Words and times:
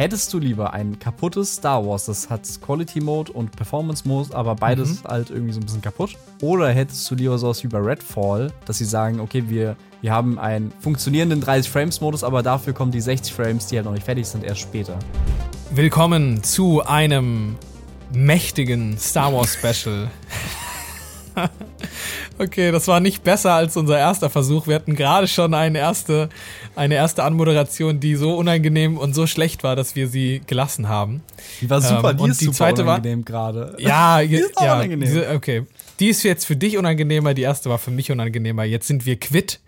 Hättest 0.00 0.32
du 0.32 0.38
lieber 0.38 0.72
ein 0.72 0.98
kaputtes 0.98 1.56
Star 1.56 1.86
Wars, 1.86 2.06
das 2.06 2.30
hat 2.30 2.48
Quality 2.62 3.02
Mode 3.02 3.32
und 3.32 3.54
Performance 3.54 4.08
Mode, 4.08 4.34
aber 4.34 4.54
beides 4.54 5.04
mhm. 5.04 5.08
halt 5.08 5.28
irgendwie 5.28 5.52
so 5.52 5.60
ein 5.60 5.66
bisschen 5.66 5.82
kaputt? 5.82 6.16
Oder 6.40 6.70
hättest 6.70 7.10
du 7.10 7.16
lieber 7.16 7.36
sowas 7.36 7.62
wie 7.64 7.68
bei 7.68 7.80
Redfall, 7.80 8.50
dass 8.64 8.78
sie 8.78 8.86
sagen, 8.86 9.20
okay, 9.20 9.44
wir, 9.48 9.76
wir 10.00 10.12
haben 10.12 10.38
einen 10.38 10.72
funktionierenden 10.80 11.42
30 11.42 11.70
Frames 11.70 12.00
Modus, 12.00 12.24
aber 12.24 12.42
dafür 12.42 12.72
kommen 12.72 12.92
die 12.92 13.00
60 13.02 13.34
Frames, 13.34 13.66
die 13.66 13.76
halt 13.76 13.84
noch 13.84 13.92
nicht 13.92 14.06
fertig 14.06 14.26
sind, 14.26 14.42
erst 14.42 14.62
später? 14.62 14.98
Willkommen 15.70 16.42
zu 16.42 16.82
einem 16.82 17.56
mächtigen 18.10 18.96
Star 18.96 19.34
Wars 19.34 19.52
Special. 19.52 20.10
okay, 22.40 22.72
das 22.72 22.88
war 22.88 23.00
nicht 23.00 23.22
besser 23.22 23.52
als 23.52 23.76
unser 23.76 23.98
erster 23.98 24.30
Versuch. 24.30 24.66
Wir 24.66 24.74
hatten 24.74 24.96
gerade 24.96 25.28
schon 25.28 25.52
eine 25.52 25.78
erste, 25.78 26.30
eine 26.74 26.94
erste 26.94 27.22
Anmoderation, 27.22 28.00
die 28.00 28.16
so 28.16 28.34
unangenehm 28.34 28.96
und 28.96 29.14
so 29.14 29.26
schlecht 29.26 29.62
war, 29.62 29.76
dass 29.76 29.94
wir 29.94 30.08
sie 30.08 30.40
gelassen 30.46 30.88
haben. 30.88 31.22
Die 31.60 31.68
war 31.68 31.80
super, 31.80 32.10
ähm, 32.10 32.16
die 32.16 32.30
ist 32.30 32.40
die 32.40 32.46
super 32.46 32.56
zweite 32.56 32.82
unangenehm 32.82 33.24
gerade. 33.24 33.76
Ja, 33.78 34.20
die 34.22 34.36
ist 34.36 34.60
ja, 34.60 34.74
unangenehm. 34.74 35.06
Diese, 35.06 35.30
okay. 35.30 35.66
Die 36.00 36.08
ist 36.08 36.22
jetzt 36.22 36.46
für 36.46 36.56
dich 36.56 36.78
unangenehmer, 36.78 37.34
die 37.34 37.42
erste 37.42 37.68
war 37.68 37.78
für 37.78 37.90
mich 37.90 38.10
unangenehmer. 38.10 38.64
Jetzt 38.64 38.86
sind 38.86 39.04
wir 39.04 39.20
quitt, 39.20 39.60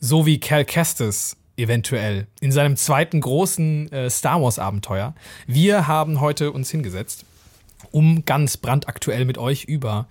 so 0.00 0.24
wie 0.24 0.40
Cal 0.40 0.64
Kestis 0.64 1.36
eventuell 1.58 2.26
in 2.40 2.52
seinem 2.52 2.76
zweiten 2.76 3.20
großen 3.20 3.92
äh, 3.92 4.10
Star 4.10 4.42
Wars 4.42 4.58
Abenteuer. 4.58 5.14
Wir 5.46 5.86
haben 5.86 6.20
heute 6.20 6.52
uns 6.52 6.70
hingesetzt 6.70 7.24
um 7.96 8.26
ganz 8.26 8.58
brandaktuell 8.58 9.24
mit 9.24 9.38
euch 9.38 9.64
über 9.64 10.06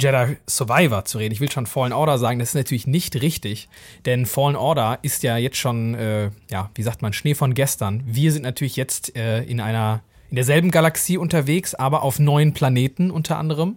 Jedi 0.00 0.38
Survivor 0.48 1.04
zu 1.04 1.18
reden. 1.18 1.34
Ich 1.34 1.40
will 1.40 1.50
schon 1.50 1.66
Fallen 1.66 1.92
Order 1.92 2.16
sagen, 2.16 2.38
das 2.38 2.48
ist 2.48 2.54
natürlich 2.54 2.86
nicht 2.86 3.20
richtig, 3.20 3.68
denn 4.06 4.24
Fallen 4.24 4.56
Order 4.56 5.00
ist 5.02 5.22
ja 5.22 5.36
jetzt 5.36 5.58
schon, 5.58 5.94
äh, 5.94 6.30
ja, 6.50 6.70
wie 6.74 6.82
sagt 6.82 7.02
man, 7.02 7.12
Schnee 7.12 7.34
von 7.34 7.52
gestern. 7.52 8.02
Wir 8.06 8.32
sind 8.32 8.40
natürlich 8.40 8.74
jetzt 8.76 9.14
äh, 9.16 9.42
in 9.42 9.60
einer, 9.60 10.00
in 10.30 10.36
derselben 10.36 10.70
Galaxie 10.70 11.18
unterwegs, 11.18 11.74
aber 11.74 12.04
auf 12.04 12.18
neuen 12.18 12.54
Planeten 12.54 13.10
unter 13.10 13.36
anderem. 13.36 13.76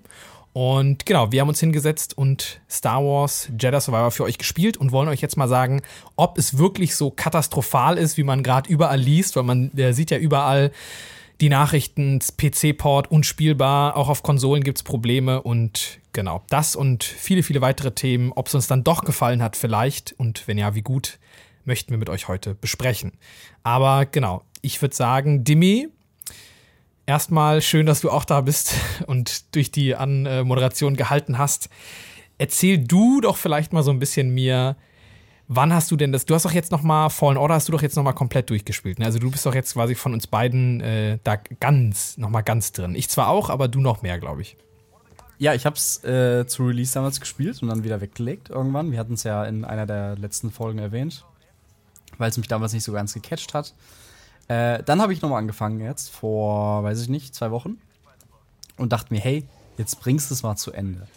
Und 0.53 1.06
genau, 1.06 1.34
wir 1.34 1.42
haben 1.42 1.50
uns 1.50 1.59
hingesetzt 1.59 2.18
und 2.18 2.62
Star 2.70 3.03
Wars 3.03 3.50
Jedi 3.59 3.81
Survivor 3.81 4.12
für 4.12 4.23
euch 4.23 4.38
gespielt 4.38 4.78
und 4.78 4.94
wollen 4.94 5.09
euch 5.09 5.20
jetzt 5.20 5.36
mal 5.36 5.50
sagen, 5.50 5.81
ob 6.16 6.38
es 6.38 6.58
wirklich 6.58 6.96
so 6.96 7.12
katastrophal 7.12 7.98
ist, 7.98 8.16
wie 8.16 8.23
man 8.23 8.42
gerade 8.42 8.70
überall 8.70 9.00
liest, 9.00 9.36
weil 9.36 9.44
man 9.44 9.70
der 9.73 9.94
sieht 9.94 10.12
ja 10.12 10.18
überall 10.18 10.72
die 11.44 11.50
Nachrichten, 11.50 12.20
PC-Port 12.20 13.12
unspielbar, 13.12 13.98
auch 13.98 14.08
auf 14.08 14.24
Konsolen 14.24 14.64
gibt 14.64 14.78
es 14.78 14.84
Probleme 14.84 15.42
und 15.42 16.00
genau, 16.14 16.42
das 16.48 16.74
und 16.74 17.04
viele, 17.04 17.44
viele 17.44 17.60
weitere 17.60 17.92
Themen, 17.92 18.32
ob 18.32 18.48
es 18.48 18.56
uns 18.56 18.68
dann 18.68 18.86
doch 18.86 19.04
gefallen 19.04 19.44
hat 19.44 19.58
vielleicht 19.58 20.14
und 20.14 20.48
wenn 20.48 20.58
ja, 20.58 20.74
wie 20.74 20.84
gut, 20.84 21.20
möchten 21.66 21.92
wir 21.92 21.98
mit 21.98 22.10
euch 22.10 22.30
heute 22.30 22.56
besprechen. 22.56 23.12
Aber 23.62 24.06
genau, 24.06 24.44
ich 24.62 24.82
würde 24.82 24.96
sagen, 24.96 25.44
Dimi, 25.44 25.90
erstmal 27.06 27.62
schön, 27.62 27.88
dass 27.88 28.00
du 28.00 28.10
auch 28.10 28.24
da 28.24 28.40
bist 28.40 28.76
und 29.08 29.54
durch 29.54 29.70
die 29.70 29.98
Anmoderation 29.98 30.96
gehalten 30.96 31.38
hast. 31.38 31.68
Erzähl 32.38 32.78
du 32.78 33.20
doch 33.20 33.36
vielleicht 33.36 33.74
mal 33.74 33.84
so 33.84 33.92
ein 33.92 34.00
bisschen 34.00 34.34
mir, 34.34 34.78
Wann 35.56 35.72
hast 35.72 35.92
du 35.92 35.96
denn 35.96 36.12
das? 36.12 36.26
Du 36.26 36.34
hast 36.34 36.46
doch 36.46 36.52
jetzt 36.52 36.72
noch 36.72 36.82
mal 36.82 37.09
Fallen 37.09 37.38
Order 37.38 37.54
hast 37.54 37.68
du 37.68 37.72
doch 37.72 37.84
jetzt 37.84 37.96
noch 37.96 38.04
mal 38.04 38.14
komplett 38.14 38.50
durchgespielt. 38.50 38.98
Ne? 38.98 39.06
Also 39.06 39.20
du 39.20 39.30
bist 39.30 39.46
doch 39.46 39.54
jetzt 39.54 39.73
quasi 39.73 39.94
von 39.94 40.14
uns 40.14 40.26
beiden 40.26 40.82
äh, 40.82 41.20
da 41.23 41.36
ganz 41.36 42.18
noch 42.18 42.30
mal 42.30 42.42
ganz 42.42 42.72
drin. 42.72 42.96
Ich 42.96 43.08
zwar 43.08 43.28
auch, 43.28 43.52
aber 43.52 43.68
du 43.68 43.80
noch 43.80 44.02
mehr, 44.02 44.18
glaube 44.18 44.42
ich. 44.42 44.58
Ja, 45.38 45.54
ich 45.54 45.68
habe 45.68 45.76
es 45.76 46.04
äh, 46.04 46.48
zu 46.48 46.66
Release 46.66 46.96
damals 46.96 47.20
gespielt 47.20 47.62
und 47.62 47.68
dann 47.68 47.84
wieder 47.84 48.02
weggelegt 48.02 48.50
irgendwann. 48.50 48.92
Wir 48.92 48.98
hatten 48.98 49.14
es 49.14 49.24
ja 49.24 49.46
in 49.46 49.64
einer 49.64 49.86
der 49.86 50.18
letzten 50.18 50.50
Folgen 50.50 50.80
erwähnt, 50.80 51.24
weil 52.18 52.31
es 52.31 52.38
mich 52.38 52.48
damals 52.48 52.74
nicht 52.74 52.84
so 52.84 52.92
ganz 52.92 53.14
gecatcht 53.14 53.54
hat. 53.54 53.76
Äh, 54.48 54.81
dann 54.81 55.02
habe 55.04 55.14
ich 55.14 55.22
noch 55.22 55.30
mal 55.30 55.38
angefangen 55.38 55.80
jetzt 55.80 56.09
vor, 56.09 56.84
weiß 56.84 57.00
ich 57.00 57.09
nicht, 57.09 57.36
zwei 57.36 57.52
Wochen 57.52 57.78
und 58.78 58.92
dachte 58.92 59.14
mir, 59.14 59.20
hey, 59.20 59.46
jetzt 59.78 60.00
bringst 60.00 60.31
du 60.31 60.34
es 60.34 60.42
mal 60.42 60.56
zu 60.56 60.72
Ende. 60.72 61.08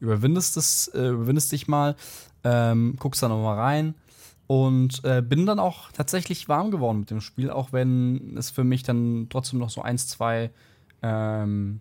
Überwindest 0.00 0.56
es, 0.56 0.88
äh, 0.88 1.08
überwindest 1.08 1.52
dich 1.52 1.68
mal 1.68 1.96
ähm, 2.44 2.96
guckst 2.98 3.22
da 3.22 3.28
nochmal 3.28 3.58
rein 3.58 3.94
und 4.46 5.04
äh, 5.04 5.22
bin 5.22 5.44
dann 5.46 5.58
auch 5.58 5.92
tatsächlich 5.92 6.48
warm 6.48 6.70
geworden 6.70 7.00
mit 7.00 7.10
dem 7.10 7.20
Spiel, 7.20 7.50
auch 7.50 7.72
wenn 7.72 8.36
es 8.36 8.50
für 8.50 8.64
mich 8.64 8.82
dann 8.82 9.26
trotzdem 9.28 9.58
noch 9.58 9.70
so 9.70 9.82
eins, 9.82 10.08
zwei 10.08 10.50
ähm, 11.02 11.80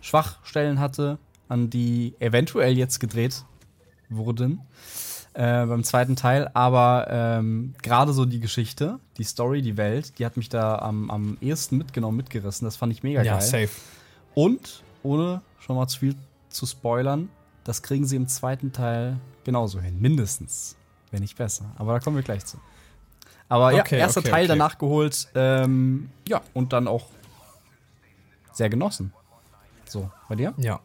Schwachstellen 0.00 0.78
hatte, 0.78 1.18
an 1.48 1.68
die 1.68 2.14
eventuell 2.20 2.78
jetzt 2.78 3.00
gedreht 3.00 3.44
wurden 4.08 4.60
äh, 5.34 5.66
beim 5.66 5.82
zweiten 5.82 6.16
Teil. 6.16 6.48
Aber 6.54 7.08
ähm, 7.10 7.74
gerade 7.82 8.12
so 8.12 8.24
die 8.24 8.40
Geschichte, 8.40 9.00
die 9.16 9.24
Story, 9.24 9.62
die 9.62 9.76
Welt, 9.76 10.18
die 10.18 10.26
hat 10.26 10.36
mich 10.36 10.48
da 10.48 10.76
am, 10.76 11.10
am 11.10 11.38
ehesten 11.40 11.76
mitgenommen, 11.76 12.16
mitgerissen. 12.16 12.66
Das 12.66 12.76
fand 12.76 12.92
ich 12.92 13.02
mega 13.02 13.22
ja, 13.22 13.38
geil. 13.38 13.42
Safe. 13.42 13.70
Und 14.34 14.84
ohne 15.02 15.42
schon 15.58 15.76
mal 15.76 15.88
zu 15.88 15.98
viel 15.98 16.14
zu 16.50 16.66
spoilern, 16.66 17.30
das 17.64 17.82
kriegen 17.82 18.04
sie 18.04 18.16
im 18.16 18.28
zweiten 18.28 18.72
Teil 18.72 19.18
genauso 19.44 19.80
hin. 19.80 20.00
Mindestens. 20.00 20.76
Wenn 21.10 21.20
nicht 21.20 21.36
besser. 21.36 21.72
Aber 21.76 21.92
da 21.92 22.00
kommen 22.00 22.16
wir 22.16 22.22
gleich 22.22 22.44
zu. 22.44 22.58
Aber 23.48 23.72
ja, 23.72 23.84
erster 23.84 24.20
okay, 24.20 24.30
Teil 24.30 24.44
okay. 24.44 24.48
danach 24.48 24.78
geholt. 24.78 25.28
Ähm, 25.34 26.10
ja, 26.28 26.40
und 26.54 26.72
dann 26.72 26.86
auch 26.86 27.06
sehr 28.52 28.68
genossen. 28.68 29.12
So, 29.86 30.10
bei 30.28 30.36
dir? 30.36 30.54
Ja. 30.56 30.80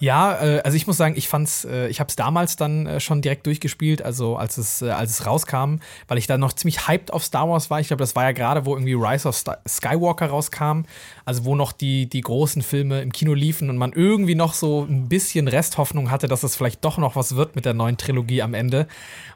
Ja, 0.00 0.40
äh, 0.40 0.60
also 0.60 0.76
ich 0.76 0.86
muss 0.86 0.96
sagen, 0.96 1.14
ich 1.16 1.28
fand's, 1.28 1.64
äh, 1.64 1.88
ich 1.88 1.98
habe 1.98 2.08
es 2.08 2.16
damals 2.16 2.56
dann 2.56 2.86
äh, 2.86 3.00
schon 3.00 3.20
direkt 3.20 3.46
durchgespielt, 3.46 4.02
also 4.02 4.36
als 4.36 4.56
es, 4.56 4.80
äh, 4.80 4.90
als 4.90 5.10
es 5.10 5.26
rauskam, 5.26 5.76
weil 6.06 6.18
ich 6.18 6.26
da 6.28 6.38
noch 6.38 6.52
ziemlich 6.52 6.86
hyped 6.86 7.12
auf 7.12 7.24
Star 7.24 7.48
Wars 7.48 7.68
war. 7.68 7.80
Ich 7.80 7.88
glaube, 7.88 8.02
das 8.02 8.14
war 8.14 8.24
ja 8.24 8.32
gerade, 8.32 8.64
wo 8.64 8.76
irgendwie 8.76 8.94
Rise 8.94 9.28
of 9.28 9.36
Skywalker 9.66 10.26
rauskam, 10.26 10.82
also 11.24 11.44
wo 11.44 11.56
noch 11.56 11.72
die, 11.72 12.06
die 12.06 12.20
großen 12.20 12.62
Filme 12.62 13.02
im 13.02 13.12
Kino 13.12 13.34
liefen 13.34 13.70
und 13.70 13.76
man 13.76 13.92
irgendwie 13.92 14.36
noch 14.36 14.54
so 14.54 14.86
ein 14.88 15.08
bisschen 15.08 15.48
Resthoffnung 15.48 16.10
hatte, 16.12 16.28
dass 16.28 16.44
es 16.44 16.54
vielleicht 16.54 16.84
doch 16.84 16.98
noch 16.98 17.16
was 17.16 17.34
wird 17.34 17.56
mit 17.56 17.64
der 17.64 17.74
neuen 17.74 17.96
Trilogie 17.96 18.42
am 18.42 18.54
Ende, 18.54 18.86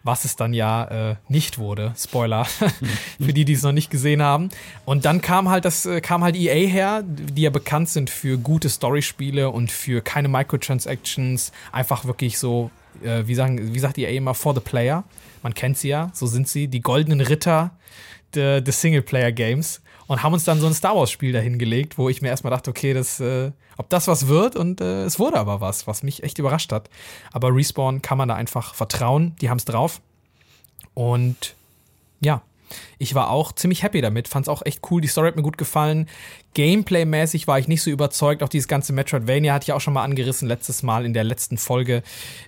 was 0.05 0.25
es 0.25 0.37
dann 0.37 0.53
ja 0.53 0.85
äh, 1.11 1.17
nicht 1.29 1.59
wurde. 1.59 1.93
Spoiler 1.97 2.45
für 3.21 3.33
die, 3.33 3.45
die 3.45 3.55
es 3.55 3.63
noch 3.63 3.73
nicht 3.73 3.91
gesehen 3.91 4.23
haben. 4.23 4.51
Und 4.85 5.05
dann 5.05 5.21
kam 5.21 5.49
halt 5.49 5.65
das, 5.65 5.87
äh, 5.87 6.01
kam 6.01 6.23
halt 6.23 6.37
EA 6.37 6.69
her, 6.69 7.03
die 7.05 7.43
ja 7.43 7.51
bekannt 7.51 7.89
sind 7.89 8.11
für 8.11 8.39
gute 8.39 8.69
Storyspiele 8.69 9.51
und 9.51 9.73
für 9.73 10.03
keine 10.03 10.29
Micro 10.29 10.52
Microtransactions, 10.53 11.53
einfach 11.73 12.05
wirklich 12.05 12.39
so, 12.39 12.71
äh, 13.03 13.27
wie, 13.27 13.35
sagen, 13.35 13.75
wie 13.75 13.79
sagt 13.79 13.99
ihr 13.99 14.09
immer, 14.09 14.35
for 14.35 14.55
the 14.55 14.61
player. 14.61 15.05
Man 15.43 15.55
kennt 15.55 15.79
sie 15.79 15.89
ja, 15.89 16.11
so 16.13 16.27
sind 16.27 16.49
sie, 16.49 16.69
die 16.69 16.81
goldenen 16.81 17.21
Ritter 17.21 17.73
des 18.35 18.81
Singleplayer-Games 18.81 19.83
und 20.07 20.23
haben 20.23 20.33
uns 20.33 20.45
dann 20.45 20.59
so 20.59 20.67
ein 20.67 20.73
Star 20.73 20.97
Wars-Spiel 20.97 21.33
dahingelegt, 21.33 21.99
wo 21.99 22.09
ich 22.09 22.23
mir 22.23 22.29
erstmal 22.29 22.51
dachte, 22.51 22.71
okay, 22.71 22.95
das, 22.95 23.21
äh, 23.21 23.53
ob 23.77 23.91
das 23.91 24.09
was 24.09 24.27
wird 24.27 24.57
und 24.57 24.81
äh, 24.81 25.05
es 25.05 25.19
wurde 25.19 25.39
aber 25.39 25.61
was, 25.61 25.87
was 25.87 26.03
mich 26.03 26.23
echt 26.23 26.39
überrascht 26.39 26.73
hat. 26.73 26.89
Aber 27.33 27.55
Respawn 27.55 28.01
kann 28.01 28.17
man 28.17 28.29
da 28.29 28.35
einfach 28.35 28.75
vertrauen, 28.75 29.37
die 29.43 29.51
haben 29.51 29.59
es 29.59 29.67
drauf. 29.67 30.01
Und 30.95 31.57
ja, 32.21 32.41
ich 32.99 33.15
war 33.15 33.31
auch 33.31 33.53
ziemlich 33.53 33.83
happy 33.83 34.01
damit, 34.01 34.29
fand 34.29 34.47
es 34.47 34.49
auch 34.49 34.63
echt 34.65 34.81
cool. 34.91 35.01
Die 35.01 35.09
Story 35.09 35.29
hat 35.29 35.37
mir 35.37 35.43
gut 35.43 35.59
gefallen. 35.59 36.09
Gameplay-mäßig 36.55 37.47
war 37.47 37.59
ich 37.59 37.67
nicht 37.67 37.83
so 37.83 37.91
überzeugt. 37.91 38.43
Auch 38.43 38.49
dieses 38.49 38.69
ganze 38.69 38.93
Metroidvania 38.93 39.55
hatte 39.55 39.65
ich 39.65 39.73
auch 39.73 39.81
schon 39.81 39.95
mal 39.95 40.05
angerissen 40.05 40.47
letztes 40.49 40.83
Mal 40.83 41.07
in 41.07 41.15
der 41.15 41.25
letzten 41.25 41.57
Folge. 41.57 42.03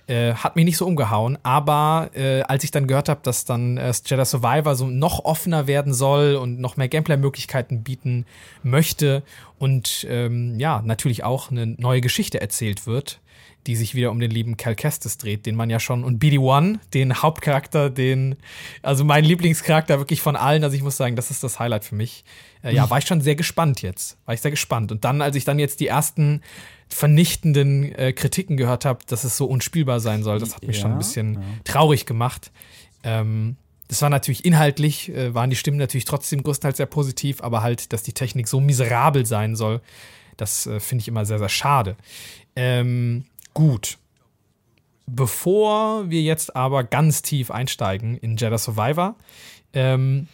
Äh, 0.05 0.33
hat 0.33 0.55
mich 0.55 0.65
nicht 0.65 0.77
so 0.77 0.85
umgehauen. 0.85 1.39
Aber 1.41 2.11
äh, 2.13 2.41
als 2.41 2.63
ich 2.63 2.69
dann 2.69 2.85
gehört 2.85 3.09
habe, 3.09 3.21
dass 3.23 3.45
dann 3.45 3.77
äh, 3.77 3.93
Jedi 4.05 4.23
Survivor 4.25 4.75
so 4.75 4.85
noch 4.85 5.25
offener 5.25 5.65
werden 5.65 5.93
soll 5.93 6.35
und 6.35 6.59
noch 6.59 6.77
mehr 6.77 6.87
Gameplay-Möglichkeiten 6.87 7.83
bieten 7.83 8.25
möchte 8.61 9.23
und 9.57 10.05
ähm, 10.09 10.59
ja, 10.59 10.81
natürlich 10.83 11.23
auch 11.23 11.49
eine 11.49 11.65
neue 11.65 12.01
Geschichte 12.01 12.41
erzählt 12.41 12.87
wird, 12.87 13.19
die 13.67 13.75
sich 13.75 13.95
wieder 13.95 14.11
um 14.11 14.19
den 14.19 14.31
lieben 14.31 14.57
Cal 14.57 14.75
Kestis 14.75 15.17
dreht, 15.17 15.45
den 15.45 15.55
man 15.55 15.69
ja 15.69 15.79
schon, 15.79 16.03
und 16.03 16.21
BD-1, 16.21 16.79
den 16.93 17.21
Hauptcharakter, 17.21 17.89
den, 17.89 18.35
also 18.81 19.03
mein 19.03 19.23
Lieblingscharakter 19.23 19.97
wirklich 19.99 20.21
von 20.21 20.35
allen, 20.35 20.63
also 20.63 20.75
ich 20.75 20.83
muss 20.83 20.97
sagen, 20.97 21.15
das 21.15 21.31
ist 21.31 21.43
das 21.43 21.59
Highlight 21.59 21.83
für 21.83 21.95
mich. 21.95 22.23
Äh, 22.63 22.75
ja, 22.75 22.89
war 22.89 22.99
ich 22.99 23.05
schon 23.05 23.21
sehr 23.21 23.35
gespannt 23.35 23.81
jetzt, 23.81 24.17
war 24.25 24.33
ich 24.33 24.41
sehr 24.41 24.51
gespannt. 24.51 24.91
Und 24.91 25.03
dann, 25.03 25.21
als 25.21 25.35
ich 25.35 25.45
dann 25.45 25.59
jetzt 25.59 25.79
die 25.79 25.87
ersten 25.87 26.41
vernichtenden 26.87 27.91
äh, 27.95 28.13
Kritiken 28.13 28.57
gehört 28.57 28.85
habe, 28.85 28.99
dass 29.07 29.23
es 29.23 29.37
so 29.37 29.45
unspielbar 29.45 29.99
sein 29.99 30.23
soll, 30.23 30.39
das 30.39 30.55
hat 30.55 30.65
mich 30.65 30.77
ja, 30.77 30.83
schon 30.83 30.91
ein 30.91 30.97
bisschen 30.97 31.33
ja. 31.33 31.41
traurig 31.63 32.05
gemacht. 32.05 32.51
Ähm, 33.03 33.57
das 33.87 34.01
war 34.01 34.09
natürlich 34.09 34.45
inhaltlich, 34.45 35.09
äh, 35.09 35.33
waren 35.33 35.49
die 35.49 35.55
Stimmen 35.55 35.77
natürlich 35.77 36.05
trotzdem 36.05 36.43
größtenteils 36.43 36.77
sehr 36.77 36.85
positiv, 36.85 37.41
aber 37.41 37.61
halt, 37.61 37.93
dass 37.93 38.03
die 38.03 38.13
Technik 38.13 38.47
so 38.47 38.59
miserabel 38.59 39.25
sein 39.25 39.55
soll, 39.55 39.81
das 40.37 40.67
äh, 40.67 40.79
finde 40.79 41.01
ich 41.03 41.07
immer 41.07 41.25
sehr, 41.25 41.39
sehr 41.39 41.49
schade. 41.49 41.95
Ähm, 42.55 43.25
Gut. 43.55 43.97
Bevor 45.07 46.09
wir 46.09 46.21
jetzt 46.21 46.57
aber 46.57 46.83
ganz 46.83 47.21
tief 47.21 47.51
einsteigen 47.51 48.17
in 48.17 48.35
Jedi 48.35 48.57
Survivor, 48.57 49.15
ähm, 49.73 50.27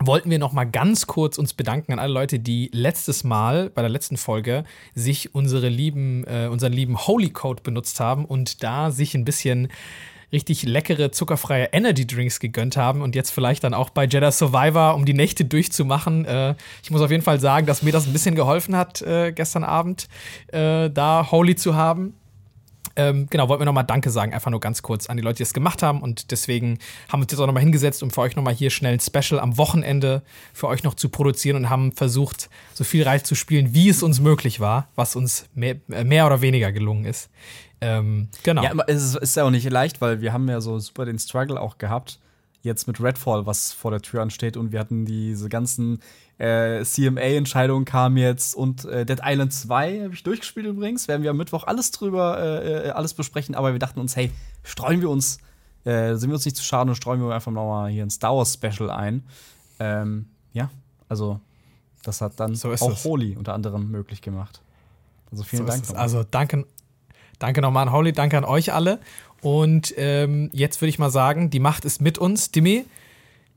wollten 0.00 0.28
wir 0.28 0.40
noch 0.40 0.52
mal 0.52 0.64
ganz 0.64 1.06
kurz 1.06 1.38
uns 1.38 1.54
bedanken 1.54 1.92
an 1.92 2.00
alle 2.00 2.12
Leute, 2.12 2.40
die 2.40 2.68
letztes 2.72 3.22
Mal 3.22 3.70
bei 3.70 3.80
der 3.80 3.90
letzten 3.90 4.16
Folge 4.16 4.64
sich 4.92 5.36
unsere 5.36 5.68
lieben, 5.68 6.24
äh, 6.24 6.48
unseren 6.50 6.72
lieben 6.72 7.06
Holy 7.06 7.30
Code 7.30 7.62
benutzt 7.62 8.00
haben 8.00 8.24
und 8.24 8.64
da 8.64 8.90
sich 8.90 9.14
ein 9.14 9.24
bisschen 9.24 9.68
richtig 10.32 10.64
leckere, 10.64 11.12
zuckerfreie 11.12 11.68
Energy 11.70 12.08
Drinks 12.08 12.40
gegönnt 12.40 12.76
haben 12.76 13.02
und 13.02 13.14
jetzt 13.14 13.30
vielleicht 13.30 13.62
dann 13.62 13.72
auch 13.72 13.90
bei 13.90 14.04
Jedi 14.04 14.32
Survivor, 14.32 14.96
um 14.96 15.04
die 15.04 15.14
Nächte 15.14 15.44
durchzumachen. 15.44 16.24
Äh, 16.24 16.56
ich 16.82 16.90
muss 16.90 17.02
auf 17.02 17.12
jeden 17.12 17.22
Fall 17.22 17.38
sagen, 17.38 17.66
dass 17.68 17.84
mir 17.84 17.92
das 17.92 18.08
ein 18.08 18.12
bisschen 18.12 18.34
geholfen 18.34 18.74
hat, 18.74 19.00
äh, 19.02 19.30
gestern 19.30 19.62
Abend 19.62 20.08
äh, 20.48 20.90
da 20.90 21.30
Holy 21.30 21.54
zu 21.54 21.76
haben. 21.76 22.14
Ähm, 22.96 23.26
genau, 23.28 23.48
wollten 23.48 23.62
wir 23.62 23.66
nochmal 23.66 23.84
Danke 23.84 24.10
sagen, 24.10 24.32
einfach 24.32 24.50
nur 24.50 24.60
ganz 24.60 24.82
kurz 24.82 25.08
an 25.08 25.16
die 25.16 25.22
Leute, 25.22 25.38
die 25.38 25.42
es 25.42 25.52
gemacht 25.54 25.82
haben. 25.82 26.00
Und 26.00 26.30
deswegen 26.30 26.78
haben 27.08 27.20
wir 27.20 27.24
uns 27.24 27.32
jetzt 27.32 27.40
auch 27.40 27.46
nochmal 27.46 27.62
hingesetzt, 27.62 28.02
um 28.02 28.10
für 28.10 28.20
euch 28.20 28.36
nochmal 28.36 28.54
hier 28.54 28.70
schnell 28.70 28.94
ein 28.94 29.00
Special 29.00 29.40
am 29.40 29.58
Wochenende 29.58 30.22
für 30.52 30.68
euch 30.68 30.84
noch 30.84 30.94
zu 30.94 31.08
produzieren 31.08 31.56
und 31.56 31.70
haben 31.70 31.92
versucht, 31.92 32.48
so 32.72 32.84
viel 32.84 33.02
Reich 33.02 33.24
zu 33.24 33.34
spielen, 33.34 33.74
wie 33.74 33.88
es 33.88 34.02
uns 34.02 34.20
möglich 34.20 34.60
war, 34.60 34.88
was 34.94 35.16
uns 35.16 35.46
mehr, 35.54 35.76
äh, 35.90 36.04
mehr 36.04 36.26
oder 36.26 36.40
weniger 36.40 36.70
gelungen 36.70 37.04
ist. 37.04 37.30
Ähm, 37.80 38.28
genau. 38.42 38.62
Ja, 38.62 38.72
es 38.86 39.14
ist 39.14 39.36
ja 39.36 39.44
auch 39.44 39.50
nicht 39.50 39.68
leicht, 39.68 40.00
weil 40.00 40.20
wir 40.20 40.32
haben 40.32 40.48
ja 40.48 40.60
so 40.60 40.78
super 40.78 41.04
den 41.04 41.18
Struggle 41.18 41.60
auch 41.60 41.78
gehabt, 41.78 42.18
jetzt 42.62 42.86
mit 42.86 43.00
Redfall, 43.02 43.44
was 43.44 43.72
vor 43.72 43.90
der 43.90 44.00
Tür 44.00 44.22
ansteht. 44.22 44.56
Und 44.56 44.72
wir 44.72 44.80
hatten 44.80 45.04
diese 45.04 45.48
ganzen 45.48 46.00
äh, 46.38 46.82
CMA-Entscheidungen 46.82 47.84
kamen 47.84 48.16
jetzt 48.16 48.54
und 48.54 48.84
äh, 48.84 49.06
Dead 49.06 49.20
Island 49.24 49.52
2 49.52 50.02
habe 50.04 50.14
ich 50.14 50.22
durchgespielt 50.22 50.66
übrigens. 50.66 51.06
Werden 51.06 51.22
wir 51.22 51.30
am 51.30 51.36
Mittwoch 51.36 51.64
alles 51.64 51.90
drüber, 51.92 52.38
äh, 52.38 52.88
äh, 52.88 52.90
alles 52.90 53.14
besprechen. 53.14 53.54
Aber 53.54 53.72
wir 53.72 53.78
dachten 53.78 54.00
uns, 54.00 54.16
hey, 54.16 54.32
streuen 54.64 55.00
wir 55.00 55.10
uns, 55.10 55.38
äh, 55.84 56.14
sind 56.16 56.30
wir 56.30 56.34
uns 56.34 56.44
nicht 56.44 56.56
zu 56.56 56.64
schade 56.64 56.90
und 56.90 56.96
streuen 56.96 57.20
wir 57.20 57.32
einfach 57.32 57.52
nochmal 57.52 57.90
hier 57.90 58.04
ein 58.04 58.10
Star 58.10 58.36
Wars 58.36 58.54
Special 58.54 58.90
ein. 58.90 59.22
Ähm, 59.78 60.26
ja, 60.52 60.70
also 61.08 61.40
das 62.02 62.20
hat 62.20 62.40
dann 62.40 62.54
so 62.54 62.70
auch 62.72 62.90
es. 62.90 63.04
Holy 63.04 63.36
unter 63.36 63.54
anderem 63.54 63.90
möglich 63.90 64.20
gemacht. 64.20 64.60
Also 65.30 65.44
vielen 65.44 65.66
so 65.66 65.68
Dank. 65.68 65.84
Also 65.94 66.24
danke, 66.28 66.66
danke 67.38 67.60
nochmal 67.60 67.86
an 67.86 67.92
Holy, 67.92 68.12
danke 68.12 68.36
an 68.36 68.44
euch 68.44 68.72
alle. 68.72 68.98
Und 69.40 69.94
ähm, 69.98 70.50
jetzt 70.52 70.80
würde 70.80 70.88
ich 70.88 70.98
mal 70.98 71.10
sagen, 71.10 71.50
die 71.50 71.60
Macht 71.60 71.84
ist 71.84 72.00
mit 72.00 72.18
uns. 72.18 72.50
Dimi, 72.50 72.86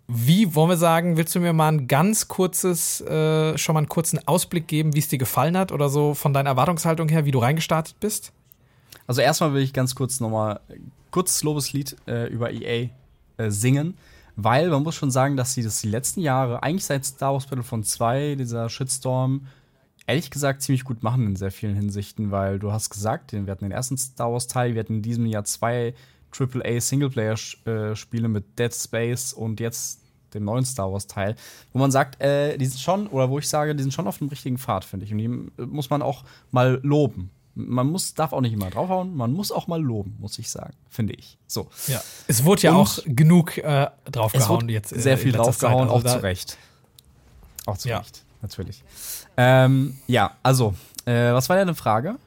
wie 0.08 0.56
wollen 0.56 0.70
wir 0.70 0.78
sagen, 0.78 1.18
willst 1.18 1.36
du 1.36 1.40
mir 1.42 1.52
mal 1.52 1.68
ein 1.68 1.88
ganz 1.88 2.30
kurzes, 2.30 3.02
äh, 3.02 3.58
schon 3.58 3.74
mal 3.74 3.80
einen 3.80 3.90
kurzen 3.90 4.26
Ausblick 4.26 4.68
geben, 4.68 4.94
wie 4.94 5.00
es 5.00 5.10
dir 5.10 5.18
gefallen 5.18 5.58
hat 5.58 5.74
oder 5.74 5.90
so 5.90 6.14
von 6.14 6.34
deiner 6.34 6.52
Erwartungshaltung 6.52 7.10
her, 7.10 7.26
wie 7.26 7.32
du 7.32 7.40
reingestartet 7.40 8.00
bist? 8.00 8.32
Also 9.06 9.22
erstmal 9.22 9.54
will 9.54 9.62
ich 9.62 9.74
ganz 9.74 9.96
kurz 9.96 10.20
nochmal 10.20 10.62
kurzes 11.12 11.44
Lobeslied 11.44 11.98
äh, 12.08 12.28
über 12.28 12.52
EA 12.52 12.90
äh, 13.38 13.50
singen, 13.52 13.98
weil 14.38 14.70
man 14.70 14.84
muss 14.84 14.96
schon 14.96 15.12
sagen, 15.12 15.36
dass 15.36 15.54
sie 15.54 15.64
das 15.64 15.82
die 15.82 15.90
letzten 15.90 16.22
Jahre, 16.22 16.64
eigentlich 16.64 16.86
seit 16.86 17.04
Star 17.04 17.34
Wars 17.34 17.48
Battlefront 17.48 17.86
2, 17.86 18.36
dieser 18.36 18.70
Shitstorm, 18.70 19.48
ehrlich 20.06 20.32
gesagt 20.32 20.62
ziemlich 20.62 20.86
gut 20.86 21.04
machen 21.04 21.26
in 21.26 21.36
sehr 21.36 21.52
vielen 21.52 21.76
Hinsichten, 21.76 22.32
weil 22.32 22.60
du 22.60 22.72
hast 22.72 22.90
gesagt, 22.90 23.34
wir 23.34 23.52
hatten 23.52 23.66
den 23.66 23.72
ersten 23.72 23.98
Star 23.98 24.32
Wars 24.32 24.48
Teil, 24.48 24.74
wir 24.74 24.80
hatten 24.80 24.96
in 24.96 25.02
diesem 25.02 25.26
Jahr 25.26 25.44
zwei 25.44 25.94
AAA 26.32 26.80
Singleplayer-Spiele 26.82 28.28
mit 28.28 28.60
Dead 28.60 28.74
Space 28.74 29.34
und 29.34 29.60
jetzt 29.60 30.02
dem 30.34 30.44
neuen 30.44 30.66
Star 30.66 30.92
Wars 30.92 31.08
Teil, 31.08 31.36
wo 31.74 31.80
man 31.80 31.92
sagt, 31.92 32.22
äh, 32.22 32.58
die 32.58 32.66
sind 32.66 32.80
schon, 32.80 33.08
oder 33.08 33.30
wo 33.30 33.40
ich 33.40 33.48
sage, 33.48 33.76
die 33.76 33.84
sind 33.84 33.94
schon 33.94 34.08
auf 34.08 34.18
dem 34.18 34.28
richtigen 34.28 34.58
Pfad, 34.58 34.86
finde 34.86 35.06
ich. 35.06 35.12
Und 35.12 35.18
die 35.20 35.28
muss 35.66 35.90
man 35.90 36.02
auch 36.02 36.24
mal 36.52 36.80
loben. 36.84 37.32
Man 37.56 37.88
muss, 37.88 38.14
darf 38.14 38.34
auch 38.34 38.42
nicht 38.42 38.54
immer 38.54 38.70
draufhauen, 38.70 39.16
man 39.16 39.34
muss 39.34 39.52
auch 39.52 39.66
mal 39.68 39.82
loben, 39.82 40.16
muss 40.20 40.38
ich 40.38 40.50
sagen, 40.50 40.74
finde 40.90 41.14
ich. 41.14 41.40
So. 41.48 41.70
Ja. 41.88 42.02
Es 42.28 42.44
wurde 42.44 42.64
ja 42.64 42.72
und 42.72 42.78
auch 42.78 43.00
genug 43.06 43.58
äh, 43.58 43.88
draufgehauen 44.12 44.70
jetzt. 44.70 44.94
Äh, 44.94 45.00
sehr 45.00 45.18
viel 45.18 45.32
draufgehauen, 45.32 45.90
also 45.90 46.08
auch 46.08 46.14
zu 46.14 46.22
Recht. 46.22 46.58
Auch 47.66 47.78
zu 47.78 47.90
ja. 47.90 47.98
Recht, 47.98 48.24
natürlich. 48.44 48.84
Ähm, 49.38 49.98
ja, 50.06 50.38
also, 50.44 50.76
äh, 51.06 51.34
was 51.34 51.50
war 51.50 51.56
deine 51.56 51.74
Frage? 51.74 52.18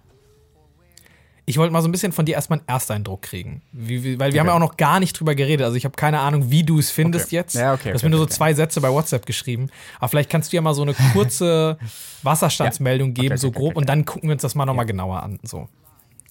Ich 1.50 1.58
wollte 1.58 1.72
mal 1.72 1.82
so 1.82 1.88
ein 1.88 1.92
bisschen 1.92 2.12
von 2.12 2.26
dir 2.26 2.36
erstmal 2.36 2.60
einen 2.60 2.68
Ersteindruck 2.68 3.22
kriegen. 3.22 3.60
Wie, 3.72 4.04
wie, 4.04 4.20
weil 4.20 4.32
wir 4.32 4.34
okay. 4.34 4.38
haben 4.38 4.46
ja 4.46 4.54
auch 4.54 4.70
noch 4.70 4.76
gar 4.76 5.00
nicht 5.00 5.18
drüber 5.18 5.34
geredet. 5.34 5.64
Also 5.64 5.76
ich 5.76 5.84
habe 5.84 5.96
keine 5.96 6.20
Ahnung, 6.20 6.48
wie 6.52 6.62
du 6.62 6.78
es 6.78 6.92
findest 6.92 7.26
okay. 7.26 7.36
jetzt. 7.36 7.54
Ja, 7.56 7.74
okay, 7.74 7.88
du 7.88 7.94
hast 7.94 8.04
mir 8.04 8.10
nur 8.10 8.20
so 8.20 8.26
zwei 8.26 8.54
Sätze 8.54 8.80
bei 8.80 8.88
WhatsApp 8.88 9.26
geschrieben. 9.26 9.68
Aber 9.98 10.08
vielleicht 10.08 10.30
kannst 10.30 10.52
du 10.52 10.56
ja 10.56 10.62
mal 10.62 10.74
so 10.74 10.82
eine 10.82 10.94
kurze 11.12 11.76
Wasserstandsmeldung 12.22 13.14
geben, 13.14 13.36
so 13.36 13.50
grob, 13.50 13.76
und 13.76 13.88
dann 13.88 14.04
gucken 14.04 14.28
wir 14.28 14.34
uns 14.34 14.42
das 14.42 14.54
mal 14.54 14.64
nochmal 14.64 14.84
ja. 14.84 14.92
genauer 14.92 15.24
an. 15.24 15.40
So. 15.42 15.68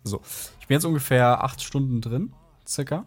so. 0.06 0.22
Ich 0.62 0.68
bin 0.68 0.76
jetzt 0.76 0.86
ungefähr 0.86 1.44
acht 1.44 1.62
Stunden 1.62 2.00
drin, 2.00 2.32
circa. 2.66 3.04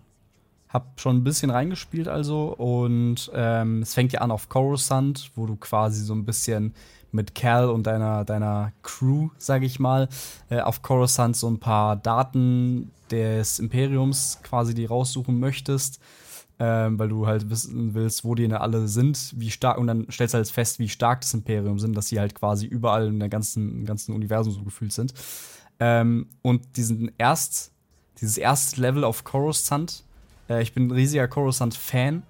Hab 0.68 1.00
schon 1.00 1.16
ein 1.16 1.24
bisschen 1.24 1.50
reingespielt 1.50 2.08
also 2.08 2.54
und 2.54 3.30
ähm, 3.34 3.80
es 3.80 3.94
fängt 3.94 4.12
ja 4.12 4.20
an 4.20 4.30
auf 4.30 4.50
Coruscant, 4.50 5.30
wo 5.34 5.46
du 5.46 5.56
quasi 5.56 6.04
so 6.04 6.14
ein 6.14 6.26
bisschen 6.26 6.74
mit 7.12 7.34
Cal 7.34 7.68
und 7.68 7.86
deiner, 7.86 8.24
deiner 8.24 8.72
Crew, 8.82 9.28
sage 9.38 9.66
ich 9.66 9.78
mal, 9.78 10.08
äh, 10.50 10.60
auf 10.60 10.82
Coruscant 10.82 11.36
so 11.36 11.48
ein 11.48 11.60
paar 11.60 11.96
Daten 11.96 12.90
des 13.10 13.58
Imperiums 13.58 14.40
quasi 14.42 14.74
die 14.74 14.86
raussuchen 14.86 15.38
möchtest, 15.38 16.00
ähm, 16.58 16.98
weil 16.98 17.08
du 17.08 17.26
halt 17.26 17.50
wissen 17.50 17.94
willst, 17.94 18.24
wo 18.24 18.34
die 18.34 18.50
alle 18.52 18.88
sind, 18.88 19.34
wie 19.36 19.50
stark, 19.50 19.78
und 19.78 19.86
dann 19.86 20.06
stellst 20.10 20.34
du 20.34 20.38
halt 20.38 20.48
fest, 20.48 20.78
wie 20.78 20.88
stark 20.88 21.20
das 21.20 21.34
Imperium 21.34 21.78
sind, 21.78 21.94
dass 21.96 22.08
sie 22.08 22.18
halt 22.18 22.34
quasi 22.34 22.66
überall 22.66 23.08
in 23.08 23.20
der 23.20 23.28
ganzen, 23.28 23.70
im 23.80 23.84
ganzen 23.84 24.14
Universum 24.14 24.52
so 24.52 24.62
gefühlt 24.62 24.92
sind. 24.92 25.12
Ähm, 25.80 26.28
und 26.40 26.76
diesen 26.76 27.12
erst, 27.18 27.72
dieses 28.20 28.38
erste 28.38 28.80
Level 28.80 29.04
auf 29.04 29.24
Coruscant, 29.24 30.04
äh, 30.48 30.62
ich 30.62 30.72
bin 30.72 30.86
ein 30.86 30.92
riesiger 30.92 31.28
Coruscant-Fan, 31.28 32.22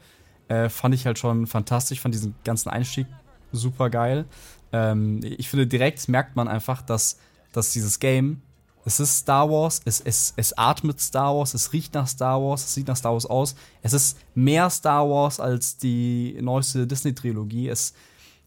äh, 0.48 0.68
fand 0.68 0.94
ich 0.94 1.06
halt 1.06 1.18
schon 1.18 1.46
fantastisch, 1.46 2.00
fand 2.00 2.14
diesen 2.14 2.34
ganzen 2.44 2.70
Einstieg 2.70 3.06
super 3.52 3.90
geil. 3.90 4.24
Ähm, 4.72 5.20
ich 5.22 5.48
finde, 5.48 5.66
direkt 5.66 6.08
merkt 6.08 6.36
man 6.36 6.48
einfach, 6.48 6.82
dass, 6.82 7.18
dass 7.52 7.70
dieses 7.70 7.98
Game, 7.98 8.42
es 8.84 8.98
ist 8.98 9.18
Star 9.18 9.48
Wars, 9.48 9.80
es, 9.84 10.00
es, 10.00 10.34
es 10.36 10.56
atmet 10.58 11.00
Star 11.00 11.36
Wars, 11.36 11.54
es 11.54 11.72
riecht 11.72 11.94
nach 11.94 12.08
Star 12.08 12.42
Wars, 12.42 12.64
es 12.64 12.74
sieht 12.74 12.88
nach 12.88 12.96
Star 12.96 13.12
Wars 13.12 13.26
aus. 13.26 13.54
Es 13.82 13.92
ist 13.92 14.18
mehr 14.34 14.68
Star 14.70 15.08
Wars 15.08 15.38
als 15.38 15.76
die 15.76 16.36
neueste 16.40 16.86
Disney-Trilogie. 16.86 17.68
Es, 17.68 17.94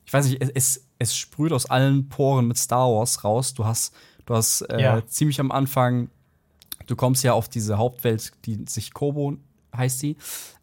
ich 0.06 0.12
weiß 0.12 0.28
nicht, 0.28 0.42
es, 0.56 0.86
es 1.00 1.16
sprüht 1.16 1.54
aus 1.54 1.70
allen 1.70 2.10
Poren 2.10 2.48
mit 2.48 2.58
Star 2.58 2.92
Wars 2.92 3.24
raus. 3.24 3.54
Du 3.54 3.64
hast, 3.64 3.94
du 4.26 4.36
hast 4.36 4.62
äh, 4.64 4.82
ja. 4.82 5.08
ziemlich 5.08 5.40
am 5.40 5.52
Anfang, 5.52 6.10
du 6.88 6.98
kommst 6.98 7.24
ja 7.24 7.32
auf 7.34 7.48
diese 7.48 7.78
Hauptwelt, 7.78 8.34
die 8.46 8.66
sich 8.68 8.94
Kobo 8.94 9.38
heißt 9.76 10.02
die. 10.02 10.18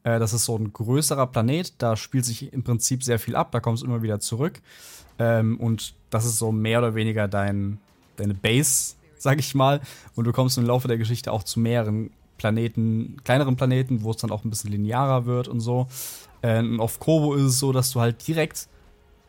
Äh, 0.04 0.18
das 0.18 0.32
ist 0.32 0.44
so 0.44 0.56
ein 0.56 0.72
größerer 0.72 1.26
Planet, 1.26 1.74
da 1.78 1.96
spielt 1.96 2.24
sich 2.24 2.52
im 2.52 2.62
Prinzip 2.62 3.04
sehr 3.04 3.18
viel 3.18 3.36
ab, 3.36 3.52
da 3.52 3.60
kommst 3.60 3.82
du 3.82 3.86
immer 3.86 4.02
wieder 4.02 4.20
zurück. 4.20 4.60
Ähm, 5.18 5.58
und 5.58 5.94
das 6.10 6.24
ist 6.24 6.38
so 6.38 6.52
mehr 6.52 6.78
oder 6.78 6.94
weniger 6.94 7.28
dein, 7.28 7.78
deine 8.16 8.34
Base, 8.34 8.94
sag 9.18 9.38
ich 9.38 9.54
mal. 9.54 9.80
Und 10.14 10.24
du 10.24 10.32
kommst 10.32 10.58
im 10.58 10.66
Laufe 10.66 10.88
der 10.88 10.98
Geschichte 10.98 11.32
auch 11.32 11.42
zu 11.42 11.60
mehreren 11.60 12.10
Planeten, 12.38 13.16
kleineren 13.24 13.56
Planeten, 13.56 14.02
wo 14.02 14.10
es 14.10 14.16
dann 14.16 14.30
auch 14.30 14.44
ein 14.44 14.50
bisschen 14.50 14.70
linearer 14.70 15.26
wird 15.26 15.48
und 15.48 15.60
so. 15.60 15.86
Ähm, 16.42 16.74
und 16.74 16.80
auf 16.80 16.98
Kobo 16.98 17.34
ist 17.34 17.42
es 17.42 17.58
so, 17.58 17.72
dass 17.72 17.92
du 17.92 18.00
halt 18.00 18.26
direkt 18.26 18.68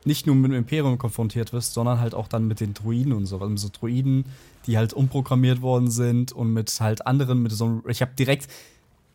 nicht 0.06 0.28
nur 0.28 0.36
mit 0.36 0.52
dem 0.52 0.58
Imperium 0.58 0.98
konfrontiert 0.98 1.54
wirst, 1.54 1.74
sondern 1.74 2.00
halt 2.00 2.14
auch 2.14 2.28
dann 2.28 2.48
mit 2.48 2.60
den 2.60 2.74
Druiden 2.74 3.14
und 3.14 3.26
so. 3.26 3.38
Also 3.38 3.50
mit 3.50 3.60
so 3.60 3.70
Druiden, 3.72 4.26
die 4.66 4.78
halt 4.78 4.94
umprogrammiert 4.94 5.62
worden 5.62 5.90
sind 5.90 6.32
und 6.32 6.52
mit 6.54 6.78
halt 6.80 7.06
anderen, 7.08 7.42
mit 7.42 7.52
so 7.52 7.66
einem, 7.66 7.84
ich 7.88 8.02
habe 8.02 8.12
direkt 8.18 8.48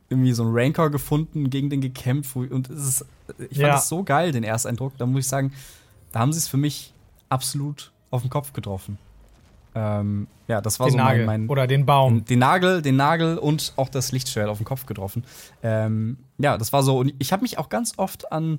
irgendwie 0.09 0.33
so 0.33 0.43
einen 0.43 0.53
Rancor 0.55 0.91
gefunden, 0.91 1.51
gegen 1.51 1.69
den 1.69 1.81
gekämpft 1.81 2.35
und 2.37 2.71
es 2.71 2.89
ist, 2.89 3.07
ich 3.51 3.59
fand 3.59 3.75
das 3.75 3.89
so 3.89 4.03
geil, 4.03 4.33
den 4.33 4.45
Ersteindruck. 4.45 4.97
Da 4.97 5.05
muss 5.05 5.25
ich 5.25 5.29
sagen, 5.29 5.53
da 6.13 6.21
haben 6.21 6.33
sie 6.33 6.39
es 6.39 6.49
für 6.49 6.57
mich 6.57 6.93
absolut 7.29 7.93
auf 8.11 8.23
den 8.23 8.31
Kopf 8.31 8.53
getroffen. 8.53 8.99
Ähm, 9.75 10.27
ja, 10.49 10.61
das 10.61 10.81
war 10.81 10.87
den 10.87 10.93
so 10.93 10.99
Nagel 10.99 11.27
mein, 11.27 11.43
mein, 11.43 11.51
Oder 11.51 11.67
den 11.67 11.87
Baum. 11.87 12.25
Den 12.25 12.39
Nagel, 12.39 12.83
den 12.83 12.97
Nagel 12.97 13.39
und 13.39 13.75
auch 13.77 13.89
das 13.89 14.13
Lichtschwert 14.13 14.49
auf 14.49 14.59
den 14.59 14.65
Kopf 14.65 14.87
getroffen. 14.87 15.25
Ähm, 15.63 16.19
ja, 16.39 16.57
das 16.59 16.73
war 16.73 16.83
so. 16.83 16.99
Und 16.99 17.15
ich 17.19 17.33
habe 17.33 17.43
mich 17.43 17.59
auch 17.59 17.69
ganz 17.69 17.93
oft 17.97 18.33
an, 18.33 18.59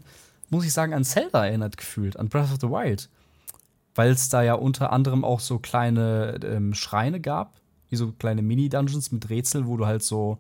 muss 0.49 0.65
ich 0.65 0.73
sagen, 0.73 0.93
an 0.93 1.03
Zelda 1.03 1.45
erinnert 1.45 1.77
gefühlt, 1.77 2.17
an 2.17 2.29
Breath 2.29 2.51
of 2.51 2.57
the 2.61 2.69
Wild. 2.69 3.09
Weil 3.95 4.11
es 4.11 4.29
da 4.29 4.43
ja 4.43 4.53
unter 4.53 4.93
anderem 4.93 5.25
auch 5.25 5.39
so 5.39 5.59
kleine 5.59 6.39
ähm, 6.43 6.73
Schreine 6.73 7.19
gab, 7.19 7.59
wie 7.89 7.95
so 7.95 8.11
kleine 8.11 8.41
Mini-Dungeons 8.41 9.11
mit 9.11 9.29
Rätsel, 9.29 9.65
wo 9.65 9.75
du 9.75 9.87
halt 9.87 10.03
so 10.03 10.37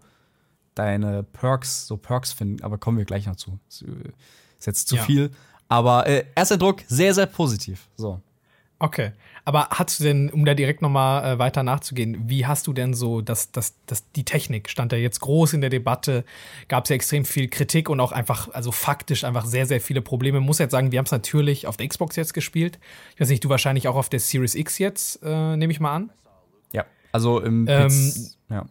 deine 0.75 1.23
Perks, 1.23 1.87
so 1.87 1.97
Perks 1.97 2.31
finden. 2.31 2.63
Aber 2.63 2.77
kommen 2.77 2.97
wir 2.97 3.05
gleich 3.05 3.25
noch 3.25 3.35
zu. 3.35 3.59
Ist 3.67 4.67
jetzt 4.67 4.87
zu 4.87 4.97
ja. 4.97 5.03
viel. 5.03 5.31
Aber 5.69 6.07
äh, 6.07 6.25
erster 6.35 6.57
Druck 6.57 6.81
sehr, 6.87 7.13
sehr 7.13 7.27
positiv. 7.27 7.87
So. 7.95 8.19
Okay. 8.79 9.11
Aber 9.45 9.67
hast 9.71 9.99
du 9.99 10.03
denn, 10.03 10.29
um 10.29 10.45
da 10.45 10.53
direkt 10.53 10.81
nochmal 10.81 11.35
äh, 11.35 11.39
weiter 11.39 11.63
nachzugehen, 11.63 12.29
wie 12.29 12.45
hast 12.45 12.67
du 12.67 12.73
denn 12.73 12.93
so, 12.93 13.21
dass 13.21 13.51
das, 13.51 13.75
das, 13.85 14.09
die 14.11 14.23
Technik 14.23 14.69
stand 14.69 14.91
ja 14.91 14.97
jetzt 14.97 15.21
groß 15.21 15.53
in 15.53 15.61
der 15.61 15.69
Debatte, 15.69 16.23
gab 16.67 16.83
es 16.83 16.89
ja 16.89 16.95
extrem 16.95 17.25
viel 17.25 17.47
Kritik 17.47 17.89
und 17.89 17.99
auch 17.99 18.11
einfach, 18.11 18.49
also 18.53 18.71
faktisch 18.71 19.23
einfach 19.23 19.45
sehr, 19.45 19.65
sehr 19.65 19.81
viele 19.81 20.01
Probleme. 20.01 20.39
Muss 20.39 20.59
jetzt 20.59 20.71
sagen, 20.71 20.91
wir 20.91 20.99
haben 20.99 21.05
es 21.05 21.11
natürlich 21.11 21.67
auf 21.67 21.77
der 21.77 21.87
Xbox 21.87 22.15
jetzt 22.15 22.33
gespielt. 22.33 22.79
Ich 23.15 23.21
weiß 23.21 23.29
nicht, 23.29 23.43
du 23.43 23.49
wahrscheinlich 23.49 23.87
auch 23.87 23.95
auf 23.95 24.09
der 24.09 24.19
Series 24.19 24.55
X 24.55 24.77
jetzt, 24.77 25.19
äh, 25.23 25.55
nehme 25.55 25.71
ich 25.71 25.79
mal 25.79 25.95
an. 25.95 26.11
Ja, 26.71 26.85
also 27.11 27.39
im 27.39 27.65
ähm, 27.67 28.13
ja. 28.49 28.65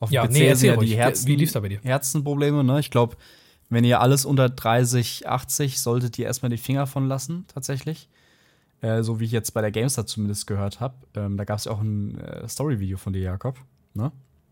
Auf 0.00 0.10
ja, 0.10 0.26
PC 0.26 0.32
nee, 0.32 0.46
erzähl 0.46 0.70
ja 0.70 0.76
die 0.76 0.96
Herzen, 0.96 1.26
wie 1.26 1.36
lief's 1.36 1.52
da 1.52 1.60
bei 1.60 1.68
dir? 1.68 1.80
Herzenprobleme, 1.82 2.64
ne? 2.64 2.80
Ich 2.80 2.90
glaube, 2.90 3.16
wenn 3.70 3.84
ihr 3.84 4.00
alles 4.00 4.24
unter 4.24 4.48
30, 4.48 5.28
80, 5.28 5.80
solltet 5.80 6.18
ihr 6.18 6.26
erstmal 6.26 6.50
die 6.50 6.58
Finger 6.58 6.86
von 6.86 7.06
lassen, 7.06 7.46
tatsächlich. 7.48 8.08
Äh, 8.82 9.02
so 9.02 9.20
wie 9.20 9.24
ich 9.24 9.32
jetzt 9.32 9.52
bei 9.52 9.60
der 9.60 9.70
GameStar 9.70 10.06
zumindest 10.06 10.46
gehört 10.46 10.80
habe. 10.80 10.94
Ähm, 11.14 11.36
da 11.36 11.44
gab 11.44 11.58
es 11.58 11.66
ja 11.66 11.72
auch 11.72 11.80
ein 11.80 12.18
äh, 12.18 12.48
Story-Video 12.48 12.98
von 12.98 13.12
dir, 13.12 13.22
Jakob. 13.22 13.56
Ne? 13.94 14.10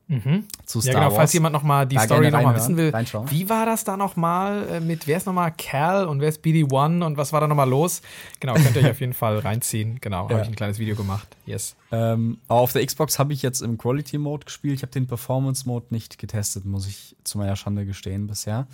Mhm. 0.08 0.44
Zu 0.64 0.80
Star 0.80 0.94
ja, 0.94 0.98
genau, 0.98 1.10
Wars. 1.10 1.16
falls 1.16 1.32
jemand 1.34 1.52
noch 1.52 1.62
mal 1.62 1.86
die 1.86 1.96
da 1.96 2.02
Story 2.02 2.30
noch 2.30 2.42
mal 2.42 2.56
wissen 2.56 2.78
will. 2.78 2.90
Reinschauen. 2.90 3.30
Wie 3.30 3.48
war 3.50 3.66
das 3.66 3.84
da 3.84 3.96
noch 3.98 4.16
mal 4.16 4.66
äh, 4.68 4.80
mit, 4.80 5.06
wer 5.06 5.18
ist 5.18 5.26
noch 5.26 5.34
mal 5.34 5.50
Cal 5.50 6.06
und 6.06 6.20
wer 6.20 6.30
ist 6.30 6.42
BD-1 6.42 7.04
und 7.04 7.18
was 7.18 7.32
war 7.32 7.42
da 7.42 7.46
noch 7.46 7.56
mal 7.56 7.68
los? 7.68 8.00
Genau, 8.40 8.54
könnt 8.54 8.74
ihr 8.74 8.82
euch 8.82 8.90
auf 8.90 9.00
jeden 9.00 9.12
Fall 9.12 9.38
reinziehen. 9.38 9.98
Genau, 10.00 10.24
ja. 10.28 10.30
habe 10.30 10.42
ich 10.42 10.48
ein 10.48 10.56
kleines 10.56 10.78
Video 10.78 10.96
gemacht. 10.96 11.28
Yes. 11.44 11.76
Ähm, 11.92 12.38
auf 12.48 12.72
der 12.72 12.84
Xbox 12.84 13.18
habe 13.18 13.34
ich 13.34 13.42
jetzt 13.42 13.60
im 13.60 13.76
Quality-Mode 13.76 14.46
gespielt. 14.46 14.76
Ich 14.76 14.82
habe 14.82 14.92
den 14.92 15.06
Performance-Mode 15.06 15.86
nicht 15.90 16.18
getestet, 16.18 16.64
muss 16.64 16.86
ich 16.86 17.14
zu 17.24 17.36
meiner 17.36 17.56
Schande 17.56 17.84
gestehen 17.84 18.26
bisher. 18.26 18.66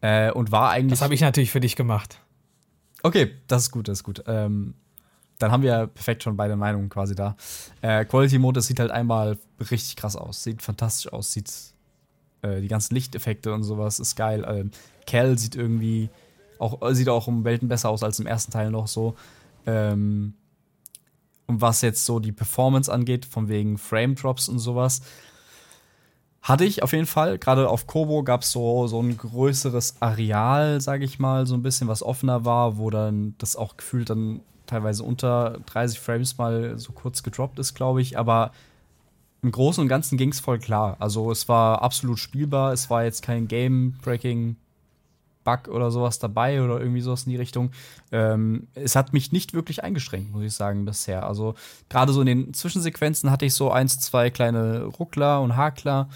Äh, 0.00 0.32
und 0.32 0.50
war 0.50 0.70
eigentlich. 0.70 0.98
Das 0.98 1.02
habe 1.02 1.14
ich 1.14 1.20
natürlich 1.20 1.52
für 1.52 1.60
dich 1.60 1.76
gemacht. 1.76 2.18
Okay, 3.04 3.32
das 3.46 3.64
ist 3.64 3.70
gut, 3.70 3.86
das 3.86 3.98
ist 3.98 4.04
gut. 4.04 4.24
Ähm, 4.26 4.74
dann 5.38 5.50
haben 5.50 5.62
wir 5.62 5.86
perfekt 5.88 6.22
schon 6.22 6.36
beide 6.36 6.56
Meinungen 6.56 6.88
quasi 6.88 7.14
da. 7.14 7.36
Äh, 7.80 8.04
Quality 8.04 8.38
Mode, 8.38 8.60
sieht 8.60 8.80
halt 8.80 8.90
einmal 8.90 9.38
richtig 9.58 9.96
krass 9.96 10.16
aus, 10.16 10.42
sieht 10.42 10.62
fantastisch 10.62 11.12
aus, 11.12 11.32
sieht 11.32 11.52
äh, 12.42 12.60
die 12.60 12.68
ganzen 12.68 12.94
Lichteffekte 12.94 13.52
und 13.52 13.62
sowas 13.62 13.98
ist 13.98 14.16
geil. 14.16 14.44
Ähm, 14.46 14.70
Cal 15.06 15.38
sieht 15.38 15.56
irgendwie 15.56 16.10
auch 16.58 16.78
sieht 16.92 17.08
auch 17.08 17.26
um 17.26 17.44
Welten 17.44 17.68
besser 17.68 17.90
aus 17.90 18.04
als 18.04 18.20
im 18.20 18.26
ersten 18.26 18.52
Teil 18.52 18.70
noch 18.70 18.86
so. 18.86 19.16
Ähm, 19.66 20.34
und 21.46 21.60
was 21.60 21.82
jetzt 21.82 22.04
so 22.04 22.20
die 22.20 22.32
Performance 22.32 22.92
angeht, 22.92 23.24
von 23.24 23.48
wegen 23.48 23.78
Frame 23.78 24.14
Drops 24.14 24.48
und 24.48 24.60
sowas, 24.60 25.02
hatte 26.40 26.64
ich 26.64 26.82
auf 26.82 26.92
jeden 26.92 27.06
Fall. 27.06 27.38
Gerade 27.38 27.68
auf 27.68 27.86
Kobo 27.86 28.22
gab 28.22 28.42
es 28.42 28.52
so, 28.52 28.86
so 28.86 29.00
ein 29.00 29.16
größeres 29.16 29.96
Areal, 30.00 30.80
sage 30.80 31.04
ich 31.04 31.18
mal, 31.18 31.46
so 31.46 31.54
ein 31.54 31.62
bisschen 31.62 31.88
was 31.88 32.02
offener 32.02 32.44
war, 32.44 32.78
wo 32.78 32.90
dann 32.90 33.34
das 33.38 33.56
auch 33.56 33.76
gefühlt 33.76 34.10
dann 34.10 34.40
teilweise 34.72 35.04
unter 35.04 35.58
30 35.66 36.00
Frames 36.00 36.38
mal 36.38 36.78
so 36.78 36.92
kurz 36.92 37.22
gedroppt 37.22 37.58
ist, 37.58 37.74
glaube 37.74 38.00
ich. 38.00 38.18
Aber 38.18 38.52
im 39.42 39.52
Großen 39.52 39.82
und 39.82 39.88
Ganzen 39.88 40.16
ging 40.18 40.30
es 40.30 40.40
voll 40.40 40.58
klar. 40.58 40.96
Also 40.98 41.30
es 41.30 41.48
war 41.48 41.82
absolut 41.82 42.18
spielbar. 42.18 42.72
Es 42.72 42.90
war 42.90 43.04
jetzt 43.04 43.22
kein 43.22 43.48
Game-Breaking. 43.48 44.56
Bug 45.44 45.66
oder 45.66 45.90
sowas 45.90 46.20
dabei 46.20 46.62
oder 46.62 46.78
irgendwie 46.80 47.00
sowas 47.00 47.24
in 47.24 47.30
die 47.30 47.36
Richtung. 47.36 47.72
Ähm, 48.12 48.68
es 48.74 48.94
hat 48.94 49.12
mich 49.12 49.32
nicht 49.32 49.54
wirklich 49.54 49.82
eingeschränkt, 49.82 50.32
muss 50.32 50.44
ich 50.44 50.54
sagen, 50.54 50.84
bisher. 50.84 51.26
Also 51.26 51.54
gerade 51.88 52.12
so 52.12 52.20
in 52.20 52.26
den 52.26 52.54
Zwischensequenzen 52.54 53.28
hatte 53.28 53.46
ich 53.46 53.54
so 53.54 53.70
eins, 53.72 53.98
zwei 53.98 54.30
kleine 54.30 54.84
Ruckler 54.84 55.40
und 55.40 55.56
Hakler. 55.56 56.08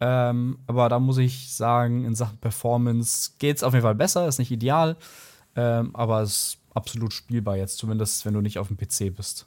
Ähm, 0.00 0.58
aber 0.66 0.88
da 0.88 1.00
muss 1.00 1.18
ich 1.18 1.52
sagen, 1.52 2.04
in 2.04 2.14
Sachen 2.14 2.38
Performance 2.38 3.32
geht 3.38 3.56
es 3.56 3.62
auf 3.64 3.74
jeden 3.74 3.82
Fall 3.82 3.96
besser, 3.96 4.28
ist 4.28 4.38
nicht 4.38 4.52
ideal, 4.52 4.96
ähm, 5.56 5.90
aber 5.94 6.22
es 6.22 6.58
absolut 6.78 7.12
spielbar 7.12 7.56
jetzt, 7.56 7.76
zumindest 7.76 8.24
wenn 8.24 8.34
du 8.34 8.40
nicht 8.40 8.58
auf 8.58 8.68
dem 8.68 8.76
PC 8.76 9.14
bist. 9.14 9.46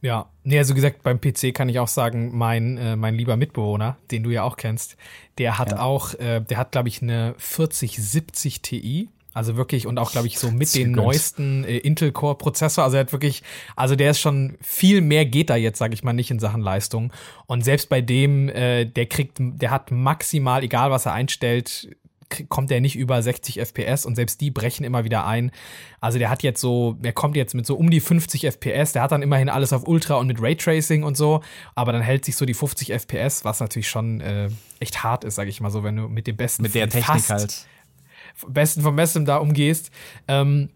Ja, 0.00 0.26
nee, 0.42 0.58
also 0.58 0.74
gesagt, 0.74 1.02
beim 1.02 1.18
PC 1.18 1.54
kann 1.54 1.70
ich 1.70 1.78
auch 1.78 1.88
sagen, 1.88 2.36
mein, 2.36 2.76
äh, 2.76 2.94
mein 2.94 3.14
lieber 3.14 3.38
Mitbewohner, 3.38 3.96
den 4.10 4.22
du 4.22 4.30
ja 4.30 4.42
auch 4.42 4.58
kennst, 4.58 4.96
der 5.38 5.58
hat 5.58 5.70
ja. 5.70 5.80
auch, 5.80 6.12
äh, 6.14 6.40
der 6.42 6.58
hat, 6.58 6.72
glaube 6.72 6.88
ich, 6.88 7.00
eine 7.00 7.34
4070 7.38 8.60
Ti. 8.60 9.08
Also 9.32 9.56
wirklich 9.56 9.86
und 9.86 9.98
auch, 9.98 10.12
glaube 10.12 10.28
ich, 10.28 10.38
so 10.38 10.50
mit 10.50 10.74
den 10.74 10.92
neuesten 10.92 11.64
äh, 11.64 11.78
Intel 11.78 12.12
Core 12.12 12.36
Prozessor. 12.36 12.84
Also 12.84 12.98
er 12.98 13.00
hat 13.00 13.12
wirklich, 13.12 13.42
also 13.76 13.96
der 13.96 14.10
ist 14.12 14.20
schon 14.20 14.56
viel 14.60 15.00
mehr 15.00 15.24
geht 15.24 15.50
da 15.50 15.56
jetzt, 15.56 15.78
sage 15.78 15.94
ich 15.94 16.04
mal, 16.04 16.12
nicht 16.12 16.30
in 16.30 16.38
Sachen 16.38 16.60
Leistung. 16.60 17.12
Und 17.46 17.64
selbst 17.64 17.88
bei 17.88 18.00
dem, 18.00 18.48
äh, 18.50 18.84
der 18.84 19.06
kriegt, 19.06 19.38
der 19.40 19.70
hat 19.70 19.90
maximal, 19.90 20.62
egal 20.62 20.90
was 20.90 21.06
er 21.06 21.14
einstellt, 21.14 21.88
kommt 22.48 22.70
er 22.70 22.80
nicht 22.80 22.96
über 22.96 23.22
60 23.22 23.60
FPS 23.60 24.06
und 24.06 24.16
selbst 24.16 24.40
die 24.40 24.50
brechen 24.50 24.84
immer 24.84 25.04
wieder 25.04 25.26
ein. 25.26 25.50
Also 26.00 26.18
der 26.18 26.30
hat 26.30 26.42
jetzt 26.42 26.60
so, 26.60 26.94
der 26.94 27.12
kommt 27.12 27.36
jetzt 27.36 27.54
mit 27.54 27.66
so 27.66 27.76
um 27.76 27.90
die 27.90 28.00
50 28.00 28.44
FPS, 28.46 28.92
der 28.92 29.02
hat 29.02 29.12
dann 29.12 29.22
immerhin 29.22 29.48
alles 29.48 29.72
auf 29.72 29.86
Ultra 29.86 30.16
und 30.16 30.26
mit 30.26 30.40
Raytracing 30.40 31.02
und 31.02 31.16
so, 31.16 31.42
aber 31.74 31.92
dann 31.92 32.02
hält 32.02 32.24
sich 32.24 32.36
so 32.36 32.44
die 32.46 32.54
50 32.54 32.92
FPS, 32.92 33.44
was 33.44 33.60
natürlich 33.60 33.88
schon 33.88 34.20
äh, 34.20 34.48
echt 34.80 35.02
hart 35.02 35.24
ist, 35.24 35.34
sag 35.34 35.48
ich 35.48 35.60
mal 35.60 35.70
so, 35.70 35.82
wenn 35.84 35.96
du 35.96 36.08
mit 36.08 36.26
dem 36.26 36.36
besten 36.36 36.62
mit 36.62 36.74
der 36.74 36.88
Technik 36.88 37.28
halt 37.28 37.66
besten 38.48 38.82
vom 38.82 38.96
Besten 38.96 39.24
da 39.24 39.36
umgehst. 39.36 39.90
Ähm, 40.28 40.70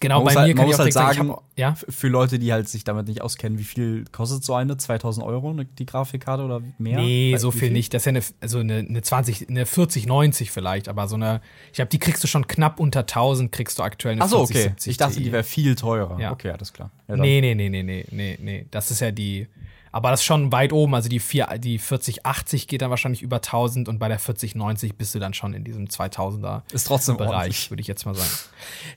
Genau, 0.00 0.24
bei 0.24 0.34
halt, 0.34 0.48
mir 0.48 0.54
kann 0.54 0.68
ich 0.68 0.74
auch 0.74 0.78
halt 0.78 0.92
sagen, 0.92 1.30
hab, 1.30 1.44
ja? 1.56 1.74
für 1.74 2.08
Leute, 2.08 2.38
die 2.38 2.50
halt 2.52 2.66
sich 2.66 2.82
damit 2.82 3.08
nicht 3.08 3.20
auskennen, 3.20 3.58
wie 3.58 3.64
viel 3.64 4.04
kostet 4.10 4.42
so 4.42 4.54
eine? 4.54 4.78
2000 4.78 5.24
Euro 5.24 5.52
ne, 5.52 5.66
die 5.66 5.84
Grafikkarte 5.84 6.42
oder 6.42 6.62
mehr? 6.78 6.98
Nee, 6.98 7.36
so 7.36 7.50
viel, 7.50 7.60
viel, 7.60 7.72
nicht. 7.72 7.92
Das 7.92 8.02
ist 8.02 8.06
ja 8.06 8.10
eine, 8.10 8.22
also 8.40 8.58
eine, 8.60 8.78
eine 8.78 9.02
20, 9.02 9.50
eine 9.50 9.66
4090 9.66 10.50
vielleicht, 10.50 10.88
aber 10.88 11.08
so 11.08 11.16
eine, 11.16 11.42
ich 11.68 11.74
glaube, 11.74 11.90
die 11.90 11.98
kriegst 11.98 12.24
du 12.24 12.26
schon 12.26 12.46
knapp 12.46 12.80
unter 12.80 13.00
1000, 13.00 13.52
kriegst 13.52 13.78
du 13.78 13.82
aktuell 13.82 14.14
eine 14.14 14.22
Ach 14.22 14.28
so, 14.28 14.46
40, 14.46 14.66
okay. 14.66 14.90
Ich 14.90 14.96
dachte, 14.96 15.20
die 15.20 15.30
wäre 15.30 15.44
viel 15.44 15.74
teurer. 15.74 16.18
Ja. 16.18 16.32
Okay, 16.32 16.50
alles 16.50 16.72
klar. 16.72 16.90
Ja, 17.08 17.16
nee, 17.16 17.42
nee, 17.42 17.54
nee, 17.54 17.68
nee, 17.68 17.82
nee, 17.82 18.06
nee, 18.10 18.38
nee. 18.40 18.66
Das 18.70 18.90
ist 18.90 19.00
ja 19.00 19.10
die, 19.10 19.46
aber 19.92 20.10
das 20.10 20.20
ist 20.20 20.24
schon 20.24 20.50
weit 20.52 20.72
oben. 20.72 20.94
Also 20.94 21.08
die, 21.08 21.20
4, 21.20 21.58
die 21.58 21.78
4080 21.78 22.66
geht 22.66 22.82
dann 22.82 22.90
wahrscheinlich 22.90 23.22
über 23.22 23.36
1000 23.36 23.88
und 23.88 23.98
bei 23.98 24.08
der 24.08 24.18
4090 24.18 24.96
bist 24.96 25.14
du 25.14 25.18
dann 25.18 25.34
schon 25.34 25.52
in 25.52 25.64
diesem 25.64 25.86
2000er 25.86 26.62
ist 26.72 26.86
trotzdem 26.86 27.18
Bereich, 27.18 27.70
würde 27.70 27.82
ich 27.82 27.86
jetzt 27.86 28.06
mal 28.06 28.14
sagen. 28.14 28.30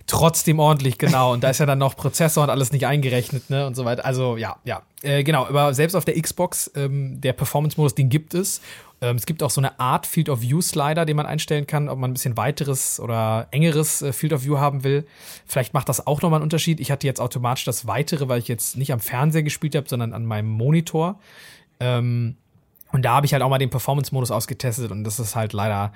Trotzdem 0.07 0.59
ordentlich, 0.59 0.97
genau. 0.97 1.33
Und 1.33 1.43
da 1.43 1.49
ist 1.49 1.59
ja 1.59 1.65
dann 1.65 1.79
noch 1.79 1.95
Prozessor 1.97 2.45
und 2.45 2.49
alles 2.49 2.71
nicht 2.71 2.87
eingerechnet, 2.87 3.49
ne? 3.49 3.67
Und 3.67 3.75
so 3.75 3.83
weiter. 3.83 4.05
Also 4.05 4.37
ja, 4.37 4.55
ja. 4.63 4.81
Äh, 5.05 5.23
genau, 5.23 5.45
aber 5.45 5.73
selbst 5.75 5.93
auf 5.93 6.03
der 6.03 6.19
Xbox, 6.19 6.71
ähm, 6.75 7.21
der 7.21 7.33
Performance-Modus, 7.33 7.93
den 7.93 8.09
gibt 8.09 8.33
es. 8.33 8.59
Ähm, 9.01 9.17
es 9.17 9.27
gibt 9.27 9.43
auch 9.43 9.51
so 9.51 9.61
eine 9.61 9.79
Art 9.79 10.07
Field 10.07 10.29
of 10.29 10.41
View 10.41 10.61
Slider, 10.61 11.05
den 11.05 11.15
man 11.15 11.27
einstellen 11.27 11.67
kann, 11.67 11.89
ob 11.89 11.99
man 11.99 12.09
ein 12.09 12.13
bisschen 12.13 12.37
weiteres 12.37 12.99
oder 12.99 13.47
engeres 13.51 14.01
äh, 14.01 14.11
Field 14.13 14.33
of 14.33 14.43
View 14.43 14.57
haben 14.57 14.83
will. 14.83 15.05
Vielleicht 15.45 15.75
macht 15.75 15.89
das 15.89 16.07
auch 16.07 16.23
nochmal 16.23 16.39
einen 16.39 16.43
Unterschied. 16.43 16.79
Ich 16.79 16.89
hatte 16.89 17.05
jetzt 17.05 17.21
automatisch 17.21 17.65
das 17.65 17.85
weitere, 17.85 18.27
weil 18.29 18.39
ich 18.39 18.47
jetzt 18.47 18.77
nicht 18.77 18.91
am 18.91 18.99
Fernseher 18.99 19.43
gespielt 19.43 19.75
habe, 19.75 19.87
sondern 19.87 20.11
an 20.11 20.25
meinem 20.25 20.49
Monitor. 20.49 21.19
Ähm, 21.79 22.35
und 22.91 23.03
da 23.03 23.13
habe 23.13 23.27
ich 23.27 23.33
halt 23.33 23.43
auch 23.43 23.49
mal 23.49 23.59
den 23.59 23.69
Performance-Modus 23.69 24.31
ausgetestet 24.31 24.89
und 24.89 25.03
das 25.03 25.19
ist 25.19 25.35
halt 25.35 25.53
leider. 25.53 25.93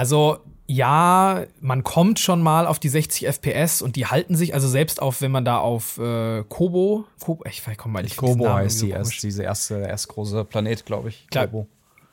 Also, 0.00 0.38
ja, 0.66 1.44
man 1.60 1.84
kommt 1.84 2.18
schon 2.18 2.40
mal 2.40 2.66
auf 2.66 2.78
die 2.78 2.88
60 2.88 3.26
FPS 3.26 3.82
und 3.82 3.96
die 3.96 4.06
halten 4.06 4.34
sich, 4.34 4.54
also 4.54 4.66
selbst 4.66 5.02
auf, 5.02 5.20
wenn 5.20 5.30
man 5.30 5.44
da 5.44 5.58
auf 5.58 5.98
äh, 5.98 6.42
Kobo, 6.48 7.04
Kobo 7.22 7.44
ich 7.46 7.62
komme 7.76 7.92
mal 7.92 8.02
nicht 8.02 8.16
Kobo 8.16 8.50
heißt 8.50 8.80
die 8.80 8.88
erst, 8.88 9.22
diese 9.22 9.42
erste, 9.42 9.80
erst 9.80 10.08
große 10.08 10.46
Planet, 10.46 10.86
glaube 10.86 11.10
ich. 11.10 11.26
Klar, 11.30 11.48
Kobo. 11.48 11.66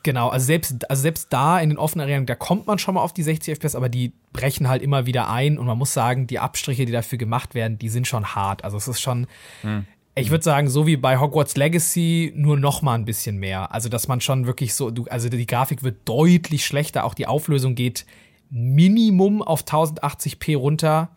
Genau, 0.03 0.27
also 0.27 0.45
selbst, 0.45 0.89
also 0.91 1.01
selbst 1.01 1.31
da 1.31 1.61
in 1.61 1.69
den 1.69 1.77
offenen 1.77 2.05
Arenen, 2.05 2.25
da 2.25 2.35
kommt 2.35 2.67
man 2.67 2.77
schon 2.77 2.95
mal 2.95 3.01
auf 3.01 3.13
die 3.13 3.23
60 3.23 3.57
FPS, 3.57 3.73
aber 3.73 3.87
die 3.87 4.11
brechen 4.33 4.67
halt 4.67 4.81
immer 4.81 5.05
wieder 5.05 5.29
ein 5.29 5.57
und 5.57 5.65
man 5.65 5.77
muss 5.77 5.93
sagen, 5.93 6.27
die 6.27 6.39
Abstriche, 6.39 6.85
die 6.85 6.91
dafür 6.91 7.17
gemacht 7.17 7.55
werden, 7.55 7.79
die 7.79 7.87
sind 7.87 8.05
schon 8.05 8.35
hart. 8.35 8.65
Also 8.65 8.75
es 8.75 8.89
ist 8.89 8.99
schon, 8.99 9.27
hm. 9.61 9.85
Ich 10.17 10.31
würde 10.31 10.43
sagen, 10.43 10.69
so 10.69 10.87
wie 10.87 10.97
bei 10.97 11.19
Hogwarts 11.19 11.55
Legacy, 11.55 12.33
nur 12.35 12.57
noch 12.57 12.81
mal 12.81 12.95
ein 12.95 13.05
bisschen 13.05 13.37
mehr. 13.37 13.71
Also 13.71 13.89
dass 13.89 14.07
man 14.07 14.21
schon 14.21 14.45
wirklich 14.47 14.73
so, 14.73 14.89
du, 14.89 15.05
also 15.05 15.29
die 15.29 15.45
Grafik 15.45 15.83
wird 15.83 15.97
deutlich 16.05 16.65
schlechter, 16.65 17.03
auch 17.05 17.13
die 17.13 17.27
Auflösung 17.27 17.75
geht 17.75 18.05
Minimum 18.49 19.41
auf 19.41 19.63
1080p 19.63 20.57
runter. 20.57 21.09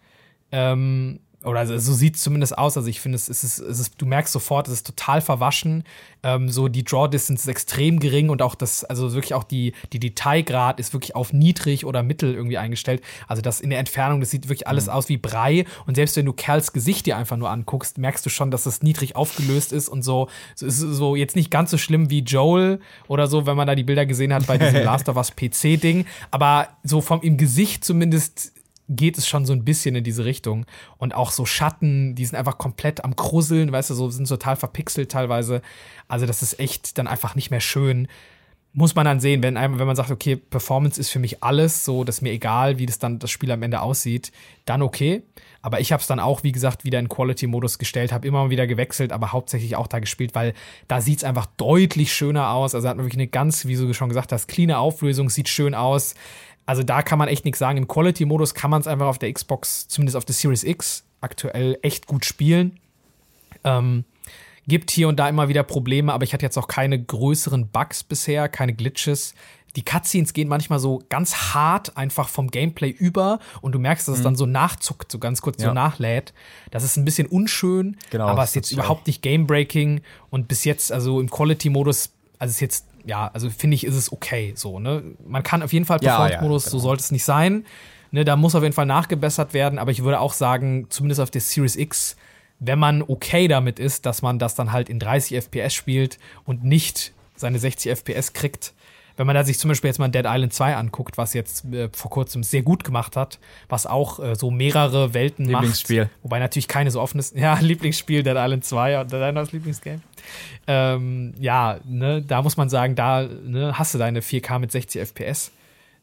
Ähm, 0.53 1.21
oder 1.43 1.67
so 1.79 1.95
sieht 1.95 2.17
es 2.17 2.23
zumindest 2.23 2.59
aus. 2.59 2.77
Also 2.77 2.89
ich 2.89 3.01
finde, 3.01 3.17
es 3.17 3.29
ist, 3.29 3.43
es 3.43 3.59
ist, 3.59 3.95
du 3.97 4.05
merkst 4.05 4.33
sofort, 4.33 4.69
es 4.69 4.75
ist 4.75 4.87
total 4.87 5.23
verwaschen. 5.23 5.85
Ähm, 6.23 6.51
so 6.51 6.69
die 6.69 6.85
Draw 6.85 7.09
Distance 7.09 7.45
ist 7.45 7.49
extrem 7.49 7.99
gering 7.99 8.29
und 8.29 8.43
auch 8.43 8.55
das, 8.55 8.85
also 8.85 9.15
wirklich 9.15 9.33
auch 9.33 9.45
die, 9.45 9.73
die 9.95 10.01
Detailgrad 10.01 10.79
ist 10.79 10.93
wirklich 10.93 11.17
auf 11.17 11.33
niedrig 11.33 11.87
oder 11.87 12.03
mittel 12.03 12.35
irgendwie 12.35 12.59
eingestellt. 12.59 13.03
Also 13.27 13.41
das 13.41 13.63
in 13.63 13.71
der 13.71 13.79
Entfernung, 13.79 14.21
das 14.21 14.31
sieht 14.31 14.49
wirklich 14.49 14.69
alles 14.69 14.87
mhm. 14.87 14.93
aus 14.93 15.09
wie 15.09 15.17
Brei. 15.17 15.65
Und 15.87 15.95
selbst 15.95 16.15
wenn 16.17 16.27
du 16.27 16.35
Kerls 16.35 16.75
Gesicht 16.75 17.07
dir 17.07 17.17
einfach 17.17 17.39
nur 17.39 17.49
anguckst, 17.49 17.97
merkst 17.97 18.25
du 18.27 18.29
schon, 18.29 18.51
dass 18.51 18.65
das 18.65 18.83
niedrig 18.83 19.17
aufgelöst 19.17 19.73
ist 19.73 19.89
und 19.89 20.03
so. 20.03 20.29
Es 20.55 20.63
ist 20.63 20.79
so 20.79 21.17
jetzt 21.17 21.37
nicht 21.37 21.51
ganz 21.51 21.71
so 21.71 21.79
schlimm 21.79 22.11
wie 22.11 22.21
Joel 22.21 22.81
oder 23.09 23.29
so, 23.29 23.47
wenn 23.47 23.57
man 23.57 23.67
da 23.67 23.75
die 23.75 23.85
Bilder 23.85 24.05
gesehen 24.05 24.35
hat 24.35 24.47
bei 24.47 24.59
diesem 24.59 24.83
Last 24.85 25.09
of 25.09 25.17
Us 25.17 25.33
PC-Ding. 25.35 26.05
Aber 26.31 26.69
so 26.83 27.01
vom 27.01 27.23
im 27.23 27.39
Gesicht 27.39 27.83
zumindest 27.83 28.53
geht 28.91 29.17
es 29.17 29.27
schon 29.27 29.47
so 29.47 29.53
ein 29.53 29.65
bisschen 29.65 29.95
in 29.95 30.05
diese 30.05 30.25
Richtung. 30.25 30.67
Und 30.99 31.15
auch 31.15 31.31
so 31.31 31.47
Schatten, 31.47 32.15
die 32.15 32.27
sind 32.27 32.37
einfach 32.37 32.59
komplett 32.59 33.05
am 33.05 33.17
Krusseln, 33.17 33.73
weißt 33.73 33.91
du, 33.91 33.95
so 33.95 34.11
sind 34.11 34.29
total 34.29 34.57
verpixelt 34.57 35.11
teilweise. 35.11 35.63
Also, 36.09 36.27
das 36.27 36.43
ist 36.43 36.59
echt 36.59 36.99
dann 36.99 37.07
einfach 37.07 37.37
nicht 37.37 37.51
mehr 37.51 37.61
schön. 37.61 38.09
Muss 38.73 38.95
man 38.95 39.05
dann 39.05 39.19
sehen, 39.19 39.43
wenn, 39.43 39.57
wenn 39.57 39.87
man 39.87 39.97
sagt, 39.97 40.13
okay, 40.13 40.37
Performance 40.37 41.01
ist 41.01 41.11
für 41.11 41.19
mich 41.19 41.43
alles, 41.43 41.85
so, 41.85 42.05
das 42.05 42.17
ist 42.17 42.23
mir 42.23 42.31
egal, 42.31 42.79
wie 42.79 42.87
das 42.87 43.01
dann 43.01 43.19
das 43.19 43.31
Spiel 43.31 43.51
am 43.51 43.63
Ende 43.63 43.81
aussieht, 43.81 44.31
dann 44.65 44.83
okay. 44.83 45.23
Aber 45.63 45.81
ich 45.81 45.91
habe 45.93 46.01
es 46.01 46.07
dann 46.07 46.21
auch, 46.21 46.45
wie 46.45 46.53
gesagt, 46.53 46.85
wieder 46.85 47.01
in 47.01 47.09
Quality-Modus 47.09 47.79
gestellt, 47.79 48.13
habe 48.13 48.27
immer 48.29 48.49
wieder 48.49 48.69
gewechselt, 48.69 49.13
aber 49.13 49.33
hauptsächlich 49.33 49.75
auch 49.75 49.89
da 49.89 49.99
gespielt, 49.99 50.37
weil 50.37 50.55
da 50.87 51.01
sieht 51.01 51.19
es 51.19 51.25
einfach 51.25 51.47
deutlich 51.57 52.13
schöner 52.13 52.51
aus. 52.51 52.77
Also 52.77 52.89
hat 52.89 52.97
man 52.97 53.05
wirklich 53.07 53.21
eine 53.21 53.29
ganz, 53.29 53.67
wie 53.67 53.75
du 53.75 53.93
schon 53.93 54.09
gesagt 54.09 54.31
hast, 54.31 54.47
cleane 54.47 54.79
Auflösung, 54.79 55.31
sieht 55.31 55.49
schön 55.49 55.75
aus. 55.75 56.15
Also 56.71 56.85
da 56.85 57.03
kann 57.03 57.19
man 57.19 57.27
echt 57.27 57.45
nichts 57.45 57.59
sagen. 57.59 57.79
Im 57.79 57.89
Quality-Modus 57.89 58.55
kann 58.55 58.71
man 58.71 58.81
es 58.81 58.87
einfach 58.87 59.09
auf 59.09 59.19
der 59.19 59.33
Xbox, 59.33 59.89
zumindest 59.89 60.17
auf 60.17 60.25
der 60.25 60.37
Series 60.37 60.63
X, 60.63 61.03
aktuell 61.21 61.77
echt 61.83 62.07
gut 62.07 62.25
spielen. 62.25 62.79
Ähm, 63.65 64.05
gibt 64.69 64.93
hier 64.93 65.09
und 65.09 65.19
da 65.19 65.29
immer 65.29 65.49
wieder 65.49 65.65
Probleme, 65.65 66.13
aber 66.13 66.23
ich 66.23 66.33
hatte 66.33 66.47
jetzt 66.47 66.57
auch 66.57 66.69
keine 66.69 67.03
größeren 67.03 67.71
Bugs 67.71 68.05
bisher, 68.05 68.49
keine 68.49 68.73
Glitches. 68.73 69.35
Die 69.75 69.85
Cutscenes 69.85 70.33
gehen 70.33 70.47
manchmal 70.47 70.79
so 70.79 71.03
ganz 71.09 71.53
hart 71.55 71.97
einfach 71.97 72.29
vom 72.29 72.53
Gameplay 72.53 72.91
über 72.91 73.41
und 73.63 73.73
du 73.73 73.81
merkst, 73.81 74.07
dass 74.07 74.15
es 74.15 74.21
mhm. 74.21 74.25
dann 74.25 74.37
so 74.37 74.47
nachzuckt, 74.47 75.11
so 75.11 75.19
ganz 75.19 75.43
kurz 75.43 75.61
ja. 75.61 75.71
so 75.71 75.75
nachlädt. 75.75 76.33
Das 76.71 76.85
ist 76.85 76.97
ein 76.97 77.05
bisschen 77.05 77.27
unschön, 77.27 77.97
genau, 78.11 78.29
aber 78.29 78.45
es 78.45 78.51
ist 78.51 78.55
jetzt 78.55 78.71
überhaupt 78.71 79.09
nicht 79.09 79.23
game-breaking 79.23 80.03
und 80.31 80.47
bis 80.47 80.63
jetzt, 80.63 80.93
also 80.93 81.19
im 81.21 81.31
Quality-Modus 81.31 82.11
Also 82.39 82.53
ist 82.53 82.61
jetzt, 82.61 82.87
ja, 83.05 83.31
also 83.33 83.51
finde 83.51 83.75
ich, 83.75 83.85
ist 83.85 83.95
es 83.95 84.13
okay 84.13 84.53
so, 84.57 84.79
ne? 84.79 85.03
Man 85.27 85.43
kann 85.43 85.63
auf 85.63 85.73
jeden 85.73 85.85
Fall 85.85 85.99
Performance-Modus, 85.99 86.65
ja, 86.65 86.69
ja, 86.69 86.71
genau. 86.71 86.81
so 86.81 86.89
sollte 86.89 87.03
es 87.03 87.11
nicht 87.11 87.25
sein. 87.25 87.65
Ne, 88.13 88.25
da 88.25 88.35
muss 88.35 88.57
auf 88.57 88.63
jeden 88.63 88.75
Fall 88.75 88.87
nachgebessert 88.87 89.55
werden, 89.55 89.79
aber 89.79 89.93
ich 89.93 90.03
würde 90.03 90.19
auch 90.19 90.33
sagen, 90.33 90.87
zumindest 90.91 91.21
auf 91.21 91.31
der 91.31 91.41
Series 91.41 91.77
X, 91.77 92.17
wenn 92.59 92.79
man 92.79 93.03
okay 93.03 93.47
damit 93.47 93.79
ist, 93.79 94.05
dass 94.05 94.21
man 94.21 94.41
das 94.41 94.57
dann 94.57 94.73
halt 94.73 94.89
in 94.89 94.99
30 94.99 95.37
FPS 95.37 95.73
spielt 95.75 96.19
und 96.45 96.65
nicht 96.65 97.13
seine 97.37 97.61
60 97.61 97.93
FPS 97.93 98.33
kriegt, 98.33 98.75
wenn 99.17 99.27
man 99.27 99.35
da 99.35 99.45
sich 99.45 99.59
zum 99.59 99.69
Beispiel 99.69 99.89
jetzt 99.89 99.99
mal 99.99 100.09
Dead 100.09 100.25
Island 100.27 100.53
2 100.53 100.77
anguckt, 100.77 101.19
was 101.19 101.35
jetzt 101.35 101.65
äh, 101.67 101.89
vor 101.93 102.11
kurzem 102.11 102.43
sehr 102.43 102.63
gut 102.63 102.85
gemacht 102.85 103.17
hat, 103.17 103.39
was 103.69 103.87
auch 103.87 104.19
äh, 104.21 104.35
so 104.35 104.51
mehrere 104.51 105.15
Welten 105.15 105.47
Lieblingsspiel. 105.47 106.05
macht. 106.05 106.13
Wobei 106.23 106.39
natürlich 106.39 106.69
keine 106.69 106.91
so 106.91 107.01
offen 107.01 107.19
ist. 107.19 107.37
Ja, 107.41 107.59
Lieblingsspiel 107.59 108.23
Dead 108.23 108.37
Island 108.37 108.65
2, 108.65 108.91
ja, 108.91 109.05
dein 109.05 109.35
neues 109.35 109.53
Lieblingsgame. 109.53 110.01
Ähm, 110.67 111.35
ja, 111.39 111.79
ne, 111.85 112.23
da 112.23 112.43
muss 112.43 112.57
man 112.57 112.69
sagen, 112.69 112.95
da 112.95 113.23
ne, 113.23 113.79
hast 113.79 113.95
du 113.95 113.99
deine 113.99 114.21
4K 114.21 114.59
mit 114.59 114.71
60 114.71 115.01
FPS. 115.01 115.53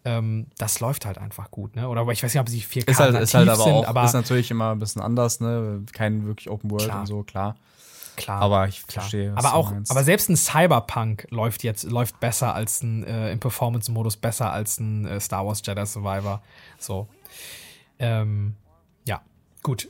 Ähm, 0.06 0.48
das 0.58 0.80
läuft 0.80 1.06
halt 1.06 1.18
einfach 1.18 1.52
gut, 1.52 1.76
ne? 1.76 1.90
Oder 1.90 2.08
ich 2.10 2.24
weiß 2.24 2.34
nicht, 2.34 2.42
ob 2.42 2.50
sie 2.50 2.62
4K 2.62 2.90
ist 2.90 3.00
halt, 3.00 3.16
ist 3.16 3.34
halt 3.34 3.50
aber 3.50 3.64
sind, 3.64 3.74
auch, 3.74 3.88
aber 3.88 4.06
ist 4.06 4.14
natürlich 4.14 4.50
immer 4.52 4.72
ein 4.72 4.80
bisschen 4.80 5.02
anders, 5.02 5.40
ne? 5.40 5.84
Kein 5.92 6.26
wirklich 6.26 6.50
Open 6.50 6.72
World 6.72 6.86
klar. 6.86 7.02
und 7.02 7.06
so, 7.08 7.24
klar. 7.24 7.56
Klar. 8.18 8.42
Aber 8.42 8.68
ich 8.68 8.86
klar. 8.88 9.04
verstehe. 9.04 9.32
aber 9.36 9.54
auch, 9.54 9.72
aber 9.88 10.04
selbst 10.04 10.30
ein 10.30 10.36
Cyberpunk 10.36 11.28
läuft 11.30 11.64
jetzt 11.64 11.84
läuft 11.84 12.20
besser 12.20 12.54
als 12.54 12.82
ein 12.82 13.04
äh, 13.06 13.32
im 13.32 13.40
Performance-Modus 13.40 14.18
besser 14.18 14.52
als 14.52 14.80
ein 14.80 15.06
äh, 15.06 15.20
Star 15.22 15.46
Wars 15.46 15.62
Jedi 15.64 15.86
Survivor. 15.86 16.42
So. 16.80 17.08
Ähm, 18.00 18.56
ja, 19.06 19.22
gut. 19.64 19.88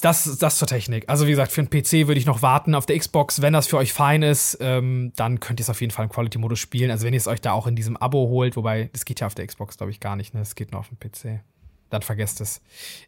Das, 0.00 0.36
das 0.36 0.58
zur 0.58 0.68
Technik. 0.68 1.08
Also, 1.08 1.26
wie 1.26 1.30
gesagt, 1.30 1.52
für 1.52 1.62
einen 1.62 1.70
PC 1.70 2.08
würde 2.08 2.18
ich 2.18 2.26
noch 2.26 2.42
warten. 2.42 2.74
Auf 2.74 2.84
der 2.84 2.98
Xbox, 2.98 3.40
wenn 3.40 3.54
das 3.54 3.68
für 3.68 3.78
euch 3.78 3.94
fein 3.94 4.22
ist, 4.22 4.58
ähm, 4.60 5.12
dann 5.16 5.40
könnt 5.40 5.60
ihr 5.60 5.62
es 5.62 5.70
auf 5.70 5.80
jeden 5.80 5.92
Fall 5.92 6.04
im 6.04 6.10
Quality-Modus 6.10 6.58
spielen. 6.58 6.90
Also, 6.90 7.06
wenn 7.06 7.14
ihr 7.14 7.18
es 7.18 7.28
euch 7.28 7.40
da 7.40 7.52
auch 7.52 7.66
in 7.66 7.76
diesem 7.76 7.96
Abo 7.96 8.28
holt, 8.28 8.56
wobei, 8.56 8.90
das 8.92 9.06
geht 9.06 9.20
ja 9.20 9.26
auf 9.26 9.34
der 9.34 9.46
Xbox, 9.46 9.78
glaube 9.78 9.92
ich, 9.92 10.00
gar 10.00 10.16
nicht, 10.16 10.34
ne? 10.34 10.40
Es 10.40 10.56
geht 10.56 10.72
nur 10.72 10.80
auf 10.80 10.88
dem 10.88 10.98
PC. 10.98 11.40
Dann 11.88 12.02
vergesst 12.02 12.40
es. 12.40 12.60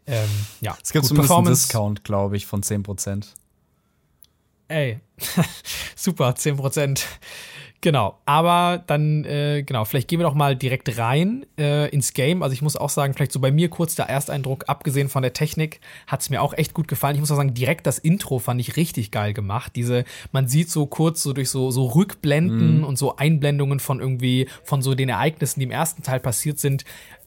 Ähm, 0.07 0.29
ja. 0.61 0.79
Es 0.83 0.93
gibt 0.93 1.05
zumindest 1.05 1.35
einen 1.35 1.47
Discount, 1.47 2.05
glaube 2.05 2.37
ich, 2.37 2.47
von 2.47 2.63
10%. 2.63 3.27
Ey, 4.69 4.99
super, 5.97 6.31
10%. 6.31 7.05
Genau, 7.83 8.19
aber 8.25 8.83
dann, 8.87 9.25
äh, 9.25 9.63
genau, 9.63 9.85
vielleicht 9.85 10.09
gehen 10.09 10.19
wir 10.19 10.25
doch 10.25 10.35
mal 10.35 10.57
direkt 10.57 10.99
rein 10.99 11.47
äh, 11.59 11.89
ins 11.91 12.15
Game. 12.15 12.43
Also 12.43 12.53
ich 12.53 12.63
muss 12.63 12.77
auch 12.77 12.89
sagen, 12.89 13.15
vielleicht 13.15 13.33
so 13.33 13.39
bei 13.39 13.53
mir 13.53 13.69
kurz 13.69 13.95
der 13.95 14.07
Ersteindruck, 14.07 14.65
abgesehen 14.67 15.09
von 15.09 15.23
der 15.23 15.35
Technik, 15.35 15.81
hat 16.07 16.23
es 16.23 16.31
mir 16.31 16.43
auch 16.43 16.55
echt 16.55 16.75
gut 16.75 16.89
gefallen. 16.89 17.15
Ich 17.15 17.21
muss 17.21 17.31
auch 17.31 17.37
sagen, 17.37 17.55
direkt 17.55 17.87
das 17.87 17.99
Intro 17.99 18.39
fand 18.39 18.61
ich 18.61 18.77
richtig 18.77 19.11
geil 19.11 19.35
gemacht. 19.35 19.73
Diese, 19.77 20.05
man 20.33 20.49
sieht 20.49 20.71
so 20.71 20.87
kurz 20.87 21.23
so 21.23 21.33
durch 21.33 21.51
so, 21.51 21.71
so 21.71 21.85
Rückblenden 21.87 22.81
mm. 22.81 22.85
und 22.85 22.99
so 22.99 23.17
Einblendungen 23.17 23.79
von 23.79 24.01
irgendwie, 24.01 24.49
von 24.65 24.83
so 24.83 24.95
den 24.95 25.11
Ereignissen, 25.11 25.61
die 25.61 25.67
im 25.67 25.71
ersten 25.71 26.03
Teil 26.03 26.19
passiert 26.19 26.59
sind, 26.59 26.85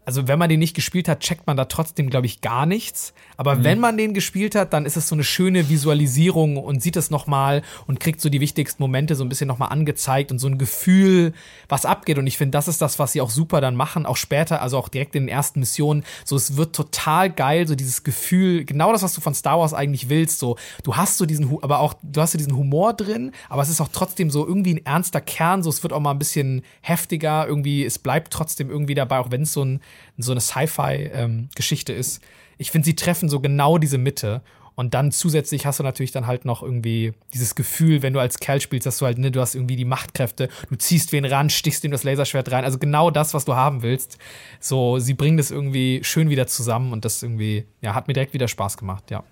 also 0.09 0.27
wenn 0.27 0.39
man 0.39 0.49
den 0.49 0.57
nicht 0.57 0.73
gespielt 0.73 1.07
hat, 1.07 1.19
checkt 1.19 1.45
man 1.45 1.55
da 1.55 1.65
trotzdem, 1.65 2.09
glaube 2.09 2.25
ich, 2.25 2.41
gar 2.41 2.65
nichts. 2.65 3.13
Aber 3.37 3.53
mhm. 3.53 3.63
wenn 3.63 3.79
man 3.79 3.95
den 3.95 4.15
gespielt 4.15 4.55
hat, 4.55 4.73
dann 4.73 4.87
ist 4.87 4.97
es 4.97 5.07
so 5.07 5.13
eine 5.13 5.23
schöne 5.23 5.69
Visualisierung 5.69 6.57
und 6.57 6.81
sieht 6.81 6.95
es 6.95 7.11
nochmal 7.11 7.61
und 7.85 7.99
kriegt 7.99 8.19
so 8.19 8.27
die 8.29 8.41
wichtigsten 8.41 8.81
Momente 8.81 9.13
so 9.13 9.23
ein 9.23 9.29
bisschen 9.29 9.47
nochmal 9.47 9.69
angezeigt 9.69 10.31
und 10.31 10.39
so 10.39 10.47
ein 10.47 10.57
Gefühl, 10.57 11.33
was 11.67 11.85
abgeht. 11.85 12.17
Und 12.17 12.25
ich 12.25 12.39
finde, 12.39 12.53
das 12.53 12.67
ist 12.67 12.81
das, 12.81 12.97
was 12.97 13.11
sie 13.11 13.21
auch 13.21 13.29
super 13.29 13.61
dann 13.61 13.75
machen, 13.75 14.07
auch 14.07 14.17
später, 14.17 14.63
also 14.63 14.79
auch 14.79 14.89
direkt 14.89 15.15
in 15.15 15.25
den 15.25 15.29
ersten 15.29 15.59
Missionen. 15.59 16.03
So, 16.25 16.35
es 16.35 16.57
wird 16.57 16.75
total 16.75 17.29
geil, 17.29 17.67
so 17.67 17.75
dieses 17.75 18.03
Gefühl, 18.03 18.65
genau 18.65 18.91
das, 18.91 19.03
was 19.03 19.13
du 19.13 19.21
von 19.21 19.35
Star 19.35 19.59
Wars 19.59 19.75
eigentlich 19.75 20.09
willst. 20.09 20.39
So, 20.39 20.57
du 20.81 20.97
hast 20.97 21.19
so 21.19 21.27
diesen, 21.27 21.55
aber 21.61 21.81
auch, 21.81 21.93
du 22.01 22.19
hast 22.19 22.31
so 22.31 22.39
diesen 22.39 22.57
Humor 22.57 22.93
drin, 22.93 23.31
aber 23.47 23.61
es 23.61 23.69
ist 23.69 23.79
auch 23.79 23.89
trotzdem 23.93 24.31
so 24.31 24.47
irgendwie 24.47 24.73
ein 24.73 24.85
ernster 24.87 25.21
Kern. 25.21 25.61
So, 25.61 25.69
es 25.69 25.83
wird 25.83 25.93
auch 25.93 25.99
mal 25.99 26.11
ein 26.11 26.19
bisschen 26.19 26.63
heftiger, 26.81 27.45
irgendwie, 27.47 27.85
es 27.85 27.99
bleibt 27.99 28.33
trotzdem 28.33 28.71
irgendwie 28.71 28.95
dabei, 28.95 29.19
auch 29.19 29.29
wenn 29.29 29.43
es 29.43 29.53
so 29.53 29.63
ein 29.63 29.81
so 30.17 30.31
eine 30.31 30.41
Sci-Fi-Geschichte 30.41 31.93
ähm, 31.93 31.99
ist. 31.99 32.21
Ich 32.57 32.71
finde, 32.71 32.85
sie 32.85 32.95
treffen 32.95 33.29
so 33.29 33.39
genau 33.39 33.77
diese 33.77 33.97
Mitte. 33.97 34.41
Und 34.75 34.93
dann 34.93 35.11
zusätzlich 35.11 35.65
hast 35.65 35.79
du 35.79 35.83
natürlich 35.83 36.11
dann 36.11 36.25
halt 36.25 36.45
noch 36.45 36.63
irgendwie 36.63 37.13
dieses 37.33 37.53
Gefühl, 37.53 38.01
wenn 38.01 38.13
du 38.13 38.21
als 38.21 38.39
Kerl 38.39 38.61
spielst, 38.61 38.85
dass 38.85 38.97
du 38.97 39.05
halt, 39.05 39.17
ne, 39.17 39.29
du 39.29 39.41
hast 39.41 39.53
irgendwie 39.53 39.75
die 39.75 39.83
Machtkräfte, 39.83 40.47
du 40.69 40.77
ziehst 40.77 41.11
wen 41.11 41.25
ran, 41.25 41.49
stichst 41.49 41.83
ihm 41.83 41.91
das 41.91 42.03
Laserschwert 42.03 42.49
rein. 42.49 42.63
Also 42.63 42.79
genau 42.79 43.11
das, 43.11 43.33
was 43.33 43.43
du 43.43 43.55
haben 43.55 43.81
willst. 43.81 44.17
So, 44.61 44.97
sie 44.99 45.15
bringen 45.15 45.35
das 45.35 45.51
irgendwie 45.51 45.99
schön 46.03 46.29
wieder 46.29 46.47
zusammen 46.47 46.93
und 46.93 47.03
das 47.03 47.21
irgendwie, 47.21 47.65
ja, 47.81 47.93
hat 47.93 48.07
mir 48.07 48.13
direkt 48.13 48.33
wieder 48.33 48.47
Spaß 48.47 48.77
gemacht, 48.77 49.11
ja. 49.11 49.23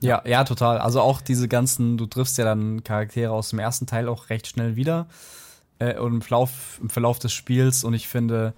Ja, 0.00 0.22
ja, 0.24 0.44
total. 0.44 0.78
Also 0.78 1.00
auch 1.00 1.20
diese 1.20 1.48
ganzen, 1.48 1.96
du 1.96 2.06
triffst 2.06 2.38
ja 2.38 2.44
dann 2.44 2.84
Charaktere 2.84 3.32
aus 3.32 3.50
dem 3.50 3.58
ersten 3.58 3.86
Teil 3.86 4.08
auch 4.08 4.30
recht 4.30 4.46
schnell 4.46 4.76
wieder. 4.76 5.08
Äh, 5.78 5.98
und 5.98 6.14
im 6.14 6.22
Verlauf, 6.22 6.78
im 6.80 6.90
Verlauf 6.90 7.18
des 7.18 7.32
Spiels. 7.32 7.82
Und 7.82 7.94
ich 7.94 8.06
finde, 8.06 8.54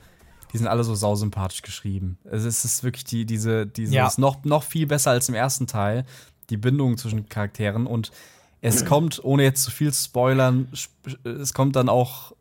die 0.52 0.58
sind 0.58 0.66
alle 0.66 0.84
so 0.84 0.94
sausympathisch 0.94 1.62
geschrieben. 1.62 2.18
Es 2.24 2.44
ist 2.44 2.82
wirklich 2.82 3.04
die, 3.04 3.26
diese, 3.26 3.66
diese 3.66 3.94
ja. 3.94 4.06
ist 4.06 4.18
noch, 4.18 4.44
noch 4.44 4.62
viel 4.62 4.86
besser 4.86 5.10
als 5.10 5.28
im 5.28 5.34
ersten 5.34 5.66
Teil, 5.66 6.04
die 6.50 6.56
Bindung 6.56 6.96
zwischen 6.96 7.28
Charakteren. 7.28 7.86
Und 7.86 8.10
es 8.60 8.84
kommt, 8.86 9.22
ohne 9.22 9.42
jetzt 9.42 9.62
zu 9.62 9.70
viel 9.70 9.92
zu 9.92 10.04
spoilern, 10.04 10.68
es 11.24 11.54
kommt 11.54 11.76
dann 11.76 11.88
auch 11.88 12.32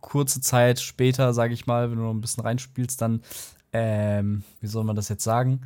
kurze 0.00 0.40
Zeit 0.40 0.80
später, 0.80 1.34
sage 1.34 1.52
ich 1.52 1.66
mal, 1.66 1.90
wenn 1.90 1.98
du 1.98 2.04
noch 2.04 2.14
ein 2.14 2.20
bisschen 2.20 2.44
reinspielst, 2.44 3.00
dann, 3.00 3.22
ähm, 3.72 4.44
wie 4.60 4.66
soll 4.68 4.84
man 4.84 4.96
das 4.96 5.08
jetzt 5.08 5.24
sagen, 5.24 5.62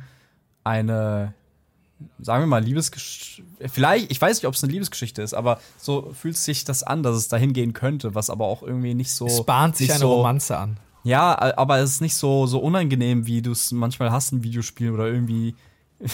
eine, 0.63 1.33
sagen 2.19 2.43
wir 2.43 2.47
mal, 2.47 2.63
Liebesgeschichte. 2.63 3.43
Vielleicht, 3.69 4.11
ich 4.11 4.19
weiß 4.19 4.37
nicht, 4.37 4.47
ob 4.47 4.55
es 4.55 4.63
eine 4.63 4.71
Liebesgeschichte 4.73 5.21
ist, 5.21 5.33
aber 5.33 5.59
so 5.77 6.11
fühlt 6.13 6.37
sich 6.37 6.63
das 6.63 6.81
an, 6.83 7.03
dass 7.03 7.15
es 7.15 7.27
dahin 7.27 7.53
gehen 7.53 7.73
könnte, 7.73 8.15
was 8.15 8.29
aber 8.29 8.45
auch 8.45 8.63
irgendwie 8.63 8.95
nicht 8.95 9.13
so. 9.13 9.27
Es 9.27 9.43
bahnt 9.43 9.77
sich 9.77 9.91
eine 9.91 9.99
so, 9.99 10.15
Romanze 10.15 10.57
an. 10.57 10.77
Ja, 11.03 11.57
aber 11.57 11.79
es 11.79 11.93
ist 11.93 12.01
nicht 12.01 12.15
so, 12.15 12.45
so 12.45 12.59
unangenehm, 12.59 13.25
wie 13.25 13.41
du 13.41 13.51
es 13.51 13.71
manchmal 13.71 14.11
hast 14.11 14.31
in 14.31 14.43
Videospielen 14.43 14.93
oder 14.93 15.07
irgendwie 15.07 15.55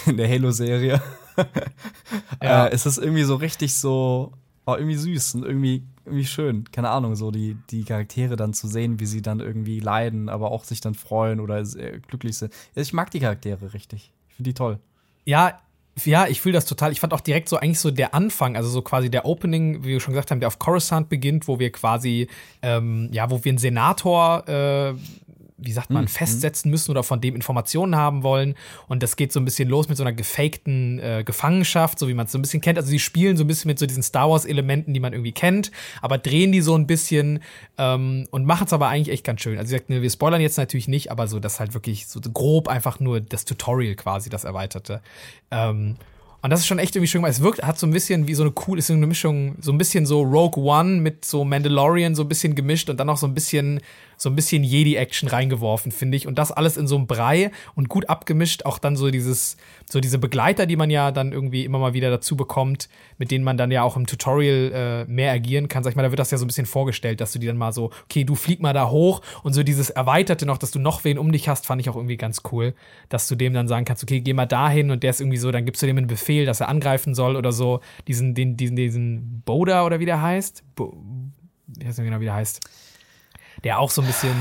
in 0.05 0.17
der 0.17 0.29
Halo-Serie. 0.29 1.01
ja. 2.41 2.67
äh, 2.67 2.71
es 2.71 2.85
ist 2.85 2.97
irgendwie 2.97 3.23
so 3.23 3.35
richtig 3.35 3.75
so, 3.75 4.31
oh, 4.65 4.75
irgendwie 4.75 4.95
süß 4.95 5.35
und 5.35 5.45
irgendwie, 5.45 5.83
irgendwie 6.05 6.25
schön. 6.25 6.69
Keine 6.71 6.89
Ahnung, 6.89 7.15
so 7.15 7.31
die, 7.31 7.57
die 7.69 7.83
Charaktere 7.83 8.35
dann 8.35 8.53
zu 8.53 8.67
sehen, 8.67 8.99
wie 8.99 9.05
sie 9.05 9.21
dann 9.21 9.39
irgendwie 9.39 9.79
leiden, 9.79 10.29
aber 10.29 10.51
auch 10.51 10.63
sich 10.63 10.81
dann 10.81 10.95
freuen 10.95 11.39
oder 11.39 11.63
glücklich 12.07 12.37
sind. 12.37 12.53
Ich 12.75 12.93
mag 12.93 13.11
die 13.11 13.19
Charaktere 13.19 13.73
richtig. 13.73 14.11
Ich 14.29 14.35
finde 14.35 14.49
die 14.49 14.53
toll. 14.53 14.79
Ja, 15.25 15.59
ja, 16.05 16.27
ich 16.27 16.41
fühle 16.41 16.53
das 16.53 16.65
total. 16.65 16.91
Ich 16.91 16.99
fand 16.99 17.13
auch 17.13 17.21
direkt 17.21 17.49
so 17.49 17.57
eigentlich 17.57 17.79
so 17.79 17.91
der 17.91 18.13
Anfang, 18.13 18.55
also 18.55 18.69
so 18.69 18.81
quasi 18.81 19.09
der 19.09 19.25
Opening, 19.25 19.83
wie 19.83 19.89
wir 19.89 19.99
schon 19.99 20.13
gesagt 20.13 20.31
haben, 20.31 20.39
der 20.39 20.47
auf 20.47 20.59
Coruscant 20.59 21.09
beginnt, 21.09 21.47
wo 21.47 21.59
wir 21.59 21.71
quasi, 21.71 22.27
ähm, 22.61 23.09
ja, 23.11 23.29
wo 23.29 23.43
wir 23.43 23.51
einen 23.51 23.57
Senator 23.57 24.47
äh, 24.47 24.93
wie 25.57 25.71
sagt 25.71 25.89
man, 25.89 26.03
mhm. 26.03 26.07
festsetzen 26.07 26.69
müssen 26.69 26.91
oder 26.91 27.03
von 27.03 27.19
dem 27.19 27.35
Informationen 27.35 27.95
haben 27.95 28.23
wollen. 28.23 28.55
Und 28.87 29.01
das 29.01 29.15
geht 29.15 29.31
so 29.33 29.39
ein 29.39 29.45
bisschen 29.45 29.67
los 29.67 29.89
mit 29.89 29.97
so 29.97 30.03
einer 30.03 30.13
gefakten 30.13 30.99
äh, 30.99 31.23
Gefangenschaft, 31.25 31.97
so 31.97 32.07
wie 32.07 32.13
man 32.13 32.27
es 32.27 32.31
so 32.31 32.37
ein 32.37 32.43
bisschen 32.43 32.61
kennt. 32.61 32.77
Also 32.77 32.89
sie 32.89 32.99
spielen 32.99 33.37
so 33.37 33.43
ein 33.43 33.47
bisschen 33.47 33.69
mit 33.69 33.79
so 33.79 33.85
diesen 33.85 34.03
Star 34.03 34.29
Wars-Elementen, 34.29 34.93
die 34.93 34.99
man 34.99 35.13
irgendwie 35.13 35.31
kennt, 35.31 35.71
aber 36.01 36.17
drehen 36.17 36.51
die 36.51 36.61
so 36.61 36.75
ein 36.75 36.85
bisschen 36.85 37.39
ähm, 37.77 38.27
und 38.29 38.45
machen 38.45 38.67
es 38.67 38.73
aber 38.73 38.87
eigentlich 38.87 39.09
echt 39.09 39.23
ganz 39.23 39.41
schön. 39.41 39.57
Also 39.57 39.69
sie 39.69 39.75
sagt, 39.75 39.89
ne, 39.89 40.01
wir 40.01 40.09
spoilern 40.09 40.41
jetzt 40.41 40.57
natürlich 40.57 40.87
nicht, 40.87 41.11
aber 41.11 41.27
so 41.27 41.39
das 41.39 41.59
halt 41.59 41.73
wirklich 41.73 42.07
so 42.07 42.21
grob 42.21 42.67
einfach 42.67 42.99
nur 42.99 43.19
das 43.19 43.45
Tutorial 43.45 43.95
quasi, 43.95 44.29
das 44.29 44.43
Erweiterte. 44.43 45.01
Ähm, 45.49 45.95
und 46.41 46.51
das 46.51 46.59
ist 46.59 46.67
schon 46.67 46.79
echt 46.79 46.95
irgendwie 46.95 47.07
schön, 47.07 47.23
weil 47.23 47.31
es 47.31 47.41
wirkt, 47.41 47.63
hat 47.63 47.79
so 47.79 47.87
ein 47.87 47.91
bisschen 47.91 48.27
wie 48.27 48.35
so 48.35 48.43
eine 48.43 48.53
cool, 48.67 48.77
ist 48.77 48.87
so 48.87 48.93
eine 48.93 49.07
Mischung, 49.07 49.55
so 49.59 49.71
ein 49.71 49.77
bisschen 49.77 50.05
so 50.05 50.21
Rogue 50.21 50.63
One 50.63 51.01
mit 51.01 51.25
so 51.25 51.43
Mandalorian 51.43 52.13
so 52.13 52.21
ein 52.21 52.29
bisschen 52.29 52.53
gemischt 52.53 52.89
und 52.89 52.99
dann 52.99 53.07
noch 53.07 53.17
so 53.17 53.25
ein 53.25 53.33
bisschen 53.33 53.81
so 54.17 54.29
ein 54.29 54.35
bisschen 54.35 54.63
Jedi-Action 54.63 55.29
reingeworfen, 55.29 55.91
finde 55.91 56.17
ich. 56.17 56.27
Und 56.27 56.37
das 56.39 56.51
alles 56.51 56.75
in 56.75 56.87
so 56.87 56.95
einem 56.95 57.05
Brei 57.05 57.51
und 57.75 57.87
gut 57.87 58.09
abgemischt. 58.09 58.65
Auch 58.65 58.79
dann 58.79 58.95
so 58.95 59.11
dieses, 59.11 59.57
so 59.89 59.99
diese 59.99 60.17
Begleiter, 60.17 60.65
die 60.65 60.75
man 60.75 60.89
ja 60.89 61.11
dann 61.11 61.31
irgendwie 61.31 61.63
immer 61.63 61.77
mal 61.77 61.93
wieder 61.93 62.09
dazu 62.09 62.35
bekommt, 62.35 62.89
mit 63.19 63.29
denen 63.29 63.43
man 63.43 63.57
dann 63.57 63.69
ja 63.69 63.83
auch 63.83 63.95
im 63.95 64.07
Tutorial 64.07 64.71
äh, 64.73 65.11
mehr 65.11 65.31
agieren 65.31 65.67
kann. 65.67 65.83
Sag 65.83 65.91
ich 65.91 65.95
mal, 65.95 66.01
da 66.01 66.11
wird 66.11 66.19
das 66.19 66.31
ja 66.31 66.39
so 66.39 66.45
ein 66.45 66.47
bisschen 66.47 66.65
vorgestellt, 66.65 67.21
dass 67.21 67.31
du 67.31 67.39
die 67.39 67.45
dann 67.45 67.57
mal 67.57 67.71
so, 67.71 67.91
okay, 68.05 68.23
du 68.23 68.33
flieg 68.33 68.59
mal 68.59 68.73
da 68.73 68.89
hoch 68.89 69.21
und 69.43 69.53
so 69.53 69.61
dieses 69.61 69.91
Erweiterte 69.91 70.47
noch, 70.47 70.57
dass 70.57 70.71
du 70.71 70.79
noch 70.79 71.03
wen 71.03 71.19
um 71.19 71.31
dich 71.31 71.47
hast, 71.47 71.67
fand 71.67 71.79
ich 71.79 71.89
auch 71.89 71.95
irgendwie 71.95 72.17
ganz 72.17 72.41
cool, 72.51 72.73
dass 73.09 73.27
du 73.27 73.35
dem 73.35 73.53
dann 73.53 73.67
sagen 73.67 73.85
kannst, 73.85 74.01
okay, 74.03 74.19
geh 74.21 74.33
mal 74.33 74.47
dahin 74.47 74.89
und 74.89 75.03
der 75.03 75.11
ist 75.11 75.21
irgendwie 75.21 75.37
so, 75.37 75.51
dann 75.51 75.65
gibst 75.65 75.81
du 75.83 75.85
dem 75.85 75.97
einen 75.97 76.07
Befehl, 76.07 76.45
dass 76.45 76.59
er 76.59 76.69
angreifen 76.69 77.13
soll 77.13 77.35
oder 77.35 77.51
so. 77.51 77.81
Diesen, 78.07 78.33
den, 78.33 78.57
diesen, 78.57 78.75
diesen 78.75 79.41
Boda 79.45 79.85
oder 79.85 79.99
wie 79.99 80.05
der 80.05 80.21
heißt. 80.21 80.63
Bo 80.75 80.97
ich 81.79 81.85
weiß 81.85 81.97
nicht 81.97 82.07
genau, 82.07 82.21
wie 82.21 82.25
der 82.25 82.33
heißt 82.33 82.61
der 83.63 83.79
auch 83.79 83.89
so 83.91 84.01
ein 84.01 84.07
bisschen 84.07 84.35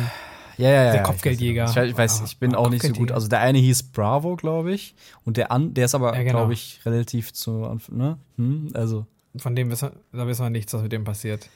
ja, 0.58 0.70
ja, 0.70 0.84
ja, 0.84 0.92
der 0.92 1.02
Kopfgeldjäger. 1.02 1.64
Ich, 1.64 1.76
ich 1.76 1.98
weiß, 1.98 2.22
ich 2.24 2.38
bin 2.38 2.54
auch 2.54 2.70
nicht 2.70 2.82
so 2.82 2.92
gut. 2.92 3.12
Also 3.12 3.28
der 3.28 3.40
eine 3.40 3.58
hieß 3.58 3.92
Bravo, 3.92 4.36
glaube 4.36 4.72
ich, 4.72 4.94
und 5.24 5.36
der 5.36 5.52
an, 5.52 5.74
der 5.74 5.84
ist 5.84 5.94
aber, 5.94 6.14
ja, 6.14 6.22
genau. 6.22 6.38
glaube 6.38 6.54
ich, 6.54 6.80
relativ 6.86 7.32
zu 7.32 7.64
Anfang, 7.64 7.96
ne? 7.96 8.18
Hm, 8.36 8.70
also 8.74 9.06
von 9.36 9.54
dem 9.54 9.70
wissen, 9.70 9.90
da 10.12 10.26
wissen 10.26 10.44
wir 10.44 10.50
nichts, 10.50 10.72
was 10.72 10.82
mit 10.82 10.92
dem 10.92 11.04
passiert. 11.04 11.48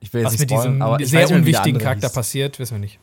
Ich 0.00 0.12
will 0.12 0.20
jetzt 0.20 0.26
was 0.26 0.32
nicht 0.32 0.40
mit 0.40 0.50
spoilern, 0.50 0.72
diesem 0.72 0.82
aber 0.82 1.04
sehr 1.04 1.30
unwichtigen 1.30 1.80
Charakter 1.80 2.08
hieß. 2.08 2.14
passiert, 2.14 2.58
wissen 2.58 2.74
wir 2.74 2.80
nicht. 2.80 2.98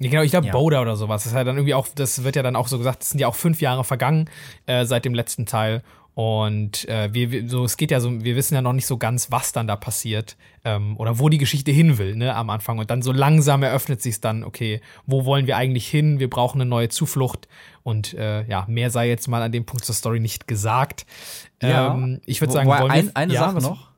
Genau, 0.00 0.22
ich 0.22 0.30
glaube 0.30 0.46
ja. 0.46 0.52
Boda 0.52 0.80
oder 0.80 0.96
sowas. 0.96 1.24
Das 1.24 1.32
ist 1.32 1.36
ja 1.36 1.44
dann 1.44 1.56
irgendwie 1.56 1.74
auch, 1.74 1.88
das 1.92 2.22
wird 2.22 2.36
ja 2.36 2.42
dann 2.42 2.54
auch 2.54 2.68
so 2.68 2.78
gesagt, 2.78 3.02
es 3.02 3.10
sind 3.10 3.20
ja 3.20 3.26
auch 3.26 3.34
fünf 3.34 3.60
Jahre 3.60 3.82
vergangen 3.82 4.30
äh, 4.66 4.84
seit 4.84 5.04
dem 5.04 5.14
letzten 5.14 5.44
Teil. 5.46 5.82
Und 6.20 6.88
äh, 6.88 7.14
wir, 7.14 7.48
so, 7.48 7.64
es 7.64 7.76
geht 7.76 7.92
ja 7.92 8.00
so, 8.00 8.24
wir 8.24 8.34
wissen 8.34 8.56
ja 8.56 8.60
noch 8.60 8.72
nicht 8.72 8.86
so 8.88 8.96
ganz, 8.98 9.30
was 9.30 9.52
dann 9.52 9.68
da 9.68 9.76
passiert 9.76 10.36
ähm, 10.64 10.96
oder 10.96 11.20
wo 11.20 11.28
die 11.28 11.38
Geschichte 11.38 11.70
hin 11.70 11.96
will, 11.96 12.16
ne, 12.16 12.34
am 12.34 12.50
Anfang. 12.50 12.80
Und 12.80 12.90
dann 12.90 13.02
so 13.02 13.12
langsam 13.12 13.62
eröffnet 13.62 14.02
sich 14.02 14.20
dann, 14.20 14.42
okay, 14.42 14.80
wo 15.06 15.24
wollen 15.26 15.46
wir 15.46 15.56
eigentlich 15.56 15.86
hin? 15.86 16.18
Wir 16.18 16.28
brauchen 16.28 16.60
eine 16.60 16.68
neue 16.68 16.88
Zuflucht. 16.88 17.46
Und 17.84 18.14
äh, 18.14 18.44
ja, 18.48 18.64
mehr 18.68 18.90
sei 18.90 19.08
jetzt 19.08 19.28
mal 19.28 19.42
an 19.42 19.52
dem 19.52 19.64
Punkt 19.64 19.84
zur 19.84 19.94
Story 19.94 20.18
nicht 20.18 20.48
gesagt. 20.48 21.06
Ja. 21.62 21.94
Ähm, 21.94 22.20
ich 22.26 22.40
würde 22.40 22.52
sagen, 22.52 22.68
wollen 22.68 22.90
ein, 22.90 23.14
eine 23.14 23.34
ja, 23.34 23.40
Sache 23.52 23.58
noch. 23.62 23.92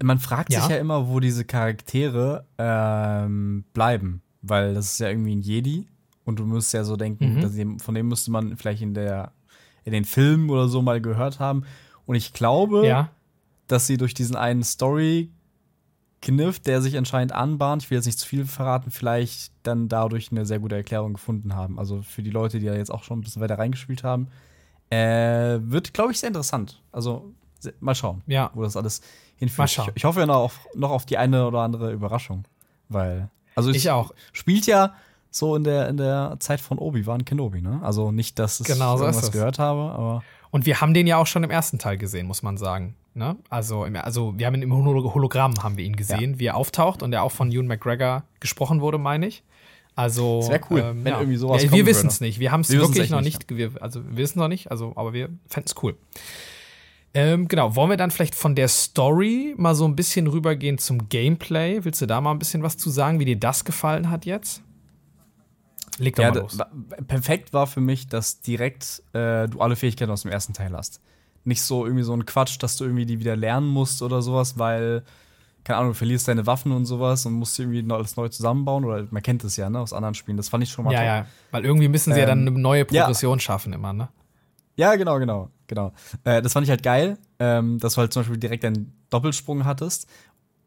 Man 0.00 0.20
fragt 0.20 0.52
Ja. 0.52 0.60
sich 0.60 0.70
ja 0.70 0.76
immer, 0.76 1.08
wo 1.08 1.18
diese 1.18 1.44
Charaktere 1.44 2.46
ähm, 2.56 3.64
bleiben, 3.74 4.22
weil 4.42 4.74
das 4.74 4.92
ist 4.92 5.00
ja 5.00 5.08
irgendwie 5.08 5.34
ein 5.34 5.40
Jedi 5.42 5.88
und 6.24 6.38
du 6.38 6.46
musst 6.46 6.72
ja 6.72 6.84
so 6.84 6.96
denken, 6.96 7.34
Mhm. 7.34 7.40
dass 7.40 7.82
von 7.84 7.96
dem 7.96 8.06
müsste 8.06 8.30
man 8.30 8.56
vielleicht 8.56 8.80
in 8.82 8.94
der 8.94 9.32
in 9.84 9.92
den 9.92 10.04
Filmen 10.04 10.50
oder 10.50 10.68
so 10.68 10.82
mal 10.82 11.00
gehört 11.00 11.40
haben. 11.40 11.64
Und 12.06 12.16
ich 12.16 12.32
glaube, 12.32 12.86
Ja, 12.86 13.08
dass 13.68 13.86
sie 13.86 13.96
durch 13.96 14.14
diesen 14.14 14.36
einen 14.36 14.62
Story 14.64 15.30
Kniff, 16.20 16.60
der 16.60 16.80
sich 16.82 16.96
anscheinend 16.96 17.32
anbahnt, 17.32 17.82
ich 17.82 17.90
will 17.90 17.98
jetzt 17.98 18.06
nicht 18.06 18.18
zu 18.18 18.26
viel 18.28 18.44
verraten, 18.44 18.92
vielleicht 18.92 19.52
dann 19.64 19.88
dadurch 19.88 20.30
eine 20.30 20.46
sehr 20.46 20.60
gute 20.60 20.76
Erklärung 20.76 21.14
gefunden 21.14 21.56
haben. 21.56 21.78
Also 21.80 22.02
für 22.02 22.22
die 22.22 22.30
Leute, 22.30 22.60
die 22.60 22.66
da 22.66 22.74
jetzt 22.74 22.90
auch 22.92 23.02
schon 23.02 23.18
ein 23.18 23.22
bisschen 23.22 23.42
weiter 23.42 23.58
reingespielt 23.58 24.04
haben, 24.04 24.28
äh, 24.90 25.58
wird, 25.62 25.94
glaube 25.94 26.12
ich, 26.12 26.20
sehr 26.20 26.28
interessant. 26.28 26.80
Also 26.92 27.32
mal 27.80 27.94
schauen, 27.96 28.22
Ja. 28.26 28.50
wo 28.54 28.62
das 28.62 28.76
alles 28.76 29.00
hinführt. 29.36 29.58
Mal 29.58 29.68
schauen. 29.68 29.88
Ich, 29.90 29.96
ich 29.96 30.04
hoffe 30.04 30.20
ja 30.20 30.26
noch 30.26 30.36
auf, 30.36 30.60
noch 30.76 30.90
auf 30.90 31.06
die 31.06 31.18
eine 31.18 31.46
oder 31.46 31.60
andere 31.60 31.92
Überraschung, 31.92 32.44
weil 32.88 33.28
also 33.56 33.70
ich 33.70 33.90
auch. 33.90 34.12
spielt 34.32 34.66
ja 34.66 34.94
so 35.32 35.56
in 35.56 35.64
der 35.64 35.88
in 35.88 35.96
der 35.96 36.36
Zeit 36.38 36.60
von 36.60 36.78
Obi-Wan 36.78 37.24
Kenobi, 37.24 37.60
ne? 37.62 37.80
Also 37.82 38.12
nicht, 38.12 38.38
dass 38.38 38.60
ich 38.60 38.66
Genau 38.66 38.96
so 38.96 39.04
irgendwas 39.04 39.24
es. 39.26 39.32
gehört 39.32 39.58
habe, 39.58 39.90
aber 39.92 40.22
Und 40.52 40.66
wir 40.66 40.80
haben 40.80 40.94
den 40.94 41.06
ja 41.08 41.16
auch 41.16 41.26
schon 41.26 41.42
im 41.42 41.50
ersten 41.50 41.78
Teil 41.78 41.96
gesehen, 41.98 42.26
muss 42.26 42.42
man 42.42 42.56
sagen. 42.58 42.94
Ne? 43.14 43.36
Also, 43.50 43.84
im, 43.84 43.96
also 43.96 44.32
wir 44.38 44.46
haben 44.46 44.54
ihn 44.54 44.62
im 44.62 44.72
Holo- 44.72 45.12
Hologramm 45.14 45.54
haben 45.62 45.76
wir 45.76 45.84
ihn 45.84 45.96
gesehen, 45.96 46.38
wie 46.38 46.46
er 46.46 46.56
auftaucht 46.56 47.02
und 47.02 47.12
er 47.12 47.22
auch 47.24 47.32
von 47.32 47.50
Ewan 47.50 47.66
McGregor 47.66 48.22
gesprochen 48.40 48.80
wurde, 48.80 48.96
meine 48.98 49.26
ich. 49.26 49.42
Also 49.94 50.40
Das 50.40 50.48
wär 50.50 50.60
cool, 50.70 50.94
wenn 51.02 51.12
irgendwie 51.14 51.36
sowas 51.36 51.62
ja, 51.62 51.70
Wir 51.72 51.84
wissen 51.84 52.06
es 52.08 52.20
nicht. 52.22 52.38
Wir 52.38 52.50
haben 52.52 52.62
es 52.62 52.70
Wir 52.70 52.80
wirklich 52.80 53.10
noch 53.10 53.20
nicht, 53.20 53.50
nicht. 53.50 53.58
Wir, 53.58 53.82
also 53.82 54.02
wir 54.02 54.16
wissen 54.16 54.38
noch 54.38 54.48
nicht. 54.48 54.70
Also, 54.70 54.92
aber 54.96 55.12
wir 55.12 55.28
fänden 55.48 55.70
es 55.74 55.82
cool. 55.82 55.96
Ähm, 57.14 57.46
genau, 57.48 57.76
wollen 57.76 57.90
wir 57.90 57.98
dann 57.98 58.10
vielleicht 58.10 58.34
von 58.34 58.54
der 58.54 58.68
Story 58.68 59.54
mal 59.58 59.74
so 59.74 59.84
ein 59.86 59.94
bisschen 59.94 60.26
rübergehen 60.26 60.78
zum 60.78 61.10
Gameplay? 61.10 61.84
Willst 61.84 62.00
du 62.00 62.06
da 62.06 62.22
mal 62.22 62.30
ein 62.30 62.38
bisschen 62.38 62.62
was 62.62 62.78
zu 62.78 62.88
sagen, 62.88 63.20
wie 63.20 63.26
dir 63.26 63.38
das 63.38 63.66
gefallen 63.66 64.08
hat 64.10 64.24
jetzt? 64.24 64.62
Leg 65.98 66.16
doch 66.16 66.22
Ja, 66.24 66.30
mal 66.30 66.40
los. 66.40 66.58
perfekt 67.06 67.52
war 67.52 67.66
für 67.66 67.80
mich, 67.80 68.08
dass 68.08 68.40
direkt 68.40 69.02
äh, 69.12 69.46
du 69.48 69.60
alle 69.60 69.76
Fähigkeiten 69.76 70.10
aus 70.10 70.22
dem 70.22 70.30
ersten 70.30 70.52
Teil 70.54 70.72
hast. 70.74 71.00
Nicht 71.44 71.62
so 71.62 71.84
irgendwie 71.84 72.04
so 72.04 72.12
ein 72.14 72.24
Quatsch, 72.24 72.56
dass 72.62 72.76
du 72.76 72.84
irgendwie 72.84 73.04
die 73.06 73.18
wieder 73.20 73.36
lernen 73.36 73.66
musst 73.68 74.00
oder 74.02 74.22
sowas, 74.22 74.58
weil, 74.58 75.02
keine 75.64 75.78
Ahnung, 75.78 75.90
du 75.92 75.96
verlierst 75.98 76.28
deine 76.28 76.46
Waffen 76.46 76.72
und 76.72 76.86
sowas 76.86 77.26
und 77.26 77.34
musst 77.34 77.58
irgendwie 77.58 77.84
alles 77.92 78.16
neu 78.16 78.28
zusammenbauen. 78.28 78.84
Oder 78.84 79.06
man 79.10 79.22
kennt 79.22 79.44
es 79.44 79.56
ja, 79.56 79.68
ne, 79.68 79.80
aus 79.80 79.92
anderen 79.92 80.14
Spielen. 80.14 80.36
Das 80.36 80.48
fand 80.48 80.64
ich 80.64 80.70
schon 80.70 80.84
mal 80.84 80.92
Ja, 80.92 81.00
top. 81.00 81.06
ja, 81.06 81.26
weil 81.50 81.64
irgendwie 81.64 81.88
müssen 81.88 82.12
sie 82.14 82.20
ja 82.20 82.26
dann 82.26 82.46
Ähm, 82.46 82.54
eine 82.54 82.58
neue 82.58 82.80
ja. 82.90 83.02
Progression 83.02 83.40
schaffen 83.40 83.72
immer, 83.72 83.92
ne? 83.92 84.08
Ja, 84.76 84.94
genau, 84.96 85.18
genau, 85.18 85.50
genau. 85.66 85.92
Äh, 86.24 86.40
das 86.40 86.54
fand 86.54 86.64
ich 86.64 86.70
halt 86.70 86.82
geil, 86.82 87.18
ähm, 87.38 87.78
dass 87.78 87.94
du 87.94 88.00
halt 88.00 88.12
zum 88.12 88.22
Beispiel 88.22 88.38
direkt 88.38 88.64
einen 88.64 88.92
Doppelsprung 89.10 89.64
hattest. 89.66 90.06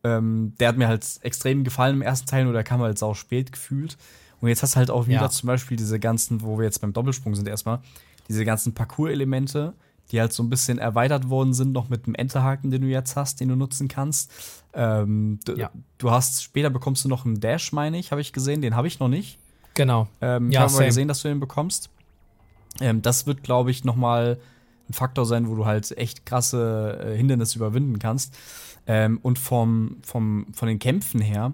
Ähm, 0.04 0.54
der 0.60 0.68
hat 0.70 0.78
mir 0.78 0.88
halt 0.88 1.04
extrem 1.22 1.64
gefallen 1.64 1.96
im 1.96 2.02
ersten 2.04 2.28
Teil, 2.28 2.44
nur 2.44 2.54
der 2.54 2.64
kam 2.64 2.82
halt 2.82 3.00
sau 3.00 3.16
spät 3.16 3.52
gefühlt. 3.52 3.98
Und 4.42 4.50
jetzt 4.50 4.64
hast 4.64 4.76
du 4.76 4.78
halt 4.78 4.92
auch 4.92 5.08
wieder 5.08 5.22
Ja. 5.22 5.30
zum 5.30 5.48
Beispiel 5.48 5.78
diese 5.78 6.00
ganzen, 6.00 6.42
wo 6.42 6.58
wir 6.58 6.66
jetzt 6.66 6.80
beim 6.82 6.94
Doppelsprung 6.94 7.36
sind 7.36 7.48
erstmal, 7.48 7.80
diese 8.28 8.44
ganzen 8.46 8.74
Parcours-Elemente, 8.74 9.74
die 10.12 10.20
halt 10.20 10.34
so 10.34 10.44
ein 10.44 10.50
bisschen 10.50 10.78
erweitert 10.78 11.30
worden 11.30 11.54
sind, 11.54 11.72
noch 11.72 11.90
mit 11.90 12.06
dem 12.06 12.14
Enterhaken, 12.16 12.70
den 12.72 12.82
du 12.82 12.88
jetzt 12.88 13.16
hast, 13.16 13.40
den 13.40 13.50
du 13.50 13.56
nutzen 13.56 13.88
kannst. 13.88 14.32
Ähm, 14.74 15.40
du, 15.46 15.54
Ja. 15.54 15.72
du 15.98 16.12
hast, 16.12 16.44
später 16.44 16.70
bekommst 16.70 17.04
du 17.06 17.10
noch 17.10 17.26
einen 17.26 17.40
Dash, 17.40 17.72
meine 17.72 17.98
ich, 17.98 18.12
habe 18.12 18.22
ich 18.22 18.34
gesehen, 18.34 18.62
den 18.62 18.76
habe 18.76 18.88
ich 18.88 19.00
noch 19.00 19.08
nicht. 19.08 19.40
Genau. 19.74 20.08
Ähm, 20.22 20.52
Ja, 20.52 20.66
ich 20.66 20.74
habe 20.74 20.86
gesehen, 20.86 21.08
dass 21.08 21.22
du 21.22 21.28
den 21.28 21.40
bekommst. 21.40 21.90
Ähm, 22.82 23.02
das 23.02 23.26
wird, 23.26 23.42
glaube 23.44 23.72
ich, 23.72 23.84
noch 23.84 23.96
mal 23.96 24.38
ein 24.90 24.94
Faktor 24.94 25.26
sein, 25.26 25.48
wo 25.48 25.56
du 25.56 25.66
halt 25.66 25.98
echt 25.98 26.26
krasse 26.26 27.00
äh, 27.04 27.18
Hindernisse 27.18 27.58
überwinden 27.58 27.98
kannst. 28.00 28.36
Ähm, 28.88 29.18
und 29.24 29.40
vom, 29.40 29.98
vom, 30.04 30.46
von 30.54 30.68
den 30.68 30.78
Kämpfen 30.78 31.20
her 31.22 31.54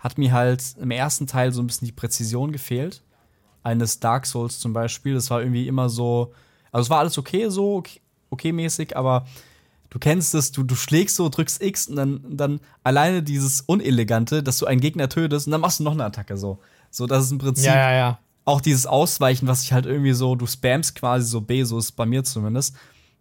hat 0.00 0.18
mir 0.18 0.32
halt 0.32 0.62
im 0.80 0.90
ersten 0.90 1.26
Teil 1.26 1.52
so 1.52 1.62
ein 1.62 1.66
bisschen 1.66 1.86
die 1.86 1.92
Präzision 1.92 2.52
gefehlt. 2.52 3.02
Eines 3.62 4.00
Dark 4.00 4.26
Souls 4.26 4.58
zum 4.58 4.72
Beispiel. 4.72 5.14
Das 5.14 5.30
war 5.30 5.40
irgendwie 5.40 5.68
immer 5.68 5.88
so. 5.88 6.32
Also, 6.72 6.86
es 6.86 6.90
war 6.90 6.98
alles 6.98 7.18
okay, 7.18 7.48
so, 7.50 7.76
okay, 7.76 8.00
okay 8.30 8.52
mäßig, 8.52 8.96
aber 8.96 9.26
du 9.90 9.98
kennst 9.98 10.34
es, 10.34 10.52
du, 10.52 10.62
du 10.62 10.74
schlägst 10.74 11.16
so, 11.16 11.28
drückst 11.28 11.62
X 11.62 11.88
und 11.88 11.96
dann, 11.96 12.24
dann 12.28 12.60
alleine 12.82 13.22
dieses 13.22 13.60
Unelegante, 13.60 14.42
dass 14.42 14.58
du 14.58 14.66
einen 14.66 14.80
Gegner 14.80 15.08
tötest 15.08 15.46
und 15.46 15.50
dann 15.50 15.60
machst 15.60 15.80
du 15.80 15.84
noch 15.84 15.92
eine 15.92 16.04
Attacke 16.04 16.36
so. 16.36 16.58
So, 16.90 17.06
das 17.06 17.24
ist 17.24 17.32
im 17.32 17.38
Prinzip 17.38 17.66
Ja, 17.66 17.74
ja, 17.74 17.92
ja. 17.92 18.18
auch 18.44 18.60
dieses 18.60 18.86
Ausweichen, 18.86 19.46
was 19.48 19.62
ich 19.64 19.72
halt 19.72 19.86
irgendwie 19.86 20.12
so, 20.12 20.34
du 20.36 20.46
spamst 20.46 20.94
quasi 20.94 21.26
so 21.26 21.40
B, 21.40 21.64
so 21.64 21.78
ist 21.78 21.92
bei 21.92 22.06
mir 22.06 22.24
zumindest. 22.24 22.74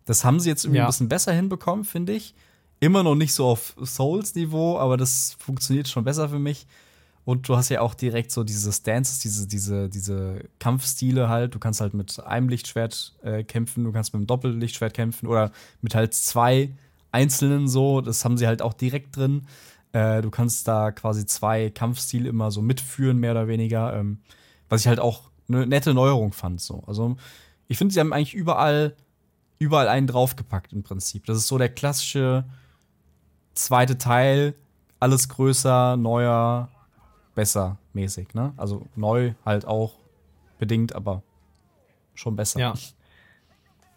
Das 0.06 0.24
haben 0.24 0.40
sie 0.40 0.50
jetzt 0.50 0.64
irgendwie 0.64 0.82
ein 0.82 0.88
bisschen 0.88 1.10
besser 1.10 1.34
hinbekommen, 1.34 1.86
finde 1.86 2.14
ich. 2.14 2.34
Immer 2.80 3.04
noch 3.04 3.16
nicht 3.16 3.34
so 3.34 3.46
auf 3.46 3.76
Souls-Niveau, 3.84 4.78
aber 4.78 4.96
das 4.96 5.36
funktioniert 5.40 5.88
schon 5.88 6.04
besser 6.04 6.30
für 6.30 6.40
mich. 6.40 6.66
Und 7.26 7.48
du 7.48 7.56
hast 7.56 7.70
ja 7.70 7.82
auch 7.82 7.94
direkt 7.94 8.32
so 8.32 8.44
diese 8.44 8.72
Stances, 8.72 9.20
diese, 9.20 9.48
diese, 9.48 9.90
diese 9.90 10.46
Kampfstile 10.58 11.30
halt. 11.30 11.54
Du 11.54 11.60
kannst 11.60 11.82
halt 11.82 11.94
mit 11.94 12.20
einem 12.26 12.50
Lichtschwert 12.50 13.16
äh, 13.22 13.44
kämpfen, 13.44 13.84
du 13.84 13.92
kannst 13.92 14.14
mit 14.14 14.20
einem 14.20 14.28
Doppellichtschwert 14.28 14.94
kämpfen 14.94 15.28
oder 15.28 15.52
mit 15.82 15.94
halt 15.94 16.14
zwei 16.14 16.74
einzelnen 17.12 17.68
so. 17.68 18.02
Das 18.02 18.26
haben 18.26 18.38
sie 18.38 18.48
halt 18.48 18.62
auch 18.62 18.74
direkt 18.74 19.18
drin. 19.18 19.46
Äh, 19.92 20.22
du 20.22 20.32
kannst 20.32 20.68
da 20.68 20.92
quasi 20.92 21.26
zwei 21.26 21.70
Kampfstile 21.70 22.30
immer 22.30 22.50
so 22.50 22.62
mitführen, 22.62 23.18
mehr 23.18 23.32
oder 23.32 23.48
weniger. 23.48 23.94
Ähm, 23.94 24.20
was 24.70 24.82
ich 24.82 24.88
halt 24.88 25.00
auch 25.00 25.30
eine 25.50 25.68
nette 25.68 25.94
Neuerung 25.94 26.32
fand. 26.32 26.62
So. 26.62 26.84
Also 26.88 27.18
ich 27.68 27.78
finde, 27.78 27.94
sie 27.94 28.00
haben 28.00 28.14
eigentlich 28.14 28.34
überall, 28.34 28.96
überall 29.60 29.88
einen 29.88 30.08
draufgepackt 30.08 30.74
im 30.74 30.84
Prinzip. 30.84 31.26
Das 31.26 31.38
ist 31.38 31.48
so 31.48 31.58
der 31.58 31.70
klassische 31.70 32.46
zweite 33.64 33.98
Teil, 33.98 34.54
alles 35.00 35.30
größer, 35.30 35.98
neuer, 35.98 36.70
besser 37.36 37.78
mäßig. 37.94 38.34
Ne? 38.34 38.54
Also 38.58 38.86
neu 38.96 39.34
halt 39.46 39.66
auch 39.66 39.94
bedingt, 40.58 40.96
aber 40.96 41.24
schon 42.16 42.36
besser. 42.36 42.60
Ja. 42.60 42.74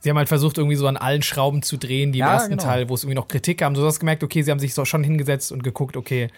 Sie 0.01 0.11
haben 0.11 0.18
halt 0.18 0.29
versucht, 0.29 0.59
irgendwie 0.59 0.77
so 0.77 0.87
an 0.88 0.96
allen 0.96 1.22
Schrauben 1.22 1.62
zu 1.62 1.77
drehen, 1.77 2.12
die 2.12 2.18
im 2.18 2.27
Ja, 2.27 2.35
ersten 2.35 2.51
genau. 2.51 2.62
Teil, 2.64 2.88
wo 2.88 2.94
es 2.94 3.05
irgendwie 3.05 3.16
noch 3.16 3.29
Kritik 3.29 3.59
gab. 3.59 3.75
Du 3.75 3.85
hast 3.85 4.01
gemerkt, 4.01 4.25
okay, 4.25 4.42
sie 4.42 4.51
haben 4.51 4.59
sich 4.59 4.75
so 4.75 4.85
schon 4.85 5.05
hingesetzt 5.05 5.53
und 5.53 5.62
geguckt, 5.62 5.96
okay, 5.96 6.29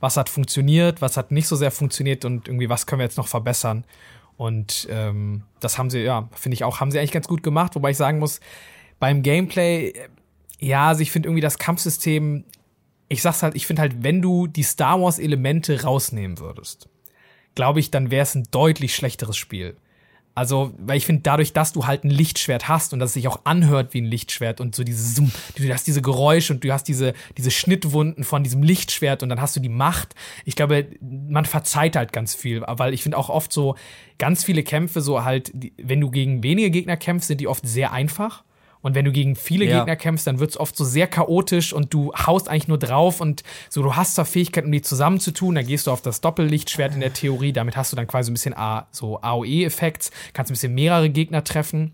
was 0.00 0.18
hat 0.18 0.28
funktioniert, 0.28 1.00
was 1.00 1.16
hat 1.16 1.30
nicht 1.30 1.48
so 1.48 1.56
sehr 1.56 1.70
funktioniert 1.70 2.26
und 2.26 2.48
irgendwie, 2.48 2.68
was 2.68 2.86
können 2.86 2.98
wir 2.98 3.04
jetzt 3.04 3.16
noch 3.16 3.28
verbessern. 3.28 3.84
Und 4.36 4.86
ähm, 4.90 5.44
das 5.60 5.78
haben 5.78 5.88
sie, 5.88 6.00
ja, 6.00 6.28
finde 6.32 6.54
ich 6.54 6.64
auch, 6.64 6.80
haben 6.80 6.90
sie 6.90 6.98
eigentlich 6.98 7.12
ganz 7.12 7.28
gut 7.28 7.42
gemacht, 7.42 7.74
wobei 7.76 7.90
ich 7.90 7.96
sagen 7.96 8.18
muss, 8.18 8.40
beim 8.98 9.22
Gameplay, 9.22 9.94
ja, 10.58 10.88
also 10.88 11.00
ich 11.00 11.10
finde 11.10 11.28
irgendwie 11.28 11.40
das 11.40 11.58
Kampfsystem, 11.58 12.44
ich 13.08 13.22
sag's 13.22 13.42
halt, 13.42 13.54
ich 13.54 13.66
finde 13.66 13.82
halt, 13.82 14.02
wenn 14.02 14.22
du 14.22 14.46
die 14.46 14.62
Star 14.62 15.00
Wars-Elemente 15.00 15.82
rausnehmen 15.82 16.38
würdest, 16.38 16.88
glaube 17.54 17.80
ich, 17.80 17.90
dann 17.90 18.10
wäre 18.10 18.22
es 18.22 18.34
ein 18.34 18.48
deutlich 18.50 18.94
schlechteres 18.94 19.36
Spiel. 19.36 19.76
Also, 20.36 20.74
weil 20.78 20.96
ich 20.96 21.06
finde, 21.06 21.22
dadurch, 21.22 21.52
dass 21.52 21.72
du 21.72 21.86
halt 21.86 22.02
ein 22.02 22.10
Lichtschwert 22.10 22.66
hast 22.66 22.92
und 22.92 22.98
dass 22.98 23.10
es 23.10 23.14
sich 23.14 23.28
auch 23.28 23.42
anhört 23.44 23.94
wie 23.94 24.00
ein 24.00 24.06
Lichtschwert 24.06 24.60
und 24.60 24.74
so 24.74 24.82
dieses 24.82 25.14
Zoom, 25.14 25.30
du 25.56 25.72
hast 25.72 25.86
diese 25.86 26.02
Geräusche 26.02 26.52
und 26.52 26.64
du 26.64 26.72
hast 26.72 26.88
diese, 26.88 27.14
diese 27.38 27.52
Schnittwunden 27.52 28.24
von 28.24 28.42
diesem 28.42 28.64
Lichtschwert 28.64 29.22
und 29.22 29.28
dann 29.28 29.40
hast 29.40 29.54
du 29.54 29.60
die 29.60 29.68
Macht. 29.68 30.16
Ich 30.44 30.56
glaube, 30.56 30.88
man 31.00 31.44
verzeiht 31.44 31.94
halt 31.94 32.12
ganz 32.12 32.34
viel, 32.34 32.64
weil 32.66 32.94
ich 32.94 33.04
finde 33.04 33.16
auch 33.16 33.28
oft 33.28 33.52
so 33.52 33.76
ganz 34.18 34.42
viele 34.42 34.64
Kämpfe 34.64 35.00
so 35.00 35.22
halt, 35.22 35.52
wenn 35.80 36.00
du 36.00 36.10
gegen 36.10 36.42
wenige 36.42 36.72
Gegner 36.72 36.96
kämpfst, 36.96 37.28
sind 37.28 37.40
die 37.40 37.46
oft 37.46 37.66
sehr 37.66 37.92
einfach. 37.92 38.42
Und 38.84 38.94
wenn 38.94 39.06
du 39.06 39.12
gegen 39.12 39.34
viele 39.34 39.64
Ja. 39.64 39.78
Gegner 39.78 39.96
kämpfst, 39.96 40.26
dann 40.26 40.38
wird 40.40 40.50
es 40.50 40.60
oft 40.60 40.76
so 40.76 40.84
sehr 40.84 41.06
chaotisch 41.06 41.72
und 41.72 41.94
du 41.94 42.12
haust 42.14 42.50
eigentlich 42.50 42.68
nur 42.68 42.78
drauf 42.78 43.22
und 43.22 43.42
so, 43.70 43.82
du 43.82 43.96
hast 43.96 44.14
zwar 44.14 44.26
Fähigkeiten, 44.26 44.66
um 44.66 44.72
die 44.72 44.82
zusammenzutun, 44.82 45.54
dann 45.54 45.66
gehst 45.66 45.86
du 45.86 45.90
auf 45.90 46.02
das 46.02 46.20
Doppellichtschwert 46.20 46.94
in 46.94 47.00
der 47.00 47.14
Theorie, 47.14 47.54
damit 47.54 47.78
hast 47.78 47.92
du 47.92 47.96
dann 47.96 48.06
quasi 48.06 48.30
ein 48.30 48.34
bisschen 48.34 48.54
A, 48.54 48.86
so 48.90 49.18
AOE-Effekt, 49.22 50.10
kannst 50.34 50.50
ein 50.50 50.54
bisschen 50.54 50.74
mehrere 50.74 51.08
Gegner 51.08 51.42
treffen. 51.42 51.92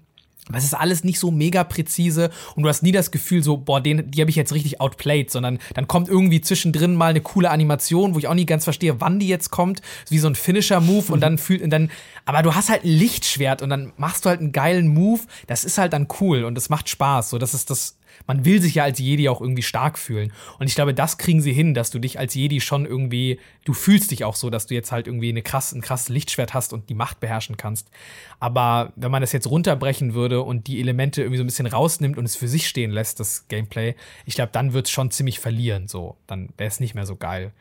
Aber 0.50 0.58
es 0.58 0.64
ist 0.64 0.74
alles 0.74 1.04
nicht 1.04 1.20
so 1.20 1.30
mega 1.30 1.62
präzise 1.62 2.30
und 2.56 2.64
du 2.64 2.68
hast 2.68 2.82
nie 2.82 2.90
das 2.90 3.12
Gefühl 3.12 3.40
so, 3.44 3.56
boah, 3.56 3.80
den, 3.80 4.10
die 4.10 4.20
habe 4.20 4.30
ich 4.30 4.36
jetzt 4.36 4.52
richtig 4.52 4.80
outplayed, 4.80 5.30
sondern 5.30 5.60
dann 5.74 5.86
kommt 5.86 6.08
irgendwie 6.08 6.40
zwischendrin 6.40 6.96
mal 6.96 7.10
eine 7.10 7.20
coole 7.20 7.50
Animation, 7.50 8.14
wo 8.14 8.18
ich 8.18 8.26
auch 8.26 8.34
nie 8.34 8.46
ganz 8.46 8.64
verstehe, 8.64 9.00
wann 9.00 9.20
die 9.20 9.28
jetzt 9.28 9.50
kommt, 9.50 9.80
wie 10.08 10.18
so 10.18 10.26
ein 10.26 10.34
Finisher-Move 10.34 11.12
und 11.12 11.20
dann 11.20 11.38
fühlt 11.38 11.62
und 11.62 11.70
dann, 11.70 11.88
aber 12.24 12.42
du 12.42 12.56
hast 12.56 12.68
halt 12.68 12.84
ein 12.84 12.90
Lichtschwert 12.90 13.62
und 13.62 13.70
dann 13.70 13.92
machst 13.96 14.24
du 14.24 14.28
halt 14.28 14.40
einen 14.40 14.50
geilen 14.50 14.88
Move, 14.88 15.20
das 15.46 15.62
ist 15.62 15.78
halt 15.78 15.92
dann 15.92 16.08
cool 16.20 16.42
und 16.42 16.56
das 16.56 16.68
macht 16.68 16.88
Spaß, 16.88 17.30
so 17.30 17.38
das 17.38 17.54
ist 17.54 17.70
das, 17.70 17.96
man 18.26 18.44
will 18.44 18.60
sich 18.60 18.74
ja 18.74 18.84
als 18.84 18.98
Jedi 18.98 19.28
auch 19.28 19.40
irgendwie 19.40 19.62
stark 19.62 19.98
fühlen. 19.98 20.32
Und 20.58 20.66
ich 20.66 20.74
glaube, 20.74 20.94
das 20.94 21.18
kriegen 21.18 21.40
sie 21.40 21.52
hin, 21.52 21.74
dass 21.74 21.90
du 21.90 21.98
dich 21.98 22.18
als 22.18 22.34
Jedi 22.34 22.60
schon 22.60 22.86
irgendwie, 22.86 23.40
du 23.64 23.72
fühlst 23.72 24.10
dich 24.10 24.24
auch 24.24 24.36
so, 24.36 24.50
dass 24.50 24.66
du 24.66 24.74
jetzt 24.74 24.92
halt 24.92 25.06
irgendwie 25.06 25.28
eine 25.28 25.42
krass, 25.42 25.72
ein 25.72 25.80
krasses 25.80 26.08
Lichtschwert 26.08 26.54
hast 26.54 26.72
und 26.72 26.88
die 26.88 26.94
Macht 26.94 27.20
beherrschen 27.20 27.56
kannst. 27.56 27.90
Aber 28.38 28.92
wenn 28.96 29.10
man 29.10 29.20
das 29.20 29.32
jetzt 29.32 29.48
runterbrechen 29.48 30.14
würde 30.14 30.42
und 30.42 30.66
die 30.66 30.80
Elemente 30.80 31.22
irgendwie 31.22 31.38
so 31.38 31.44
ein 31.44 31.46
bisschen 31.46 31.66
rausnimmt 31.66 32.18
und 32.18 32.24
es 32.24 32.36
für 32.36 32.48
sich 32.48 32.68
stehen 32.68 32.90
lässt, 32.90 33.20
das 33.20 33.48
Gameplay, 33.48 33.94
ich 34.26 34.34
glaube, 34.34 34.52
dann 34.52 34.72
wird 34.72 34.86
es 34.86 34.92
schon 34.92 35.10
ziemlich 35.10 35.40
verlieren. 35.40 35.88
So, 35.88 36.16
dann 36.26 36.50
wäre 36.56 36.68
es 36.68 36.80
nicht 36.80 36.94
mehr 36.94 37.06
so 37.06 37.16
geil. 37.16 37.52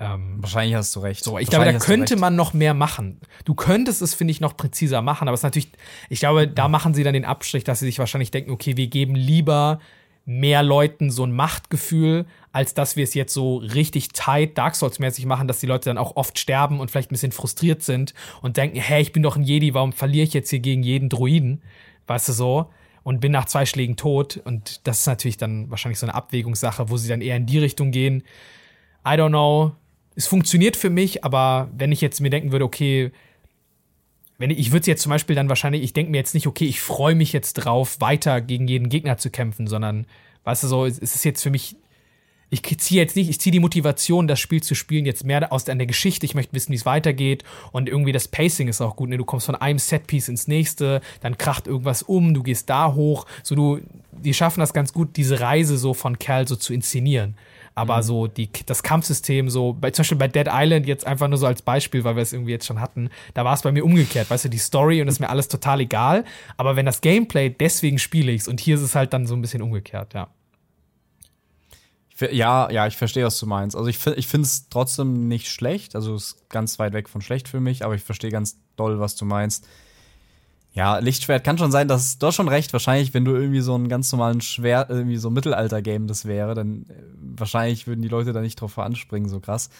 Ähm, 0.00 0.38
Wahrscheinlich 0.38 0.74
hast 0.74 0.96
du 0.96 1.00
recht. 1.00 1.22
So, 1.22 1.38
ich 1.38 1.48
glaube, 1.50 1.66
da 1.66 1.78
könnte 1.78 2.16
man 2.16 2.34
noch 2.34 2.54
mehr 2.54 2.72
machen. 2.72 3.20
Du 3.44 3.54
könntest 3.54 4.00
es, 4.00 4.14
finde 4.14 4.30
ich, 4.32 4.40
noch 4.40 4.56
präziser 4.56 5.02
machen, 5.02 5.28
aber 5.28 5.34
es 5.34 5.40
ist 5.40 5.44
natürlich, 5.44 5.72
ich 6.08 6.20
glaube, 6.20 6.48
da 6.48 6.68
machen 6.68 6.94
sie 6.94 7.04
dann 7.04 7.12
den 7.12 7.26
Abstrich, 7.26 7.64
dass 7.64 7.80
sie 7.80 7.86
sich 7.86 7.98
wahrscheinlich 7.98 8.30
denken, 8.30 8.50
okay, 8.50 8.78
wir 8.78 8.86
geben 8.86 9.14
lieber 9.14 9.78
mehr 10.24 10.62
Leuten 10.62 11.10
so 11.10 11.24
ein 11.24 11.32
Machtgefühl, 11.32 12.26
als 12.52 12.74
dass 12.74 12.96
wir 12.96 13.04
es 13.04 13.14
jetzt 13.14 13.32
so 13.32 13.56
richtig 13.56 14.08
tight 14.08 14.56
Dark 14.56 14.76
Souls-mäßig 14.76 15.26
machen, 15.26 15.48
dass 15.48 15.60
die 15.60 15.66
Leute 15.66 15.90
dann 15.90 15.98
auch 15.98 16.16
oft 16.16 16.38
sterben 16.38 16.80
und 16.80 16.90
vielleicht 16.90 17.10
ein 17.10 17.14
bisschen 17.14 17.32
frustriert 17.32 17.82
sind 17.82 18.14
und 18.42 18.56
denken, 18.56 18.78
hey, 18.78 19.02
ich 19.02 19.12
bin 19.12 19.22
doch 19.22 19.36
ein 19.36 19.42
Jedi, 19.42 19.74
warum 19.74 19.92
verliere 19.92 20.24
ich 20.24 20.34
jetzt 20.34 20.50
hier 20.50 20.60
gegen 20.60 20.82
jeden 20.82 21.08
Druiden? 21.08 21.62
Weißt 22.06 22.28
du 22.28 22.32
so? 22.32 22.70
Und 23.02 23.20
bin 23.20 23.32
nach 23.32 23.46
zwei 23.46 23.64
Schlägen 23.66 23.96
tot. 23.96 24.40
Und 24.44 24.86
das 24.86 25.00
ist 25.00 25.06
natürlich 25.06 25.38
dann 25.38 25.70
wahrscheinlich 25.70 25.98
so 25.98 26.06
eine 26.06 26.14
Abwägungssache, 26.14 26.90
wo 26.90 26.96
sie 26.96 27.08
dann 27.08 27.22
eher 27.22 27.36
in 27.36 27.46
die 27.46 27.58
Richtung 27.58 27.90
gehen. 27.92 28.22
I 29.04 29.12
don't 29.12 29.28
know 29.28 29.72
es 30.20 30.26
funktioniert 30.26 30.76
für 30.76 30.90
mich, 30.90 31.24
aber 31.24 31.70
wenn 31.74 31.92
ich 31.92 32.00
jetzt 32.00 32.20
mir 32.20 32.30
denken 32.30 32.52
würde, 32.52 32.64
okay, 32.64 33.12
wenn 34.40 34.50
ich, 34.50 34.58
ich 34.58 34.72
würde 34.72 34.86
jetzt 34.86 35.02
zum 35.02 35.10
Beispiel 35.10 35.36
dann 35.36 35.50
wahrscheinlich, 35.50 35.82
ich 35.82 35.92
denke 35.92 36.10
mir 36.10 36.16
jetzt 36.16 36.32
nicht, 36.32 36.46
okay, 36.46 36.64
ich 36.64 36.80
freue 36.80 37.14
mich 37.14 37.34
jetzt 37.34 37.52
drauf, 37.54 38.00
weiter 38.00 38.40
gegen 38.40 38.66
jeden 38.66 38.88
Gegner 38.88 39.18
zu 39.18 39.28
kämpfen, 39.28 39.66
sondern, 39.66 40.06
weißt 40.44 40.62
du, 40.64 40.68
so, 40.68 40.86
es 40.86 40.98
ist 40.98 41.24
jetzt 41.24 41.42
für 41.42 41.50
mich, 41.50 41.76
ich 42.48 42.62
ziehe 42.78 43.02
jetzt 43.02 43.16
nicht, 43.16 43.28
ich 43.28 43.38
ziehe 43.38 43.52
die 43.52 43.60
Motivation, 43.60 44.26
das 44.26 44.40
Spiel 44.40 44.62
zu 44.62 44.74
spielen, 44.74 45.04
jetzt 45.04 45.24
mehr 45.24 45.52
aus 45.52 45.68
an 45.68 45.76
der 45.76 45.86
Geschichte. 45.86 46.24
Ich 46.24 46.34
möchte 46.34 46.54
wissen, 46.54 46.72
wie 46.72 46.76
es 46.76 46.86
weitergeht. 46.86 47.44
Und 47.70 47.86
irgendwie 47.86 48.12
das 48.12 48.28
Pacing 48.28 48.66
ist 48.66 48.80
auch 48.80 48.96
gut. 48.96 49.10
Ne? 49.10 49.18
Du 49.18 49.26
kommst 49.26 49.44
von 49.44 49.54
einem 49.54 49.78
Setpiece 49.78 50.28
ins 50.28 50.48
nächste, 50.48 51.02
dann 51.20 51.36
kracht 51.36 51.66
irgendwas 51.66 52.02
um, 52.02 52.32
du 52.32 52.42
gehst 52.42 52.70
da 52.70 52.94
hoch. 52.94 53.26
So, 53.44 53.54
du, 53.54 53.80
die 54.10 54.34
schaffen 54.34 54.60
das 54.60 54.72
ganz 54.72 54.92
gut, 54.94 55.16
diese 55.16 55.38
Reise 55.38 55.76
so 55.76 55.92
von 55.92 56.18
Kerl 56.18 56.48
so 56.48 56.56
zu 56.56 56.72
inszenieren. 56.72 57.36
Aber 57.80 57.96
mhm. 57.96 58.02
so 58.02 58.26
die, 58.26 58.50
das 58.66 58.82
Kampfsystem, 58.82 59.48
so 59.48 59.72
bei, 59.72 59.90
zum 59.90 60.02
Beispiel 60.02 60.18
bei 60.18 60.28
Dead 60.28 60.46
Island, 60.50 60.86
jetzt 60.86 61.06
einfach 61.06 61.28
nur 61.28 61.38
so 61.38 61.46
als 61.46 61.62
Beispiel, 61.62 62.04
weil 62.04 62.14
wir 62.14 62.22
es 62.22 62.34
irgendwie 62.34 62.50
jetzt 62.50 62.66
schon 62.66 62.78
hatten, 62.78 63.08
da 63.32 63.42
war 63.42 63.54
es 63.54 63.62
bei 63.62 63.72
mir 63.72 63.86
umgekehrt. 63.86 64.28
Weißt 64.28 64.44
du, 64.44 64.50
die 64.50 64.58
Story 64.58 65.00
und 65.00 65.08
ist 65.08 65.18
mir 65.18 65.30
alles 65.30 65.48
total 65.48 65.80
egal. 65.80 66.26
Aber 66.58 66.76
wenn 66.76 66.84
das 66.84 67.00
Gameplay, 67.00 67.48
deswegen 67.48 67.98
spiele 67.98 68.32
ich 68.32 68.42
es. 68.42 68.48
Und 68.48 68.60
hier 68.60 68.74
ist 68.74 68.82
es 68.82 68.94
halt 68.94 69.14
dann 69.14 69.26
so 69.26 69.34
ein 69.34 69.40
bisschen 69.40 69.62
umgekehrt, 69.62 70.12
ja. 70.12 70.28
Ja, 72.30 72.70
ja, 72.70 72.86
ich 72.86 72.98
verstehe, 72.98 73.24
was 73.24 73.38
du 73.38 73.46
meinst. 73.46 73.74
Also 73.74 73.88
ich, 73.88 74.06
ich 74.06 74.26
finde 74.26 74.44
es 74.44 74.68
trotzdem 74.68 75.26
nicht 75.26 75.48
schlecht. 75.48 75.96
Also 75.96 76.14
es 76.14 76.32
ist 76.32 76.50
ganz 76.50 76.78
weit 76.78 76.92
weg 76.92 77.08
von 77.08 77.22
schlecht 77.22 77.48
für 77.48 77.60
mich, 77.60 77.82
aber 77.82 77.94
ich 77.94 78.02
verstehe 78.02 78.30
ganz 78.30 78.58
doll, 78.76 79.00
was 79.00 79.16
du 79.16 79.24
meinst. 79.24 79.66
Ja, 80.72 80.98
Lichtschwert 80.98 81.42
kann 81.42 81.58
schon 81.58 81.72
sein, 81.72 81.88
dass 81.88 82.18
du 82.18 82.28
hast 82.28 82.36
schon 82.36 82.48
recht. 82.48 82.72
Wahrscheinlich, 82.72 83.12
wenn 83.12 83.24
du 83.24 83.34
irgendwie 83.34 83.60
so 83.60 83.74
einen 83.74 83.88
ganz 83.88 84.10
normalen 84.12 84.40
Schwert, 84.40 84.90
irgendwie 84.90 85.16
so 85.16 85.28
ein 85.28 85.34
Mittelalter-Game 85.34 86.06
das 86.06 86.26
wäre, 86.26 86.54
dann 86.54 86.86
äh, 86.88 86.94
wahrscheinlich 87.16 87.86
würden 87.86 88.02
die 88.02 88.08
Leute 88.08 88.32
da 88.32 88.40
nicht 88.40 88.60
drauf 88.60 88.78
anspringen, 88.78 89.28
so 89.28 89.40
krass. 89.40 89.70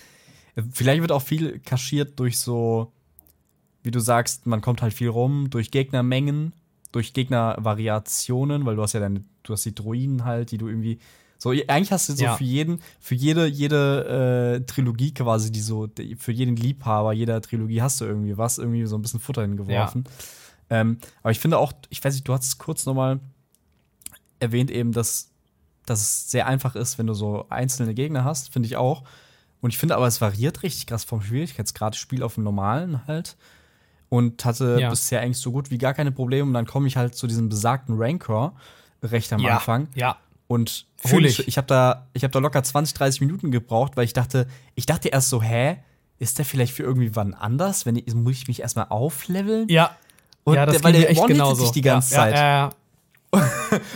Äh, 0.57 0.62
vielleicht 0.72 1.00
wird 1.00 1.12
auch 1.12 1.22
viel 1.22 1.61
kaschiert 1.61 2.18
durch 2.18 2.38
so, 2.38 2.92
wie 3.85 3.92
du 3.92 4.00
sagst, 4.00 4.46
man 4.46 4.61
kommt 4.62 4.83
halt 4.83 4.92
viel 4.92 5.09
rum, 5.09 5.48
durch 5.50 5.70
Gegnermengen, 5.70 6.55
durch 6.90 7.12
Gegnervariationen, 7.12 8.66
weil 8.66 8.74
du 8.74 8.83
hast 8.83 8.94
ja 8.94 9.00
deine, 9.00 9.22
du 9.44 9.53
hast 9.53 9.64
die 9.64 9.74
Druiden 9.74 10.24
halt, 10.24 10.50
die 10.50 10.59
du 10.59 10.66
irgendwie. 10.66 10.98
So, 11.38 11.50
eigentlich 11.50 11.92
hast 11.92 12.09
du 12.09 12.12
so 12.12 12.24
ja. 12.24 12.37
für 12.37 12.44
jeden, 12.44 12.81
für 13.00 13.14
jede, 13.14 13.46
jede 13.46 14.59
äh, 14.61 14.66
Trilogie 14.66 15.14
quasi, 15.14 15.50
die 15.50 15.61
so, 15.61 15.88
für 16.18 16.33
jeden 16.33 16.55
Liebhaber 16.55 17.14
jeder 17.14 17.40
Trilogie 17.40 17.81
hast 17.81 18.00
du 18.03 18.05
irgendwie 18.05 18.37
was, 18.37 18.59
irgendwie 18.59 18.85
so 18.85 18.96
ein 18.96 19.03
bisschen 19.03 19.20
Futter 19.20 19.42
hingeworfen. 19.42 20.05
Ja. 20.05 20.12
Ähm, 20.70 20.98
aber 21.22 21.33
ich 21.33 21.40
finde 21.40 21.59
auch, 21.59 21.72
ich 21.88 22.02
weiß 22.02 22.14
nicht, 22.14 22.26
du 22.26 22.33
hast 22.33 22.44
es 22.44 22.59
kurz 22.59 22.87
nochmal 22.87 23.20
erwähnt 24.38 24.70
eben, 24.70 24.92
dass, 24.92 25.30
dass 25.85 26.00
es 26.00 26.30
sehr 26.30 26.46
einfach 26.46 26.76
ist, 26.76 26.98
wenn 26.98 27.06
du 27.06 27.14
so 27.14 27.46
einzelne 27.50 27.92
Gegner 27.94 28.24
hast, 28.24 28.52
finde 28.52 28.66
ich 28.66 28.76
auch. 28.76 29.02
Und 29.61 29.70
ich 29.70 29.78
finde 29.78 29.96
aber, 29.96 30.06
es 30.06 30.20
variiert 30.20 30.62
richtig 30.62 30.87
krass 30.87 31.04
vom 31.04 31.20
Schwierigkeitsgrad. 31.20 31.94
Ich 31.94 32.00
spiele 32.00 32.24
auf 32.24 32.35
dem 32.35 32.44
normalen 32.44 33.06
halt 33.06 33.37
und 34.09 34.44
hatte 34.44 34.78
ja. 34.80 34.90
bisher 34.90 35.20
eigentlich 35.20 35.38
so 35.38 35.52
gut 35.52 35.70
wie 35.70 35.78
gar 35.78 35.92
keine 35.92 36.12
Probleme. 36.12 36.46
Und 36.46 36.54
dann 36.54 36.66
komme 36.66 36.88
ich 36.88 36.96
halt 36.96 37.14
zu 37.14 37.26
diesem 37.26 37.48
besagten 37.48 37.96
Rancor 37.98 38.54
recht 39.02 39.33
am 39.33 39.40
ja, 39.40 39.56
Anfang. 39.56 39.88
Ja. 39.94 40.16
Und 40.48 40.87
fühle 40.96 41.28
ich. 41.28 41.46
Ich 41.46 41.59
habe 41.59 41.66
da, 41.66 42.09
ich 42.12 42.24
habe 42.24 42.33
da 42.33 42.38
locker 42.38 42.62
20, 42.62 42.94
30 42.94 43.20
Minuten 43.20 43.50
gebraucht, 43.50 43.96
weil 43.96 44.04
ich 44.04 44.12
dachte, 44.12 44.48
ich 44.74 44.87
dachte 44.87 45.09
erst 45.09 45.28
so, 45.28 45.42
hä, 45.42 45.76
ist 46.18 46.38
der 46.38 46.44
vielleicht 46.44 46.74
für 46.74 46.83
irgendwie 46.83 47.14
wann 47.14 47.35
anders? 47.35 47.87
Wenn 47.87 47.96
ich, 47.96 48.12
muss 48.14 48.35
ich 48.35 48.48
mich 48.48 48.61
erstmal 48.61 48.87
aufleveln? 48.88 49.68
Ja, 49.68 49.96
und 50.50 50.56
ja, 50.56 50.66
das 50.66 50.82
weil 50.82 50.92
der 50.92 51.10
echt 51.10 51.26
genauso. 51.26 51.62
dich 51.62 51.72
die 51.72 51.82
ganze 51.82 52.14
ja, 52.14 52.20
Zeit. 52.20 52.34
Ja, 52.34 52.42
ja, 52.42 52.70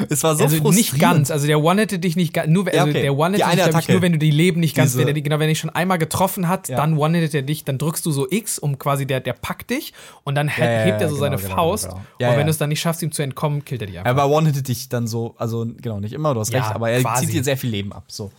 es 0.09 0.23
war 0.23 0.37
so 0.37 0.45
also 0.45 0.71
nicht 0.71 0.99
ganz, 1.01 1.33
also 1.33 1.49
der 1.49 1.61
one 1.61 1.81
hitted 1.81 2.05
dich 2.05 2.15
nicht 2.15 2.33
ganz, 2.33 2.49
nur 2.49 2.69
also 2.69 2.91
okay. 2.91 3.03
der 3.03 3.19
one 3.19 3.37
hitted 3.37 3.75
dich 3.75 3.89
nur 3.89 4.01
wenn 4.01 4.13
du 4.13 4.19
die 4.19 4.31
Leben 4.31 4.61
nicht 4.61 4.77
ganz, 4.77 4.97
wenn 4.97 5.09
er 5.09 5.15
genau, 5.15 5.37
wenn 5.37 5.43
er 5.43 5.49
dich 5.49 5.59
schon 5.59 5.71
einmal 5.71 5.99
getroffen 5.99 6.49
hat, 6.49 6.69
ja. 6.69 6.77
dann 6.77 6.97
one 6.97 7.19
hitted 7.19 7.35
er 7.35 7.43
dich, 7.43 7.65
dann 7.65 7.79
drückst 7.79 8.07
du 8.07 8.13
so 8.13 8.29
X, 8.31 8.61
um 8.61 8.79
quasi 8.79 9.07
der 9.07 9.19
der 9.19 9.33
packt 9.33 9.71
dich 9.71 9.93
und 10.23 10.37
dann 10.37 10.47
ja, 10.47 10.55
hebt 10.55 11.01
er 11.01 11.09
so 11.09 11.17
genau, 11.17 11.21
seine 11.21 11.37
genau, 11.37 11.55
Faust 11.55 11.89
genau, 11.89 12.01
genau. 12.19 12.31
und 12.31 12.39
wenn 12.39 12.47
du 12.47 12.51
es 12.51 12.59
dann 12.59 12.69
nicht 12.69 12.81
schaffst 12.81 13.03
ihm 13.03 13.11
zu 13.11 13.23
entkommen, 13.23 13.65
killt 13.65 13.81
er 13.81 13.89
dich 13.89 13.99
einfach. 13.99 14.11
Aber 14.11 14.33
one 14.33 14.47
hitted 14.47 14.69
dich 14.69 14.89
dann 14.89 15.09
so, 15.09 15.35
also 15.37 15.67
genau, 15.81 15.99
nicht 15.99 16.13
immer, 16.13 16.33
du 16.33 16.41
hast 16.41 16.53
recht, 16.53 16.73
aber 16.73 16.91
er 16.91 17.01
quasi. 17.01 17.27
zieht 17.27 17.35
dir 17.35 17.45
sehr 17.45 17.57
viel 17.57 17.71
Leben 17.71 17.93
ab, 17.93 18.05
so. 18.09 18.31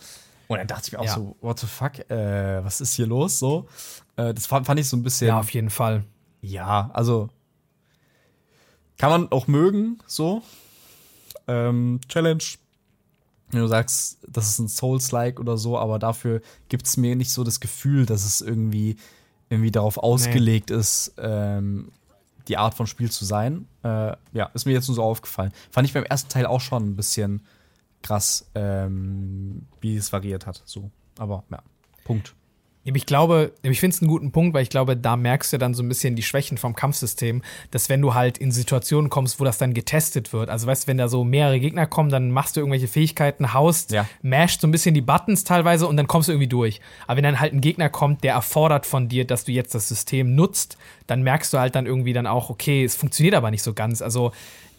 Und 0.48 0.58
dann 0.58 0.66
dachte 0.66 0.84
ich 0.86 0.92
mir 0.92 1.00
auch 1.00 1.08
so, 1.08 1.36
what 1.40 1.58
the 1.58 1.66
fuck, 1.66 1.98
äh, 2.08 2.64
was 2.64 2.80
ist 2.80 2.94
hier 2.94 3.06
los 3.06 3.38
so? 3.38 3.66
Äh, 4.16 4.32
das 4.32 4.46
fand, 4.46 4.64
fand 4.64 4.80
ich 4.80 4.88
so 4.88 4.96
ein 4.96 5.02
bisschen 5.02 5.28
Ja, 5.28 5.40
auf 5.40 5.50
jeden 5.50 5.70
Fall. 5.70 6.04
Ja, 6.40 6.90
also 6.94 7.28
kann 8.98 9.10
man 9.10 9.32
auch 9.32 9.46
mögen, 9.46 9.98
so. 10.06 10.42
Ähm, 11.46 12.00
Challenge. 12.08 12.42
Wenn 13.50 13.60
du 13.60 13.68
sagst, 13.68 14.18
das 14.26 14.48
ist 14.48 14.58
ein 14.58 14.68
Souls-like 14.68 15.38
oder 15.38 15.56
so, 15.56 15.78
aber 15.78 15.98
dafür 15.98 16.40
gibt 16.68 16.86
es 16.86 16.96
mir 16.96 17.14
nicht 17.14 17.30
so 17.30 17.44
das 17.44 17.60
Gefühl, 17.60 18.04
dass 18.04 18.24
es 18.24 18.40
irgendwie, 18.40 18.96
irgendwie 19.48 19.70
darauf 19.70 19.98
ausgelegt 19.98 20.70
nee. 20.70 20.76
ist, 20.76 21.14
ähm, 21.18 21.92
die 22.48 22.56
Art 22.56 22.74
von 22.74 22.86
Spiel 22.86 23.10
zu 23.10 23.24
sein. 23.24 23.68
Äh, 23.84 24.16
ja, 24.32 24.46
ist 24.54 24.66
mir 24.66 24.72
jetzt 24.72 24.88
nur 24.88 24.96
so 24.96 25.02
aufgefallen. 25.02 25.52
Fand 25.70 25.86
ich 25.86 25.94
beim 25.94 26.04
ersten 26.04 26.28
Teil 26.28 26.46
auch 26.46 26.60
schon 26.60 26.88
ein 26.88 26.96
bisschen 26.96 27.42
krass, 28.02 28.50
ähm, 28.54 29.66
wie 29.80 29.96
es 29.96 30.12
variiert 30.12 30.46
hat. 30.46 30.62
So. 30.64 30.90
Aber 31.18 31.44
ja, 31.50 31.62
Punkt. 32.04 32.34
Ich 32.94 33.06
glaube, 33.06 33.52
ich 33.62 33.80
finde 33.80 33.94
es 33.94 34.02
einen 34.02 34.08
guten 34.08 34.30
Punkt, 34.30 34.54
weil 34.54 34.62
ich 34.62 34.70
glaube, 34.70 34.96
da 34.96 35.16
merkst 35.16 35.52
du 35.52 35.58
dann 35.58 35.74
so 35.74 35.82
ein 35.82 35.88
bisschen 35.88 36.14
die 36.14 36.22
Schwächen 36.22 36.56
vom 36.56 36.76
Kampfsystem, 36.76 37.42
dass 37.72 37.88
wenn 37.88 38.00
du 38.00 38.14
halt 38.14 38.38
in 38.38 38.52
Situationen 38.52 39.10
kommst, 39.10 39.40
wo 39.40 39.44
das 39.44 39.58
dann 39.58 39.74
getestet 39.74 40.32
wird, 40.32 40.50
also 40.50 40.68
weißt 40.68 40.84
du, 40.84 40.88
wenn 40.88 40.98
da 40.98 41.08
so 41.08 41.24
mehrere 41.24 41.58
Gegner 41.58 41.86
kommen, 41.86 42.10
dann 42.10 42.30
machst 42.30 42.56
du 42.56 42.60
irgendwelche 42.60 42.86
Fähigkeiten, 42.86 43.52
haust, 43.52 43.90
ja. 43.90 44.06
mashst 44.22 44.60
so 44.60 44.68
ein 44.68 44.70
bisschen 44.70 44.94
die 44.94 45.00
Buttons 45.00 45.42
teilweise 45.42 45.88
und 45.88 45.96
dann 45.96 46.06
kommst 46.06 46.28
du 46.28 46.32
irgendwie 46.32 46.48
durch. 46.48 46.80
Aber 47.06 47.16
wenn 47.16 47.24
dann 47.24 47.40
halt 47.40 47.52
ein 47.52 47.60
Gegner 47.60 47.88
kommt, 47.88 48.22
der 48.22 48.34
erfordert 48.34 48.86
von 48.86 49.08
dir, 49.08 49.26
dass 49.26 49.44
du 49.44 49.52
jetzt 49.52 49.74
das 49.74 49.88
System 49.88 50.36
nutzt, 50.36 50.78
dann 51.08 51.22
merkst 51.22 51.52
du 51.52 51.58
halt 51.58 51.74
dann 51.74 51.86
irgendwie 51.86 52.12
dann 52.12 52.26
auch, 52.26 52.50
okay, 52.50 52.84
es 52.84 52.94
funktioniert 52.94 53.34
aber 53.34 53.50
nicht 53.50 53.62
so 53.62 53.74
ganz. 53.74 54.00
Also 54.00 54.32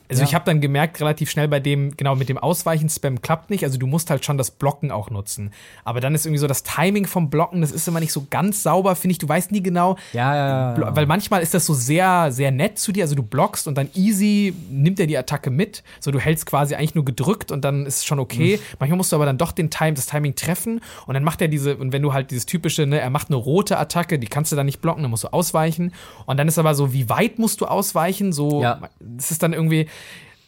also 0.10 0.22
ja. 0.22 0.28
ich 0.28 0.36
habe 0.36 0.46
dann 0.46 0.62
gemerkt, 0.62 1.02
relativ 1.02 1.30
schnell 1.30 1.48
bei 1.48 1.60
dem, 1.60 1.96
genau 1.98 2.16
mit 2.16 2.30
dem 2.30 2.38
Ausweichen-Spam 2.38 3.22
klappt 3.22 3.50
nicht. 3.50 3.64
Also 3.64 3.78
du 3.78 3.88
musst 3.88 4.10
halt 4.10 4.24
schon 4.24 4.38
das 4.38 4.52
Blocken 4.52 4.92
auch 4.92 5.10
nutzen. 5.10 5.52
Aber 5.84 6.00
dann 6.00 6.16
ist 6.16 6.26
irgendwie 6.26 6.40
so 6.40 6.48
das 6.48 6.64
Timing 6.64 7.06
vom 7.06 7.30
Blocken, 7.30 7.62
das 7.62 7.72
ist 7.72 7.88
immer 7.88 8.00
nicht 8.00 8.14
so 8.14 8.28
ganz 8.30 8.64
sauber, 8.64 8.96
finde 8.96 9.14
ich. 9.14 9.18
Du 9.18 9.28
weißt 9.28 9.52
nie 9.52 9.62
genau. 9.62 9.98
Ja, 10.14 10.36
ja, 10.36 10.78
ja. 10.78 10.96
Weil 10.96 11.06
manchmal 11.08 11.42
ist 11.42 11.54
das 11.54 11.66
so 11.66 11.74
sehr, 11.74 12.32
sehr 12.32 12.52
nett 12.52 12.80
zu 12.80 12.92
dir. 12.92 13.04
Also 13.04 13.16
du 13.16 13.24
blockst 13.24 13.68
und 13.68 13.78
dann 13.78 13.90
easy 13.96 14.54
nimmt 14.70 15.00
er 15.00 15.08
die 15.08 15.18
Attacke 15.18 15.50
mit. 15.50 15.84
So 16.00 16.12
du 16.12 16.20
hältst 16.20 16.46
quasi 16.46 16.76
eigentlich 16.76 16.96
nur 16.96 17.06
gedrückt 17.06 17.52
und 17.52 17.66
dann 17.66 17.86
ist 17.86 17.98
es 17.98 18.06
schon 18.06 18.20
okay. 18.20 18.58
Mhm. 18.58 18.78
Manchmal 18.80 18.98
musst 18.98 19.12
du 19.12 19.18
aber 19.18 19.26
dann 19.26 19.38
doch 19.38 19.52
den 19.52 19.70
Time, 19.70 19.94
das 19.94 20.06
Timing 20.06 20.36
treffen 20.36 20.82
und 21.06 21.14
dann 21.14 21.24
macht 21.24 21.42
er 21.42 21.50
diese, 21.50 21.76
und 21.76 21.92
wenn 21.92 22.02
du 22.02 22.14
halt 22.14 22.32
dieses 22.32 22.46
typische, 22.46 22.86
ne, 22.86 23.00
er 23.00 23.10
macht 23.10 23.28
eine 23.28 23.36
rote 23.36 23.78
Attacke, 23.78 24.20
die 24.20 24.28
kannst 24.28 24.52
du 24.52 24.56
dann 24.56 24.66
nicht 24.66 24.82
blocken, 24.82 25.02
dann 25.02 25.12
musst 25.12 25.26
du 25.26 25.34
ausweichen. 25.34 25.94
Und 26.26 26.38
dann 26.38 26.48
ist 26.48 26.58
aber 26.58 26.76
so, 26.76 26.94
wie 26.94 27.10
weit 27.10 27.40
musst 27.40 27.62
du 27.62 27.66
ausweichen? 27.66 28.32
So, 28.32 28.62
ja. 28.62 28.80
das 29.00 29.32
ist 29.32 29.44
dann 29.44 29.54
irgendwie, 29.54 29.88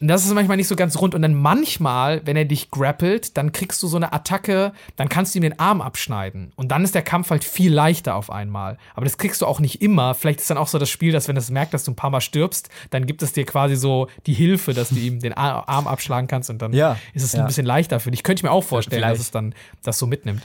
das 0.01 0.25
ist 0.25 0.33
manchmal 0.33 0.57
nicht 0.57 0.67
so 0.67 0.75
ganz 0.75 0.97
rund. 0.99 1.13
Und 1.13 1.21
dann 1.21 1.33
manchmal, 1.33 2.21
wenn 2.25 2.37
er 2.37 2.45
dich 2.45 2.71
grappelt, 2.71 3.35
dann 3.37 3.51
kriegst 3.51 3.83
du 3.83 3.87
so 3.87 3.97
eine 3.97 4.13
Attacke, 4.13 4.71
dann 4.95 5.09
kannst 5.09 5.33
du 5.33 5.39
ihm 5.39 5.43
den 5.43 5.59
Arm 5.59 5.81
abschneiden. 5.81 6.53
Und 6.55 6.69
dann 6.69 6.83
ist 6.83 6.95
der 6.95 7.01
Kampf 7.01 7.29
halt 7.31 7.43
viel 7.43 7.73
leichter 7.73 8.15
auf 8.15 8.31
einmal. 8.31 8.77
Aber 8.95 9.03
das 9.03 9.17
kriegst 9.17 9.41
du 9.41 9.45
auch 9.45 9.59
nicht 9.59 9.81
immer. 9.81 10.13
Vielleicht 10.13 10.39
ist 10.39 10.49
dann 10.49 10.57
auch 10.57 10.67
so 10.67 10.79
das 10.79 10.89
Spiel, 10.89 11.11
dass 11.11 11.27
wenn 11.27 11.35
es 11.35 11.49
merkt, 11.49 11.73
dass 11.73 11.83
du 11.83 11.91
ein 11.91 11.95
paar 11.95 12.09
Mal 12.09 12.21
stirbst, 12.21 12.69
dann 12.91 13.05
gibt 13.05 13.21
es 13.23 13.33
dir 13.33 13.45
quasi 13.45 13.75
so 13.75 14.07
die 14.25 14.33
Hilfe, 14.33 14.73
dass 14.73 14.89
du 14.89 14.95
ihm 14.95 15.19
den 15.19 15.33
Arm 15.33 15.87
abschlagen 15.87 16.27
kannst 16.27 16.49
und 16.49 16.61
dann 16.61 16.71
ja, 16.71 16.97
ist 17.13 17.23
es 17.23 17.33
ja. 17.33 17.41
ein 17.41 17.47
bisschen 17.47 17.65
leichter 17.65 17.99
für 17.99 18.11
dich. 18.11 18.23
Könnte 18.23 18.39
ich 18.39 18.43
mir 18.43 18.51
auch 18.51 18.63
vorstellen, 18.63 19.01
Vielleicht. 19.01 19.19
dass 19.19 19.25
es 19.25 19.31
dann 19.31 19.53
das 19.83 19.99
so 19.99 20.07
mitnimmt. 20.07 20.43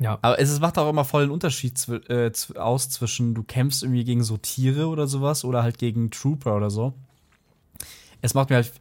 Ja. 0.00 0.18
Aber 0.22 0.40
es 0.40 0.58
macht 0.60 0.78
auch 0.78 0.88
immer 0.88 1.04
voll 1.04 1.24
einen 1.24 1.30
Unterschied 1.30 1.74
äh, 2.08 2.30
aus 2.56 2.88
zwischen, 2.88 3.34
du 3.34 3.42
kämpfst 3.42 3.82
irgendwie 3.82 4.04
gegen 4.04 4.24
so 4.24 4.38
Tiere 4.38 4.86
oder 4.86 5.06
sowas 5.06 5.44
oder 5.44 5.62
halt 5.62 5.78
gegen 5.78 6.10
Trooper 6.10 6.56
oder 6.56 6.70
so 6.70 6.94
es 8.22 8.34
macht 8.34 8.48
mir 8.50 8.56
halt, 8.56 8.72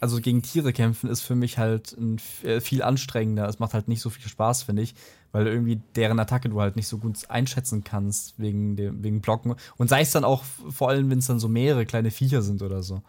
also 0.00 0.20
gegen 0.20 0.42
Tiere 0.42 0.72
kämpfen 0.72 1.10
ist 1.10 1.20
für 1.20 1.34
mich 1.34 1.58
halt 1.58 1.92
ein, 1.92 2.18
äh, 2.42 2.60
viel 2.60 2.82
anstrengender. 2.82 3.48
Es 3.48 3.58
macht 3.58 3.74
halt 3.74 3.88
nicht 3.88 4.00
so 4.00 4.08
viel 4.08 4.26
Spaß, 4.26 4.62
finde 4.62 4.82
ich, 4.82 4.94
weil 5.32 5.46
irgendwie 5.46 5.80
deren 5.96 6.18
Attacke 6.18 6.48
du 6.48 6.60
halt 6.60 6.76
nicht 6.76 6.88
so 6.88 6.98
gut 6.98 7.28
einschätzen 7.28 7.84
kannst 7.84 8.38
wegen 8.38 8.76
dem 8.76 9.02
wegen 9.02 9.20
Blocken 9.20 9.56
und 9.76 9.88
sei 9.88 10.00
es 10.00 10.12
dann 10.12 10.24
auch 10.24 10.44
vor 10.70 10.88
allem, 10.88 11.10
wenn 11.10 11.18
es 11.18 11.26
dann 11.26 11.40
so 11.40 11.48
mehrere 11.48 11.84
kleine 11.84 12.10
Viecher 12.10 12.40
sind 12.42 12.62
oder 12.62 12.82
so, 12.82 13.02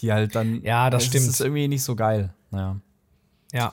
die 0.00 0.12
halt 0.12 0.34
dann 0.34 0.62
Ja, 0.62 0.90
das 0.90 1.04
stimmt. 1.04 1.26
Das 1.26 1.34
ist 1.34 1.40
irgendwie 1.40 1.68
nicht 1.68 1.82
so 1.82 1.96
geil. 1.96 2.34
Naja. 2.50 2.76
Ja. 3.52 3.72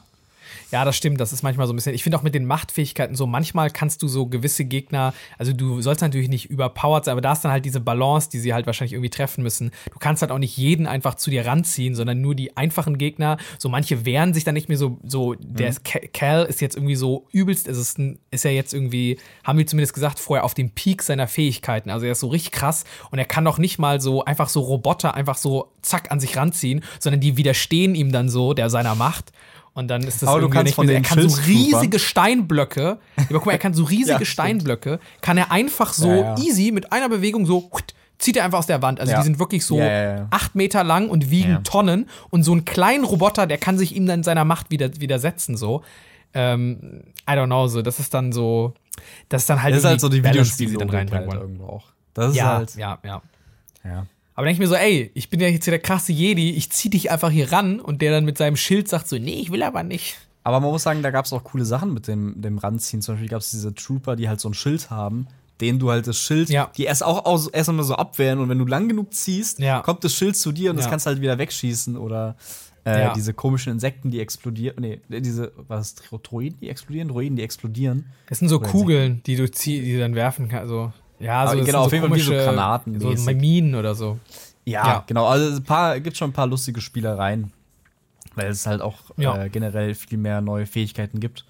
Ja, 0.72 0.86
das 0.86 0.96
stimmt. 0.98 1.20
Das 1.20 1.34
ist 1.34 1.44
manchmal 1.44 1.68
so 1.68 1.74
ein 1.74 1.76
bisschen. 1.76 1.94
Ich 1.94 2.04
finde 2.04 2.18
auch 2.18 2.24
mit 2.24 2.34
den 2.34 2.46
Machtfähigkeiten 2.46 3.16
so, 3.16 3.28
manchmal 3.28 3.70
kannst 3.70 4.02
du 4.02 4.08
so 4.08 4.26
gewisse 4.26 4.66
Gegner, 4.66 5.14
also 5.38 5.54
du 5.54 5.82
sollst 5.82 6.02
natürlich 6.02 6.30
nicht 6.30 6.50
überpowered 6.50 7.06
sein, 7.06 7.14
aber 7.14 7.22
da 7.22 7.34
ist 7.34 7.42
dann 7.42 7.52
halt 7.52 7.66
diese 7.66 7.80
Balance, 7.80 8.30
die 8.30 8.40
sie 8.40 8.54
halt 8.54 8.66
wahrscheinlich 8.66 8.94
irgendwie 8.94 9.10
treffen 9.10 9.44
müssen. 9.44 9.72
Du 9.92 10.00
kannst 10.00 10.22
halt 10.22 10.32
auch 10.32 10.38
nicht 10.38 10.58
jeden 10.58 10.88
einfach 10.88 11.16
zu 11.16 11.30
dir 11.30 11.46
ranziehen, 11.46 11.96
sondern 11.96 12.22
nur 12.22 12.36
die 12.36 12.56
einfachen 12.58 12.98
Gegner. 12.98 13.38
So 13.58 13.70
manche 13.70 14.06
wehren 14.06 14.34
sich 14.34 14.44
dann 14.44 14.54
nicht 14.54 14.70
mehr 14.70 14.78
so, 14.78 15.00
so, 15.04 15.36
der 15.40 15.72
mhm. 15.72 16.12
Cal 16.14 16.46
ist 16.46 16.62
jetzt 16.62 16.76
irgendwie 16.76 16.96
so 16.96 17.28
übelst, 17.32 17.68
es 17.68 17.78
ist, 17.78 18.00
ein, 18.00 18.20
ist 18.32 18.46
ja 18.46 18.52
jetzt 18.52 18.74
irgendwie, 18.74 19.20
haben 19.44 19.58
wir 19.58 19.68
zumindest 19.68 19.94
gesagt, 19.94 20.20
vorher 20.20 20.44
auf 20.44 20.54
dem 20.54 20.72
Peak 20.72 21.02
seiner 21.02 21.28
Fähigkeiten. 21.28 21.90
Also 21.90 22.06
er 22.06 22.14
ist 22.14 22.20
so 22.20 22.28
richtig 22.28 22.52
krass 22.52 22.84
und 23.12 23.20
er 23.20 23.26
kann 23.26 23.46
doch 23.46 23.58
nicht 23.58 23.80
mal 23.80 24.02
so 24.02 24.24
einfach 24.26 24.50
so 24.50 24.62
Roboter 24.62 25.16
einfach 25.16 25.38
so 25.38 25.72
zack 25.82 26.12
an 26.12 26.20
sich 26.20 26.38
ranziehen, 26.38 26.84
sondern 27.00 27.22
die 27.22 27.38
widerstehen 27.38 27.96
ihm 27.96 28.12
dann 28.12 28.30
so, 28.30 28.54
der 28.54 28.70
seiner 28.70 28.96
Macht. 28.96 29.32
Und 29.74 29.88
dann 29.88 30.04
ist 30.04 30.22
das 30.22 30.28
Aber 30.28 30.42
du 30.42 30.50
kannst 30.50 30.74
von 30.74 30.86
mehr, 30.86 30.96
er 30.96 31.02
kann 31.02 31.28
so 31.28 31.42
riesige 31.44 31.98
Steinblöcke, 31.98 32.98
aber 33.16 33.28
guck 33.30 33.46
mal, 33.46 33.54
er 33.54 33.58
kann 33.58 33.74
so 33.74 33.86
riesige 33.86 34.12
ja, 34.20 34.26
Steinblöcke, 34.26 35.00
kann 35.22 35.38
er 35.38 35.52
einfach 35.52 35.94
so 35.94 36.10
ja, 36.10 36.36
ja. 36.36 36.38
easy 36.38 36.72
mit 36.72 36.92
einer 36.92 37.08
Bewegung 37.08 37.46
so 37.46 37.70
zieht 38.22 38.38
er 38.38 38.46
einfach 38.46 38.60
aus 38.60 38.68
der 38.68 38.82
Wand. 38.82 39.00
Also 39.00 39.16
die 39.16 39.24
sind 39.24 39.40
wirklich 39.40 39.66
so 39.66 39.82
acht 40.30 40.56
Meter 40.56 40.84
lang 40.84 41.10
und 41.10 41.32
wiegen 41.32 41.64
Tonnen. 41.64 42.08
Und 42.30 42.44
so 42.44 42.54
ein 42.54 42.66
kleinen 42.66 43.04
Roboter, 43.04 43.48
der 43.48 43.58
kann 43.58 43.78
sich 43.78 43.96
ihm 43.96 44.06
dann 44.06 44.24
seiner 44.24 44.46
Macht 44.46 44.72
wieder, 44.72 44.90
widersetzen, 45.00 45.58
so. 45.58 45.84
Ähm, 46.34 47.02
I 47.28 47.34
don't 47.34 47.48
know, 47.48 47.68
so. 47.68 47.82
Das 47.82 48.00
ist 48.00 48.14
dann 48.14 48.32
so, 48.32 48.74
das 49.28 49.42
ist 49.42 49.50
dann 49.50 49.62
halt, 49.62 49.74
das 49.74 49.80
ist 49.84 49.90
halt 49.90 50.02
so 50.02 50.08
die 50.08 50.24
Videospiele, 50.24 50.72
die 50.72 50.78
dann 50.78 50.90
reinbringen 50.90 51.30
halt 51.30 51.42
irgendwo 51.42 51.66
auch. 51.66 51.86
Das 52.14 52.32
ist 52.32 52.38
ja, 52.38 52.58
halt, 52.58 52.76
ja, 52.76 53.00
ja. 53.04 53.22
Ja. 53.84 54.06
Aber 54.42 54.48
denke 54.48 54.64
ich 54.64 54.68
mir 54.68 54.76
so, 54.76 54.82
ey, 54.82 55.12
ich 55.14 55.30
bin 55.30 55.40
ja 55.40 55.48
jetzt 55.48 55.66
hier 55.66 55.72
der 55.72 55.80
krasse 55.80 56.12
Jedi, 56.12 56.50
ich 56.50 56.72
zieh 56.72 56.90
dich 56.90 57.12
einfach 57.12 57.30
hier 57.30 57.52
ran 57.52 57.80
und 57.80 58.02
der 58.02 58.10
dann 58.10 58.26
mit 58.26 58.40
seinem 58.40 58.56
Schild 58.56 58.88
sagt 58.88 59.08
so, 59.08 59.20
nee, 59.20 59.40
ich 59.40 59.52
will 59.52 59.62
aber 59.62 59.84
nicht. 59.84 60.18
Aber 60.44 60.60
man 60.60 60.72
muss 60.72 60.82
sagen, 60.82 61.04
da 61.04 61.12
gab 61.12 61.26
es 61.26 61.34
auch 61.34 61.44
coole 61.44 61.64
Sachen 61.64 61.94
mit 61.94 62.08
dem, 62.08 62.42
dem 62.42 62.58
Ranziehen. 62.58 63.04
Zum 63.04 63.14
Beispiel 63.14 63.30
gab 63.30 63.42
es 63.42 63.52
diese 63.52 63.76
Trooper, 63.76 64.16
die 64.16 64.28
halt 64.28 64.40
so 64.40 64.50
ein 64.50 64.56
Schild 64.56 64.90
haben, 64.90 65.28
denen 65.60 65.78
du 65.78 65.92
halt 65.92 66.08
das 66.08 66.18
Schild, 66.18 66.50
ja. 66.50 66.72
die 66.76 66.86
erst 66.86 67.04
auch 67.04 67.26
aus, 67.26 67.50
erst 67.50 67.70
einmal 67.70 67.86
so 67.86 67.94
abwehren 67.94 68.40
und 68.40 68.50
wenn 68.50 68.58
du 68.58 68.66
lang 68.66 68.88
genug 68.88 69.14
ziehst, 69.14 69.60
ja. 69.60 69.82
kommt 69.82 70.04
das 70.04 70.16
Schild 70.16 70.36
zu 70.36 70.52
dir 70.52 70.72
und 70.72 70.78
ja. 70.78 70.82
das 70.82 70.90
kannst 70.90 71.06
du 71.06 71.12
halt 71.12 71.22
wieder 71.22 71.38
wegschießen 71.38 71.96
oder 71.96 72.36
äh, 72.84 73.14
diese 73.14 73.36
komischen 73.36 73.72
Insekten, 73.74 74.10
die 74.10 74.20
explodieren. 74.20 74.78
Nee, 74.82 75.22
diese, 75.22 75.52
was, 75.68 75.94
Droiden, 76.24 76.60
die 76.62 76.70
explodieren? 76.70 77.10
Droiden, 77.10 77.36
die 77.36 77.44
explodieren. 77.44 78.08
Das 78.28 78.40
sind 78.40 78.48
so 78.48 78.58
oder 78.58 78.70
Kugeln, 78.70 79.22
die 79.28 79.36
du 79.36 79.52
zieh, 79.52 79.82
die 79.82 79.94
du 79.94 80.00
dann 80.00 80.16
werfen 80.16 80.50
kannst. 80.50 80.64
Also, 80.64 80.92
ja, 81.22 81.48
so, 81.48 81.64
genau, 81.64 81.84
auf 81.84 81.92
jeden 81.92 82.08
Fall 82.08 82.18
wie 82.18 82.22
so 82.22 82.32
Granaten. 82.32 83.00
So 83.00 83.32
Minen 83.32 83.76
oder 83.76 83.96
so. 83.96 84.20
Ja, 84.66 84.86
ja, 84.86 85.04
genau. 85.08 85.28
Also 85.28 85.58
ein 85.58 85.64
paar, 85.64 86.00
gibt 86.00 86.18
schon 86.18 86.30
ein 86.30 86.34
paar 86.34 86.48
lustige 86.48 86.82
Spielereien, 86.82 87.52
weil 88.36 88.48
es 88.48 88.66
halt 88.68 88.82
auch 88.82 88.98
ja. 89.18 89.44
äh, 89.44 89.50
generell 89.50 89.96
viel 89.96 90.18
mehr 90.18 90.42
neue 90.42 90.66
Fähigkeiten 90.66 91.20
gibt. 91.20 91.46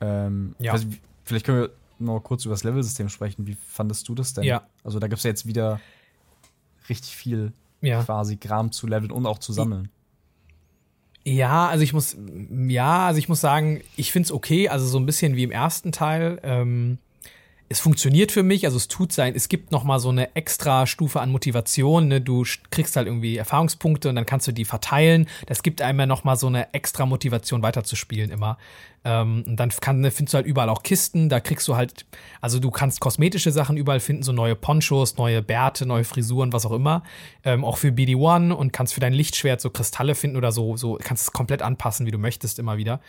Ähm, 0.00 0.54
ja. 0.58 0.72
Also, 0.72 0.86
vielleicht 1.24 1.44
können 1.44 1.62
wir 1.62 1.70
noch 1.98 2.20
kurz 2.20 2.44
über 2.44 2.54
das 2.54 2.64
Level-System 2.64 3.08
sprechen. 3.08 3.46
Wie 3.46 3.56
fandest 3.66 4.08
du 4.08 4.14
das 4.14 4.34
denn? 4.34 4.44
Ja. 4.44 4.62
Also 4.84 4.98
da 4.98 5.08
gibt 5.08 5.18
es 5.18 5.24
ja 5.24 5.30
jetzt 5.30 5.46
wieder 5.46 5.80
richtig 6.88 7.16
viel 7.16 7.52
ja. 7.80 8.02
quasi 8.02 8.36
Kram 8.36 8.72
zu 8.72 8.86
leveln 8.86 9.10
und 9.10 9.26
auch 9.26 9.38
zu 9.38 9.52
sammeln. 9.52 9.88
Ja, 11.24 11.68
also 11.68 11.82
ich 11.84 11.92
muss, 11.92 12.16
ja, 12.68 13.06
also 13.06 13.18
ich 13.18 13.28
muss 13.28 13.40
sagen, 13.40 13.82
ich 13.96 14.12
finde 14.12 14.26
es 14.26 14.32
okay, 14.32 14.68
also 14.68 14.86
so 14.86 14.98
ein 14.98 15.04
bisschen 15.04 15.36
wie 15.36 15.42
im 15.42 15.50
ersten 15.50 15.92
Teil. 15.92 16.40
Ähm, 16.42 16.98
es 17.70 17.80
funktioniert 17.80 18.32
für 18.32 18.42
mich, 18.42 18.64
also 18.64 18.76
es 18.76 18.88
tut 18.88 19.12
sein, 19.12 19.34
es 19.34 19.48
gibt 19.48 19.72
noch 19.72 19.84
mal 19.84 19.98
so 19.98 20.08
eine 20.08 20.34
extra 20.34 20.86
Stufe 20.86 21.20
an 21.20 21.30
Motivation, 21.30 22.08
ne? 22.08 22.20
du 22.20 22.44
kriegst 22.70 22.96
halt 22.96 23.06
irgendwie 23.06 23.36
Erfahrungspunkte 23.36 24.08
und 24.08 24.16
dann 24.16 24.24
kannst 24.24 24.48
du 24.48 24.52
die 24.52 24.64
verteilen. 24.64 25.28
Das 25.46 25.62
gibt 25.62 25.82
einem 25.82 26.00
ja 26.00 26.06
noch 26.06 26.24
mal 26.24 26.36
so 26.36 26.46
eine 26.46 26.72
extra 26.72 27.04
Motivation 27.04 27.62
weiterzuspielen 27.62 28.30
immer. 28.30 28.56
Ähm, 29.04 29.44
und 29.46 29.56
dann 29.56 29.68
kann, 29.68 30.00
ne, 30.00 30.10
findest 30.10 30.34
du 30.34 30.36
halt 30.36 30.46
überall 30.46 30.70
auch 30.70 30.82
Kisten, 30.82 31.28
da 31.28 31.40
kriegst 31.40 31.68
du 31.68 31.76
halt, 31.76 32.06
also 32.40 32.58
du 32.58 32.70
kannst 32.70 33.00
kosmetische 33.00 33.52
Sachen 33.52 33.76
überall 33.76 34.00
finden, 34.00 34.22
so 34.22 34.32
neue 34.32 34.56
Ponchos, 34.56 35.18
neue 35.18 35.42
Bärte, 35.42 35.84
neue 35.84 36.04
Frisuren, 36.04 36.52
was 36.52 36.64
auch 36.64 36.72
immer. 36.72 37.02
Ähm, 37.44 37.64
auch 37.64 37.76
für 37.76 37.88
BD1 37.88 38.50
und 38.52 38.72
kannst 38.72 38.94
für 38.94 39.00
dein 39.00 39.12
Lichtschwert 39.12 39.60
so 39.60 39.70
Kristalle 39.70 40.14
finden 40.14 40.36
oder 40.36 40.52
so, 40.52 40.76
so 40.76 40.98
kannst 41.02 41.24
es 41.24 41.32
komplett 41.32 41.62
anpassen, 41.62 42.06
wie 42.06 42.10
du 42.10 42.18
möchtest, 42.18 42.58
immer 42.58 42.78
wieder 42.78 43.00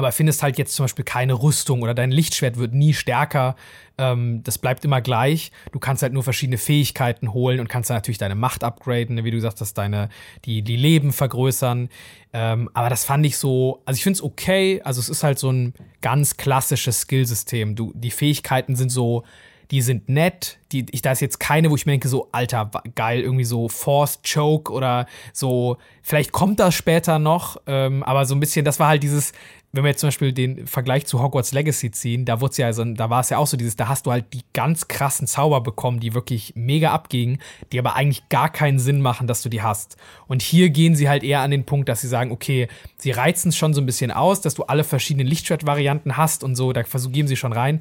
aber 0.00 0.12
findest 0.12 0.42
halt 0.42 0.56
jetzt 0.56 0.74
zum 0.74 0.84
Beispiel 0.84 1.04
keine 1.04 1.34
Rüstung 1.34 1.82
oder 1.82 1.92
dein 1.92 2.10
Lichtschwert 2.10 2.56
wird 2.56 2.72
nie 2.72 2.94
stärker. 2.94 3.54
Ähm, 3.98 4.42
das 4.42 4.56
bleibt 4.56 4.82
immer 4.86 5.02
gleich. 5.02 5.52
Du 5.72 5.78
kannst 5.78 6.02
halt 6.02 6.14
nur 6.14 6.22
verschiedene 6.22 6.56
Fähigkeiten 6.56 7.34
holen 7.34 7.60
und 7.60 7.68
kannst 7.68 7.90
dann 7.90 7.98
natürlich 7.98 8.16
deine 8.16 8.34
Macht 8.34 8.64
upgraden, 8.64 9.22
wie 9.24 9.30
du 9.30 9.36
gesagt 9.36 9.60
hast, 9.60 9.74
deine, 9.74 10.08
die, 10.46 10.62
die 10.62 10.76
Leben 10.76 11.12
vergrößern. 11.12 11.90
Ähm, 12.32 12.70
aber 12.72 12.88
das 12.88 13.04
fand 13.04 13.26
ich 13.26 13.36
so, 13.36 13.82
also 13.84 13.98
ich 13.98 14.02
finde 14.02 14.16
es 14.16 14.22
okay. 14.22 14.80
Also 14.84 15.00
es 15.00 15.10
ist 15.10 15.22
halt 15.22 15.38
so 15.38 15.52
ein 15.52 15.74
ganz 16.00 16.38
klassisches 16.38 17.02
Skillsystem. 17.02 17.76
Du, 17.76 17.92
die 17.94 18.10
Fähigkeiten 18.10 18.76
sind 18.76 18.88
so, 18.88 19.24
die 19.70 19.82
sind 19.82 20.08
nett. 20.08 20.58
Die, 20.72 20.86
ich, 20.90 21.02
da 21.02 21.12
ist 21.12 21.20
jetzt 21.20 21.40
keine, 21.40 21.70
wo 21.70 21.76
ich 21.76 21.86
mir 21.86 21.92
denke, 21.92 22.08
so, 22.08 22.28
Alter, 22.32 22.70
geil, 22.94 23.20
irgendwie 23.20 23.44
so 23.44 23.68
Forced 23.68 24.20
Choke 24.24 24.72
oder 24.72 25.06
so, 25.32 25.78
vielleicht 26.02 26.32
kommt 26.32 26.60
das 26.60 26.74
später 26.74 27.18
noch, 27.18 27.60
ähm, 27.66 28.02
aber 28.02 28.24
so 28.24 28.34
ein 28.34 28.40
bisschen, 28.40 28.64
das 28.64 28.78
war 28.78 28.88
halt 28.88 29.02
dieses, 29.02 29.32
wenn 29.72 29.84
wir 29.84 29.90
jetzt 29.90 30.00
zum 30.00 30.08
Beispiel 30.08 30.32
den 30.32 30.66
Vergleich 30.66 31.06
zu 31.06 31.22
Hogwarts 31.22 31.52
Legacy 31.52 31.92
ziehen, 31.92 32.24
da 32.24 32.40
wurde 32.40 32.54
ja, 32.56 32.66
also, 32.66 32.84
da 32.84 33.10
war 33.10 33.20
es 33.20 33.30
ja 33.30 33.38
auch 33.38 33.46
so 33.46 33.56
dieses, 33.56 33.76
da 33.76 33.88
hast 33.88 34.06
du 34.06 34.10
halt 34.10 34.32
die 34.32 34.42
ganz 34.52 34.88
krassen 34.88 35.28
Zauber 35.28 35.60
bekommen, 35.60 36.00
die 36.00 36.14
wirklich 36.14 36.52
mega 36.56 36.90
abgingen, 36.90 37.38
die 37.70 37.78
aber 37.78 37.94
eigentlich 37.94 38.28
gar 38.28 38.50
keinen 38.50 38.80
Sinn 38.80 39.00
machen, 39.00 39.28
dass 39.28 39.42
du 39.42 39.48
die 39.48 39.62
hast. 39.62 39.96
Und 40.26 40.42
hier 40.42 40.70
gehen 40.70 40.96
sie 40.96 41.08
halt 41.08 41.22
eher 41.22 41.40
an 41.40 41.52
den 41.52 41.64
Punkt, 41.64 41.88
dass 41.88 42.00
sie 42.00 42.08
sagen, 42.08 42.32
okay, 42.32 42.66
sie 42.96 43.12
reizen 43.12 43.50
es 43.50 43.56
schon 43.56 43.72
so 43.72 43.80
ein 43.80 43.86
bisschen 43.86 44.10
aus, 44.10 44.40
dass 44.40 44.54
du 44.54 44.64
alle 44.64 44.82
verschiedenen 44.82 45.28
Lichtschwert-Varianten 45.28 46.16
hast 46.16 46.42
und 46.42 46.56
so, 46.56 46.72
da 46.72 46.82
geben 46.82 47.28
sie 47.28 47.36
schon 47.36 47.52
rein. 47.52 47.80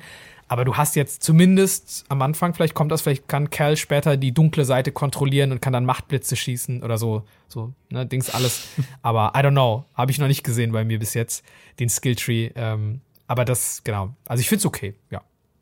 Aber 0.49 0.65
du 0.65 0.75
hast 0.75 0.95
jetzt 0.95 1.21
zumindest 1.21 2.05
am 2.09 2.23
Anfang, 2.23 2.55
vielleicht 2.55 2.73
kommt 2.73 2.91
das, 2.91 3.03
vielleicht 3.03 3.27
kann 3.27 3.51
Cal 3.51 3.77
später 3.77 4.17
die 4.17 4.33
dunkle 4.33 4.65
Seite 4.65 4.91
kontrollieren 4.91 5.51
und 5.51 5.61
kann 5.61 5.73
dann 5.73 5.85
Machtblitze 5.85 6.35
schießen 6.35 6.81
oder 6.81 6.97
so, 6.97 7.23
so, 7.47 7.71
ne, 7.91 8.07
Dings 8.07 8.31
alles. 8.31 8.67
aber 9.03 9.33
I 9.35 9.41
don't 9.41 9.51
know, 9.51 9.85
habe 9.93 10.11
ich 10.11 10.17
noch 10.17 10.27
nicht 10.27 10.43
gesehen 10.43 10.71
bei 10.71 10.83
mir 10.83 10.97
bis 10.97 11.13
jetzt, 11.13 11.45
den 11.79 11.87
Skilltree. 11.87 12.49
Ähm, 12.55 13.01
aber 13.27 13.45
das, 13.45 13.83
genau. 13.83 14.15
Also 14.27 14.41
ich 14.41 14.49
finde 14.49 14.61
es 14.61 14.65
okay, 14.65 14.95
ja. 15.11 15.21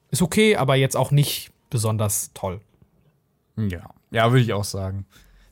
Ist 0.10 0.22
okay, 0.22 0.56
aber 0.56 0.76
jetzt 0.76 0.96
auch 0.96 1.12
nicht 1.12 1.52
besonders 1.70 2.32
toll. 2.34 2.62
Ja, 3.58 3.90
ja, 4.10 4.32
würde 4.32 4.42
ich 4.42 4.54
auch 4.54 4.64
sagen. 4.64 5.06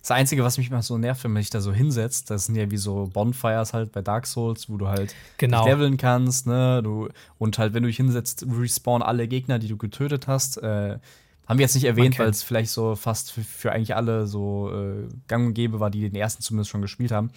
Das 0.05 0.11
Einzige, 0.11 0.43
was 0.43 0.59
mich 0.59 0.69
mal 0.69 0.83
so 0.83 0.99
nervt, 0.99 1.23
wenn 1.23 1.31
man 1.31 1.41
sich 1.41 1.49
da 1.49 1.61
so 1.61 1.73
hinsetzt, 1.73 2.29
das 2.29 2.45
sind 2.45 2.53
ja 2.53 2.69
wie 2.69 2.77
so 2.77 3.09
Bonfires 3.11 3.73
halt 3.73 3.91
bei 3.91 4.03
Dark 4.03 4.27
Souls, 4.27 4.69
wo 4.69 4.77
du 4.77 4.87
halt 4.87 5.15
genau. 5.39 5.65
leveln 5.65 5.97
kannst, 5.97 6.45
ne? 6.45 6.81
Du, 6.83 7.09
und 7.39 7.57
halt, 7.57 7.73
wenn 7.73 7.81
du 7.81 7.87
dich 7.87 7.97
hinsetzt, 7.97 8.45
respawn 8.47 9.01
alle 9.01 9.27
Gegner, 9.27 9.57
die 9.57 9.67
du 9.67 9.77
getötet 9.77 10.27
hast. 10.27 10.57
Äh, 10.57 10.99
haben 11.47 11.57
wir 11.57 11.63
jetzt 11.63 11.73
nicht 11.73 11.85
erwähnt, 11.85 12.19
weil 12.19 12.29
es 12.29 12.43
vielleicht 12.43 12.69
so 12.69 12.95
fast 12.95 13.31
für, 13.31 13.41
für 13.41 13.71
eigentlich 13.71 13.95
alle 13.95 14.27
so 14.27 14.71
äh, 14.71 15.07
gang 15.27 15.47
und 15.47 15.53
gäbe 15.55 15.79
war, 15.79 15.89
die 15.89 16.01
den 16.01 16.13
ersten 16.13 16.43
zumindest 16.43 16.69
schon 16.69 16.83
gespielt 16.83 17.11
haben. 17.11 17.31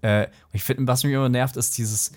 Äh, 0.00 0.28
ich 0.54 0.64
finde, 0.64 0.86
was 0.86 1.04
mich 1.04 1.12
immer 1.12 1.28
nervt, 1.28 1.58
ist 1.58 1.76
dieses, 1.76 2.12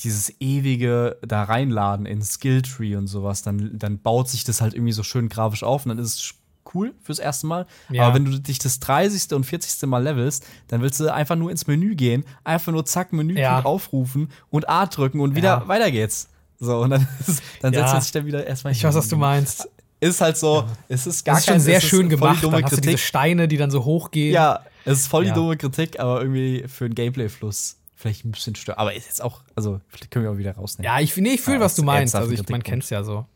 dieses 0.00 0.32
ewige 0.40 1.18
da 1.20 1.42
reinladen 1.42 2.06
in 2.06 2.22
Skilltree 2.22 2.96
und 2.96 3.06
sowas. 3.06 3.42
Dann, 3.42 3.78
dann 3.78 3.98
baut 3.98 4.30
sich 4.30 4.44
das 4.44 4.62
halt 4.62 4.72
irgendwie 4.72 4.94
so 4.94 5.02
schön 5.02 5.28
grafisch 5.28 5.62
auf 5.62 5.84
und 5.84 5.90
dann 5.90 5.98
ist 5.98 6.14
es 6.14 6.34
cool 6.74 6.94
fürs 7.02 7.18
erste 7.18 7.46
Mal. 7.46 7.66
Ja. 7.90 8.04
Aber 8.04 8.14
wenn 8.14 8.24
du 8.24 8.38
dich 8.40 8.58
das 8.58 8.80
30. 8.80 9.32
und 9.34 9.44
40. 9.44 9.88
Mal 9.88 10.02
levelst, 10.02 10.44
dann 10.68 10.80
willst 10.82 11.00
du 11.00 11.12
einfach 11.12 11.36
nur 11.36 11.50
ins 11.50 11.66
Menü 11.66 11.94
gehen, 11.94 12.24
einfach 12.44 12.72
nur 12.72 12.84
zack, 12.86 13.12
Menü 13.12 13.38
ja. 13.38 13.64
aufrufen 13.64 14.30
und 14.50 14.68
A 14.68 14.86
drücken 14.86 15.20
und 15.20 15.34
wieder 15.34 15.60
Ja. 15.62 15.68
weiter 15.68 15.90
geht's. 15.90 16.28
So, 16.58 16.78
und 16.80 16.90
dann, 16.90 17.08
ist, 17.26 17.42
dann 17.60 17.74
setzt 17.74 17.92
er 17.94 18.00
sich 18.00 18.12
dann 18.12 18.26
wieder 18.26 18.46
erstmal 18.46 18.72
Ich 18.72 18.84
weiß, 18.84 18.94
was 18.94 19.08
du 19.08 19.16
meinst. 19.16 19.68
Ist 19.98 20.20
halt 20.20 20.36
so, 20.36 20.64
es 20.88 21.06
ist 21.06 21.24
gar 21.24 21.36
Das 21.36 21.44
ist 21.44 21.50
schon 21.50 21.60
sehr 21.60 21.78
es 21.78 21.84
schön 21.84 22.08
gemacht. 22.08 22.42
dumme 22.42 22.56
Dann 22.56 22.64
hast 22.64 22.72
du 22.72 22.76
diese 22.76 22.90
Kritik. 22.92 23.04
Steine, 23.06 23.46
die 23.48 23.56
dann 23.56 23.70
so 23.70 23.84
hochgehen. 23.84 24.32
Ja, 24.34 24.60
es 24.84 25.00
ist 25.00 25.06
voll 25.06 25.24
die 25.24 25.32
dumme 25.32 25.56
Kritik, 25.56 26.00
aber 26.00 26.20
irgendwie 26.20 26.64
für 26.66 26.88
den 26.88 26.94
Gameplay-Fluss 26.96 27.76
vielleicht 27.94 28.24
ein 28.24 28.32
bisschen 28.32 28.56
stört. 28.56 28.78
Aber 28.78 28.94
ist 28.94 29.06
jetzt 29.06 29.22
auch, 29.22 29.42
also, 29.54 29.80
vielleicht 29.88 30.10
können 30.10 30.24
wir 30.24 30.32
auch 30.32 30.38
wieder 30.38 30.56
rausnehmen. 30.56 30.84
Ja, 30.92 31.00
ich, 31.00 31.16
nee, 31.16 31.34
ich 31.34 31.40
fühle, 31.40 31.60
was 31.60 31.76
du 31.76 31.84
meinst. 31.84 32.16
Also 32.16 32.30
ich, 32.32 32.38
man 32.38 32.46
Kritikpunkt. 32.46 32.64
kennt's 32.66 32.90
ja 32.90 33.04
so. 33.04 33.26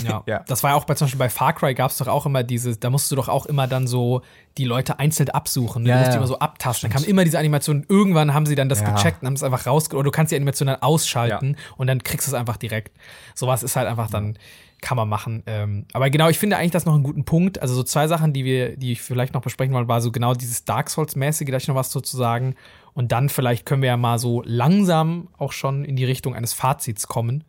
Ja. 0.00 0.22
ja. 0.26 0.44
Das 0.46 0.62
war 0.62 0.70
ja 0.70 0.76
auch 0.76 0.84
bei 0.84 0.94
zum 0.94 1.06
Beispiel 1.06 1.18
bei 1.18 1.28
Far 1.28 1.52
Cry 1.52 1.74
gab 1.74 1.90
es 1.90 1.98
doch 1.98 2.08
auch 2.08 2.26
immer 2.26 2.42
diese, 2.42 2.76
da 2.76 2.90
musst 2.90 3.10
du 3.10 3.16
doch 3.16 3.28
auch 3.28 3.46
immer 3.46 3.66
dann 3.66 3.86
so 3.86 4.22
die 4.58 4.64
Leute 4.64 4.98
einzeln 4.98 5.30
absuchen. 5.30 5.82
Ne? 5.82 5.90
Ja, 5.90 5.94
du 5.96 6.00
musst 6.00 6.12
die 6.12 6.16
immer 6.18 6.26
so 6.26 6.38
abtasten. 6.38 6.90
Dann 6.90 6.98
kam 6.98 7.08
immer 7.08 7.24
diese 7.24 7.38
Animation. 7.38 7.84
Irgendwann 7.88 8.34
haben 8.34 8.46
sie 8.46 8.54
dann 8.54 8.68
das 8.68 8.80
ja. 8.80 8.90
gecheckt 8.90 9.22
und 9.22 9.26
haben 9.26 9.34
es 9.34 9.42
einfach 9.42 9.66
raus 9.66 9.92
oder 9.92 10.04
du 10.04 10.10
kannst 10.10 10.32
die 10.32 10.36
Animation 10.36 10.66
dann 10.66 10.82
ausschalten 10.82 11.56
und 11.76 11.86
dann 11.86 12.02
kriegst 12.02 12.26
du 12.26 12.30
es 12.30 12.34
einfach 12.34 12.56
direkt. 12.56 12.96
Sowas 13.34 13.62
ist 13.62 13.76
halt 13.76 13.88
einfach 13.88 14.10
dann, 14.10 14.38
kann 14.82 14.96
man 14.96 15.08
machen. 15.08 15.42
Ähm, 15.46 15.86
aber 15.94 16.10
genau, 16.10 16.28
ich 16.28 16.38
finde 16.38 16.58
eigentlich 16.58 16.72
das 16.72 16.84
noch 16.84 16.94
einen 16.94 17.04
guten 17.04 17.24
Punkt. 17.24 17.62
Also 17.62 17.74
so 17.74 17.82
zwei 17.82 18.08
Sachen, 18.08 18.32
die 18.32 18.44
wir, 18.44 18.76
die 18.76 18.92
ich 18.92 19.00
vielleicht 19.00 19.32
noch 19.32 19.40
besprechen 19.40 19.72
wollte, 19.72 19.88
war 19.88 20.02
so 20.02 20.10
genau 20.10 20.34
dieses 20.34 20.64
Dark 20.64 20.90
Souls-mäßige, 20.90 21.48
da 21.50 21.56
ich 21.56 21.68
noch 21.68 21.76
was 21.76 21.90
dazu 21.90 22.16
sagen. 22.16 22.56
Und 22.92 23.12
dann 23.12 23.28
vielleicht 23.28 23.64
können 23.64 23.80
wir 23.80 23.88
ja 23.88 23.96
mal 23.96 24.18
so 24.18 24.42
langsam 24.44 25.28
auch 25.38 25.52
schon 25.52 25.84
in 25.84 25.96
die 25.96 26.04
Richtung 26.04 26.34
eines 26.34 26.52
Fazits 26.52 27.06
kommen. 27.06 27.44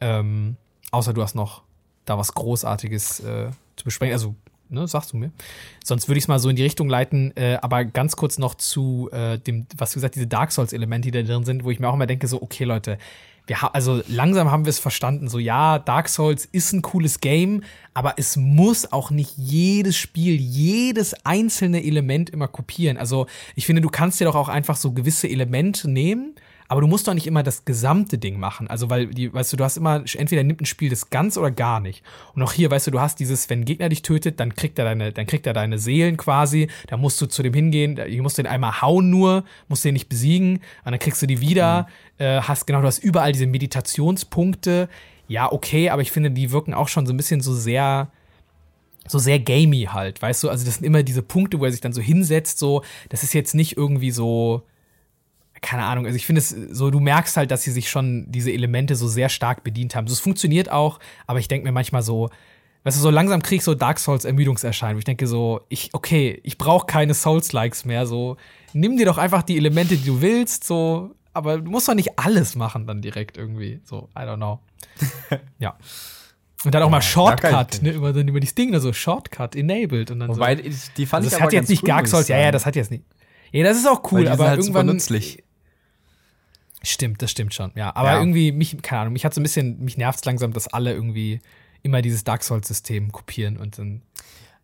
Ähm, 0.00 0.56
außer 0.92 1.12
du 1.12 1.22
hast 1.22 1.34
noch 1.34 1.65
da 2.06 2.18
was 2.18 2.32
Großartiges 2.32 3.20
äh, 3.20 3.50
zu 3.76 3.84
besprechen. 3.84 4.14
Also, 4.14 4.34
ne, 4.70 4.88
sagst 4.88 5.12
du 5.12 5.18
mir. 5.18 5.30
Sonst 5.84 6.08
würde 6.08 6.18
ich 6.18 6.24
es 6.24 6.28
mal 6.28 6.38
so 6.38 6.48
in 6.48 6.56
die 6.56 6.62
Richtung 6.62 6.88
leiten, 6.88 7.36
äh, 7.36 7.58
aber 7.60 7.84
ganz 7.84 8.16
kurz 8.16 8.38
noch 8.38 8.54
zu 8.54 9.10
äh, 9.12 9.38
dem, 9.38 9.66
was 9.76 9.90
du 9.90 9.96
gesagt, 9.96 10.14
diese 10.14 10.26
Dark 10.26 10.52
Souls-Elemente, 10.52 11.10
die 11.10 11.22
da 11.22 11.22
drin 11.22 11.44
sind, 11.44 11.64
wo 11.64 11.70
ich 11.70 11.78
mir 11.78 11.88
auch 11.88 11.94
immer 11.94 12.06
denke, 12.06 12.26
so, 12.26 12.40
okay, 12.40 12.64
Leute, 12.64 12.98
wir 13.46 13.74
also 13.74 14.02
langsam 14.08 14.50
haben 14.50 14.64
wir 14.64 14.70
es 14.70 14.78
verstanden, 14.78 15.28
so 15.28 15.38
ja, 15.38 15.78
Dark 15.78 16.08
Souls 16.08 16.46
ist 16.46 16.72
ein 16.72 16.82
cooles 16.82 17.20
Game, 17.20 17.62
aber 17.94 18.14
es 18.16 18.36
muss 18.36 18.92
auch 18.92 19.10
nicht 19.10 19.34
jedes 19.36 19.96
Spiel, 19.96 20.34
jedes 20.34 21.14
einzelne 21.24 21.84
Element 21.84 22.30
immer 22.30 22.48
kopieren. 22.48 22.96
Also 22.96 23.26
ich 23.54 23.66
finde, 23.66 23.82
du 23.82 23.88
kannst 23.88 24.20
dir 24.20 24.24
doch 24.24 24.34
auch 24.34 24.48
einfach 24.48 24.76
so 24.76 24.92
gewisse 24.92 25.28
Elemente 25.28 25.88
nehmen 25.88 26.34
aber 26.68 26.80
du 26.80 26.86
musst 26.86 27.06
doch 27.06 27.14
nicht 27.14 27.26
immer 27.26 27.42
das 27.42 27.64
gesamte 27.64 28.18
Ding 28.18 28.38
machen. 28.38 28.68
Also, 28.68 28.90
weil, 28.90 29.06
die, 29.06 29.32
weißt 29.32 29.52
du, 29.52 29.56
du 29.56 29.64
hast 29.64 29.76
immer, 29.76 30.04
entweder 30.14 30.42
nimmt 30.42 30.60
ein 30.60 30.66
Spiel 30.66 30.90
das 30.90 31.10
ganz 31.10 31.36
oder 31.36 31.50
gar 31.50 31.80
nicht. 31.80 32.02
Und 32.34 32.42
auch 32.42 32.52
hier, 32.52 32.70
weißt 32.70 32.88
du, 32.88 32.90
du 32.90 33.00
hast 33.00 33.20
dieses, 33.20 33.48
wenn 33.50 33.60
ein 33.60 33.64
Gegner 33.64 33.88
dich 33.88 34.02
tötet, 34.02 34.40
dann 34.40 34.54
kriegt 34.54 34.78
er 34.78 34.84
deine, 34.84 35.12
dann 35.12 35.26
kriegt 35.26 35.46
er 35.46 35.52
deine 35.52 35.78
Seelen 35.78 36.16
quasi. 36.16 36.68
Da 36.88 36.96
musst 36.96 37.20
du 37.20 37.26
zu 37.26 37.42
dem 37.42 37.54
hingehen, 37.54 37.96
du 37.96 38.22
musst 38.22 38.38
den 38.38 38.46
einmal 38.46 38.80
hauen 38.80 39.10
nur, 39.10 39.44
musst 39.68 39.84
den 39.84 39.94
nicht 39.94 40.08
besiegen, 40.08 40.56
und 40.84 40.92
dann 40.92 40.98
kriegst 40.98 41.22
du 41.22 41.26
die 41.26 41.40
wieder. 41.40 41.86
Mhm. 42.18 42.24
Äh, 42.24 42.40
hast 42.42 42.66
genau, 42.66 42.80
du 42.80 42.86
hast 42.86 42.98
überall 42.98 43.32
diese 43.32 43.46
Meditationspunkte. 43.46 44.88
Ja, 45.28 45.50
okay, 45.50 45.90
aber 45.90 46.02
ich 46.02 46.12
finde, 46.12 46.30
die 46.30 46.52
wirken 46.52 46.74
auch 46.74 46.88
schon 46.88 47.06
so 47.06 47.12
ein 47.12 47.16
bisschen 47.16 47.40
so 47.40 47.54
sehr, 47.54 48.10
so 49.08 49.18
sehr 49.18 49.38
gamey 49.38 49.88
halt, 49.92 50.22
weißt 50.22 50.44
du? 50.44 50.50
Also 50.50 50.64
das 50.64 50.76
sind 50.76 50.84
immer 50.84 51.02
diese 51.02 51.22
Punkte, 51.22 51.60
wo 51.60 51.64
er 51.64 51.72
sich 51.72 51.80
dann 51.80 51.92
so 51.92 52.00
hinsetzt, 52.00 52.58
so, 52.58 52.82
das 53.08 53.22
ist 53.22 53.34
jetzt 53.34 53.54
nicht 53.54 53.76
irgendwie 53.76 54.10
so, 54.10 54.62
keine 55.62 55.84
Ahnung, 55.84 56.06
also 56.06 56.16
ich 56.16 56.26
finde 56.26 56.40
es 56.40 56.50
so, 56.50 56.90
du 56.90 57.00
merkst 57.00 57.36
halt, 57.36 57.50
dass 57.50 57.62
sie 57.62 57.70
sich 57.70 57.90
schon 57.90 58.26
diese 58.30 58.52
Elemente 58.52 58.94
so 58.96 59.08
sehr 59.08 59.28
stark 59.28 59.64
bedient 59.64 59.94
haben. 59.94 60.06
So, 60.06 60.12
es 60.12 60.20
funktioniert 60.20 60.70
auch, 60.70 60.98
aber 61.26 61.38
ich 61.38 61.48
denke 61.48 61.66
mir 61.66 61.72
manchmal 61.72 62.02
so, 62.02 62.30
weißt 62.84 62.96
du, 62.96 63.00
so 63.00 63.10
langsam 63.10 63.42
krieg 63.42 63.58
ich 63.58 63.64
so 63.64 63.74
Dark 63.74 63.98
Souls 63.98 64.24
Ermüdungserscheinungen. 64.24 64.98
Ich 64.98 65.04
denke 65.04 65.26
so, 65.26 65.62
ich, 65.68 65.90
okay, 65.92 66.40
ich 66.44 66.58
brauche 66.58 66.86
keine 66.86 67.14
Souls-Likes 67.14 67.84
mehr, 67.84 68.06
so, 68.06 68.36
nimm 68.72 68.96
dir 68.96 69.06
doch 69.06 69.18
einfach 69.18 69.42
die 69.42 69.56
Elemente, 69.56 69.96
die 69.96 70.06
du 70.06 70.20
willst, 70.20 70.64
so, 70.64 71.10
aber 71.32 71.58
du 71.58 71.70
musst 71.70 71.88
doch 71.88 71.94
nicht 71.94 72.18
alles 72.18 72.54
machen 72.54 72.86
dann 72.86 73.02
direkt 73.02 73.36
irgendwie, 73.36 73.80
so, 73.84 74.08
I 74.16 74.20
don't 74.20 74.36
know. 74.36 74.60
ja. 75.58 75.76
Und 76.64 76.74
dann 76.74 76.82
auch 76.82 76.86
ja, 76.86 76.92
mal 76.92 77.02
Shortcut, 77.02 77.82
ne, 77.82 77.90
über, 77.90 78.10
über 78.10 78.40
die 78.40 78.54
Dinge, 78.54 78.80
so 78.80 78.92
Shortcut 78.92 79.54
enabled 79.54 80.10
und 80.10 80.20
dann 80.20 80.30
Wobei, 80.30 80.56
so. 80.56 80.62
die 80.96 81.06
fand 81.06 81.24
also 81.24 81.28
ich 81.28 81.32
das 81.32 81.40
hat 81.40 81.52
jetzt 81.52 81.68
nicht 81.68 81.86
Dark 81.86 82.08
Souls, 82.08 82.28
ja, 82.28 82.38
ja, 82.38 82.50
das 82.50 82.66
hat 82.66 82.76
jetzt 82.76 82.90
nicht. 82.90 83.04
Ja, 83.52 83.64
das 83.64 83.76
ist 83.76 83.86
auch 83.86 84.02
cool, 84.12 84.28
aber 84.28 84.48
halt 84.48 84.60
irgendwann. 84.60 84.86
nützlich. 84.86 85.42
Stimmt, 86.86 87.20
das 87.20 87.32
stimmt 87.32 87.52
schon. 87.52 87.72
Ja, 87.74 87.94
aber 87.96 88.12
ja. 88.12 88.18
irgendwie 88.18 88.52
mich, 88.52 88.80
keine 88.82 89.02
Ahnung, 89.02 89.12
mich 89.14 89.24
hat 89.24 89.34
so 89.34 89.40
ein 89.40 89.42
bisschen, 89.42 89.84
mich 89.84 89.96
nervt 89.96 90.24
langsam, 90.24 90.52
dass 90.52 90.68
alle 90.68 90.92
irgendwie 90.92 91.40
immer 91.82 92.00
dieses 92.00 92.24
Dark 92.24 92.44
Souls-System 92.44 93.12
kopieren 93.12 93.56
und 93.56 93.78
dann. 93.78 94.02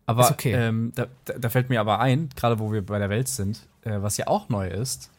Aber 0.05 0.29
okay. 0.31 0.51
ähm, 0.53 0.91
da, 0.95 1.07
da, 1.25 1.49
fällt 1.49 1.69
mir 1.69 1.79
aber 1.79 1.99
ein, 1.99 2.29
gerade 2.35 2.59
wo 2.59 2.71
wir 2.71 2.85
bei 2.85 2.99
der 2.99 3.09
Welt 3.09 3.27
sind, 3.29 3.67
äh, 3.83 4.01
was 4.01 4.17
ja 4.17 4.27
auch 4.27 4.49
neu 4.49 4.67
ist, 4.67 5.11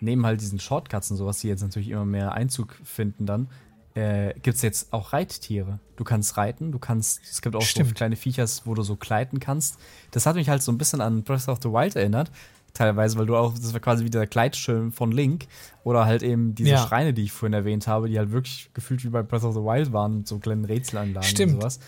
neben 0.00 0.24
halt 0.24 0.40
diesen 0.40 0.58
Shortcuts 0.58 1.10
und 1.10 1.18
sowas, 1.18 1.38
die 1.40 1.48
jetzt 1.48 1.62
natürlich 1.62 1.90
immer 1.90 2.06
mehr 2.06 2.32
Einzug 2.32 2.76
finden, 2.84 3.26
dann 3.26 3.48
äh, 3.94 4.32
gibt 4.40 4.56
es 4.56 4.62
jetzt 4.62 4.92
auch 4.92 5.12
Reittiere. 5.12 5.78
Du 5.96 6.04
kannst 6.04 6.36
reiten, 6.36 6.72
du 6.72 6.78
kannst, 6.78 7.22
es 7.22 7.42
gibt 7.42 7.56
auch 7.56 7.62
Stimmt. 7.62 7.88
so 7.90 7.94
kleine 7.94 8.16
Viechers, 8.16 8.66
wo 8.66 8.74
du 8.74 8.82
so 8.82 8.96
gleiten 8.96 9.40
kannst. 9.40 9.78
Das 10.10 10.26
hat 10.26 10.36
mich 10.36 10.48
halt 10.48 10.62
so 10.62 10.72
ein 10.72 10.78
bisschen 10.78 11.00
an 11.00 11.22
Breath 11.22 11.48
of 11.48 11.58
the 11.62 11.68
Wild 11.70 11.96
erinnert, 11.96 12.30
teilweise, 12.74 13.18
weil 13.18 13.26
du 13.26 13.36
auch, 13.36 13.54
das 13.54 13.72
war 13.72 13.80
quasi 13.80 14.04
wie 14.04 14.10
der 14.10 14.26
Kleidschirm 14.26 14.92
von 14.92 15.12
Link 15.12 15.46
oder 15.84 16.06
halt 16.06 16.22
eben 16.22 16.54
diese 16.54 16.70
ja. 16.70 16.78
Schreine, 16.78 17.12
die 17.12 17.24
ich 17.24 17.32
vorhin 17.32 17.52
erwähnt 17.52 17.86
habe, 17.86 18.08
die 18.08 18.18
halt 18.18 18.32
wirklich 18.32 18.70
gefühlt 18.74 19.04
wie 19.04 19.08
bei 19.08 19.22
Breath 19.22 19.44
of 19.44 19.54
the 19.54 19.60
Wild 19.60 19.92
waren, 19.92 20.18
mit 20.18 20.28
so 20.28 20.38
kleinen 20.38 20.64
Rätselanlagen 20.64 21.28
Stimmt. 21.28 21.54
und 21.54 21.60
sowas. 21.60 21.80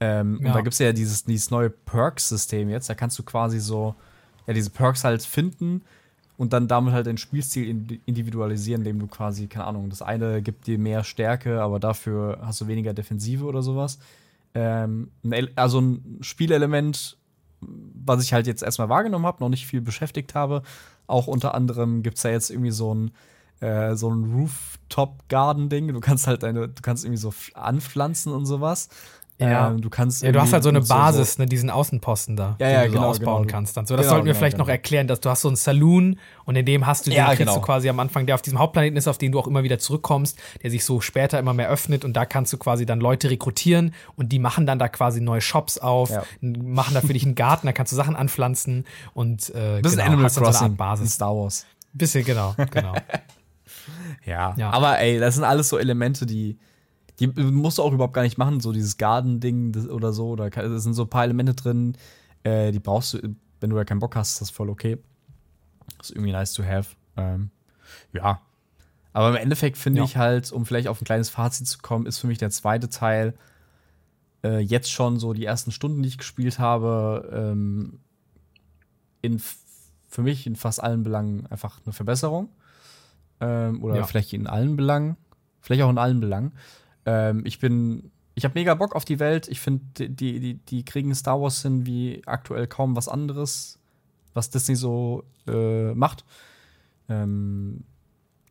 Ähm, 0.00 0.40
ja. 0.40 0.48
Und 0.48 0.54
da 0.54 0.60
gibt 0.60 0.74
es 0.74 0.78
ja 0.78 0.92
dieses, 0.92 1.24
dieses 1.24 1.50
neue 1.50 1.70
Perks-System 1.70 2.68
jetzt, 2.68 2.88
da 2.88 2.94
kannst 2.94 3.18
du 3.18 3.22
quasi 3.22 3.60
so, 3.60 3.94
ja, 4.46 4.52
diese 4.52 4.70
Perks 4.70 5.04
halt 5.04 5.22
finden 5.22 5.82
und 6.36 6.52
dann 6.52 6.68
damit 6.68 6.92
halt 6.92 7.06
den 7.06 7.16
Spielstil 7.16 8.00
individualisieren, 8.06 8.82
indem 8.82 8.98
du 8.98 9.06
quasi, 9.06 9.46
keine 9.46 9.66
Ahnung, 9.66 9.88
das 9.88 10.02
eine 10.02 10.42
gibt 10.42 10.66
dir 10.66 10.78
mehr 10.78 11.04
Stärke, 11.04 11.62
aber 11.62 11.78
dafür 11.78 12.38
hast 12.42 12.60
du 12.60 12.66
weniger 12.66 12.92
Defensive 12.92 13.44
oder 13.44 13.62
sowas. 13.62 13.98
Ähm, 14.54 15.10
also 15.56 15.80
ein 15.80 16.18
Spielelement, 16.20 17.16
was 17.60 18.22
ich 18.22 18.32
halt 18.32 18.46
jetzt 18.46 18.62
erstmal 18.62 18.88
wahrgenommen 18.88 19.26
habe, 19.26 19.42
noch 19.42 19.48
nicht 19.48 19.66
viel 19.66 19.80
beschäftigt 19.80 20.34
habe. 20.34 20.62
Auch 21.06 21.26
unter 21.26 21.54
anderem 21.54 22.02
gibt 22.02 22.16
es 22.18 22.22
ja 22.22 22.30
jetzt 22.30 22.50
irgendwie 22.50 22.70
so 22.70 22.94
ein, 22.94 23.10
äh, 23.60 23.94
so 23.94 24.10
ein 24.10 24.24
Rooftop-Garden-Ding. 24.34 25.88
Du 25.88 26.00
kannst 26.00 26.26
halt 26.26 26.42
deine, 26.42 26.68
du 26.68 26.82
kannst 26.82 27.04
irgendwie 27.04 27.20
so 27.20 27.32
anpflanzen 27.54 28.32
und 28.32 28.46
sowas. 28.46 28.88
Ja. 29.40 29.70
Ähm, 29.70 29.80
du 29.80 29.90
kannst 29.90 30.22
ja, 30.22 30.30
du 30.30 30.40
hast 30.40 30.52
halt 30.52 30.62
so 30.62 30.68
eine 30.68 30.80
Basis, 30.80 31.34
so, 31.34 31.42
ne, 31.42 31.46
diesen 31.46 31.68
Außenposten 31.68 32.36
da, 32.36 32.56
ja, 32.60 32.68
ja, 32.68 32.82
den 32.82 32.92
du 32.92 32.92
genau, 32.92 33.02
so 33.02 33.08
ausbauen 33.08 33.42
genau. 33.42 33.52
kannst. 33.52 33.76
Dann. 33.76 33.84
So, 33.84 33.96
das 33.96 34.04
genau, 34.04 34.14
sollten 34.14 34.26
wir 34.26 34.32
genau, 34.32 34.38
vielleicht 34.38 34.56
genau. 34.56 34.64
noch 34.64 34.70
erklären, 34.70 35.08
dass 35.08 35.20
du 35.20 35.28
hast 35.28 35.40
so 35.40 35.48
einen 35.48 35.56
Saloon 35.56 36.20
und 36.44 36.54
in 36.54 36.64
dem 36.64 36.86
hast 36.86 37.06
du 37.06 37.10
den 37.10 37.16
ja, 37.16 37.26
kriegst 37.26 37.38
genau. 37.40 37.54
du 37.56 37.60
quasi 37.60 37.88
am 37.88 37.98
Anfang, 37.98 38.26
der 38.26 38.36
auf 38.36 38.42
diesem 38.42 38.60
Hauptplaneten 38.60 38.96
ist, 38.96 39.08
auf 39.08 39.18
den 39.18 39.32
du 39.32 39.40
auch 39.40 39.48
immer 39.48 39.64
wieder 39.64 39.80
zurückkommst, 39.80 40.38
der 40.62 40.70
sich 40.70 40.84
so 40.84 41.00
später 41.00 41.40
immer 41.40 41.52
mehr 41.52 41.68
öffnet 41.68 42.04
und 42.04 42.12
da 42.12 42.26
kannst 42.26 42.52
du 42.52 42.58
quasi 42.58 42.86
dann 42.86 43.00
Leute 43.00 43.28
rekrutieren 43.28 43.92
und 44.14 44.30
die 44.30 44.38
machen 44.38 44.66
dann 44.66 44.78
da 44.78 44.88
quasi 44.88 45.20
neue 45.20 45.40
Shops 45.40 45.78
auf, 45.78 46.10
machen 46.40 46.94
da 46.94 47.00
für 47.00 47.12
dich 47.12 47.24
einen 47.24 47.34
Garten, 47.34 47.66
da 47.66 47.72
kannst 47.72 47.90
du 47.90 47.96
Sachen 47.96 48.14
anpflanzen 48.14 48.84
und 49.14 49.50
äh, 49.50 49.82
das 49.82 49.92
genau, 49.92 50.04
Animal 50.04 50.30
Crossing 50.30 50.68
so 50.70 50.74
Basis. 50.76 51.14
Star 51.14 51.34
Wars. 51.34 51.66
Bisschen, 51.92 52.24
genau, 52.24 52.54
genau. 52.70 52.94
ja. 54.24 54.54
ja, 54.56 54.70
aber 54.70 55.00
ey, 55.00 55.18
das 55.18 55.34
sind 55.34 55.44
alles 55.44 55.68
so 55.68 55.78
Elemente, 55.78 56.24
die 56.24 56.56
die 57.20 57.28
musst 57.28 57.78
du 57.78 57.82
auch 57.82 57.92
überhaupt 57.92 58.14
gar 58.14 58.22
nicht 58.22 58.38
machen, 58.38 58.60
so 58.60 58.72
dieses 58.72 58.96
Garden-Ding 58.96 59.88
oder 59.88 60.12
so. 60.12 60.30
Oder 60.30 60.56
es 60.56 60.82
sind 60.82 60.94
so 60.94 61.02
ein 61.02 61.10
paar 61.10 61.24
Elemente 61.24 61.54
drin, 61.54 61.96
äh, 62.42 62.72
die 62.72 62.80
brauchst 62.80 63.14
du, 63.14 63.34
wenn 63.60 63.70
du 63.70 63.76
da 63.76 63.84
keinen 63.84 64.00
Bock 64.00 64.16
hast, 64.16 64.32
ist 64.32 64.40
das 64.40 64.50
voll 64.50 64.68
okay. 64.68 64.98
Das 65.98 66.10
ist 66.10 66.16
irgendwie 66.16 66.32
nice 66.32 66.52
to 66.52 66.64
have. 66.64 66.96
Ähm, 67.16 67.50
ja. 68.12 68.40
Aber 69.12 69.30
im 69.30 69.36
Endeffekt 69.36 69.76
finde 69.78 70.00
ja. 70.00 70.04
ich 70.04 70.16
halt, 70.16 70.50
um 70.52 70.66
vielleicht 70.66 70.88
auf 70.88 71.00
ein 71.00 71.04
kleines 71.04 71.30
Fazit 71.30 71.68
zu 71.68 71.78
kommen, 71.78 72.06
ist 72.06 72.18
für 72.18 72.26
mich 72.26 72.38
der 72.38 72.50
zweite 72.50 72.88
Teil 72.88 73.34
äh, 74.42 74.58
jetzt 74.58 74.90
schon 74.90 75.18
so 75.18 75.32
die 75.32 75.44
ersten 75.44 75.70
Stunden, 75.70 76.02
die 76.02 76.08
ich 76.08 76.18
gespielt 76.18 76.58
habe, 76.58 77.30
ähm, 77.32 78.00
in 79.22 79.40
für 80.08 80.22
mich 80.22 80.46
in 80.46 80.54
fast 80.54 80.82
allen 80.82 81.02
Belangen 81.02 81.46
einfach 81.46 81.80
eine 81.84 81.92
Verbesserung. 81.92 82.48
Ähm, 83.40 83.82
oder 83.82 83.96
ja. 83.96 84.04
vielleicht 84.04 84.32
in 84.32 84.46
allen 84.46 84.76
Belangen. 84.76 85.16
Vielleicht 85.60 85.82
auch 85.82 85.90
in 85.90 85.98
allen 85.98 86.20
Belangen. 86.20 86.52
Ähm, 87.06 87.42
ich 87.44 87.58
bin, 87.58 88.10
ich 88.34 88.44
habe 88.44 88.54
mega 88.54 88.74
Bock 88.74 88.94
auf 88.94 89.04
die 89.04 89.18
Welt. 89.18 89.48
Ich 89.48 89.60
finde, 89.60 90.08
die, 90.08 90.40
die, 90.40 90.54
die 90.54 90.84
kriegen 90.84 91.14
Star 91.14 91.40
Wars 91.40 91.62
hin 91.62 91.86
wie 91.86 92.22
aktuell 92.26 92.66
kaum 92.66 92.96
was 92.96 93.08
anderes, 93.08 93.78
was 94.32 94.50
Disney 94.50 94.76
so 94.76 95.24
äh, 95.46 95.94
macht. 95.94 96.24
Ähm, 97.08 97.84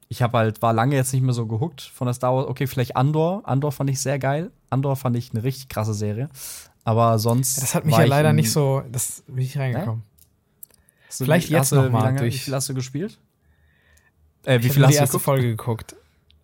ich 0.10 0.22
habe 0.22 0.38
halt, 0.38 0.62
war 0.62 0.74
lange 0.74 0.96
jetzt 0.96 1.12
nicht 1.12 1.24
mehr 1.24 1.34
so 1.34 1.48
gehuckt 1.48 1.82
von 1.82 2.06
der 2.06 2.14
Star 2.14 2.36
Wars. 2.36 2.48
Okay, 2.48 2.68
vielleicht 2.68 2.96
Andor. 2.96 3.42
Andor 3.46 3.72
fand 3.72 3.90
ich 3.90 4.00
sehr 4.00 4.20
geil. 4.20 4.52
Andor 4.70 4.96
fand 4.96 5.18
ich 5.18 5.32
eine 5.32 5.44
richtig 5.44 5.70
krasse 5.70 5.94
Serie. 5.94 6.30
Aber 6.84 7.18
sonst. 7.18 7.62
Das 7.62 7.76
hat 7.76 7.86
mich 7.86 7.98
ja 7.98 8.04
leider 8.06 8.34
nicht 8.34 8.52
so, 8.52 8.84
das 8.92 9.24
bin 9.28 9.44
ich 9.44 9.58
reingekommen. 9.58 10.04
Nee? 10.04 10.14
Vielleicht 11.10 11.50
jetzt 11.50 11.72
noch 11.72 11.90
mal 11.90 12.16
durch. 12.16 12.36
Wie 12.36 12.40
viel 12.40 12.56
hast 12.56 12.70
du 12.70 12.74
gespielt? 12.74 13.20
Äh, 14.46 14.62
wie 14.62 14.70
viel 14.70 14.84
hast 14.84 14.92
du 14.92 14.96
die 14.96 15.00
erste 15.00 15.18
geguckt? 15.18 15.24
Folge 15.24 15.48
geguckt? 15.48 15.96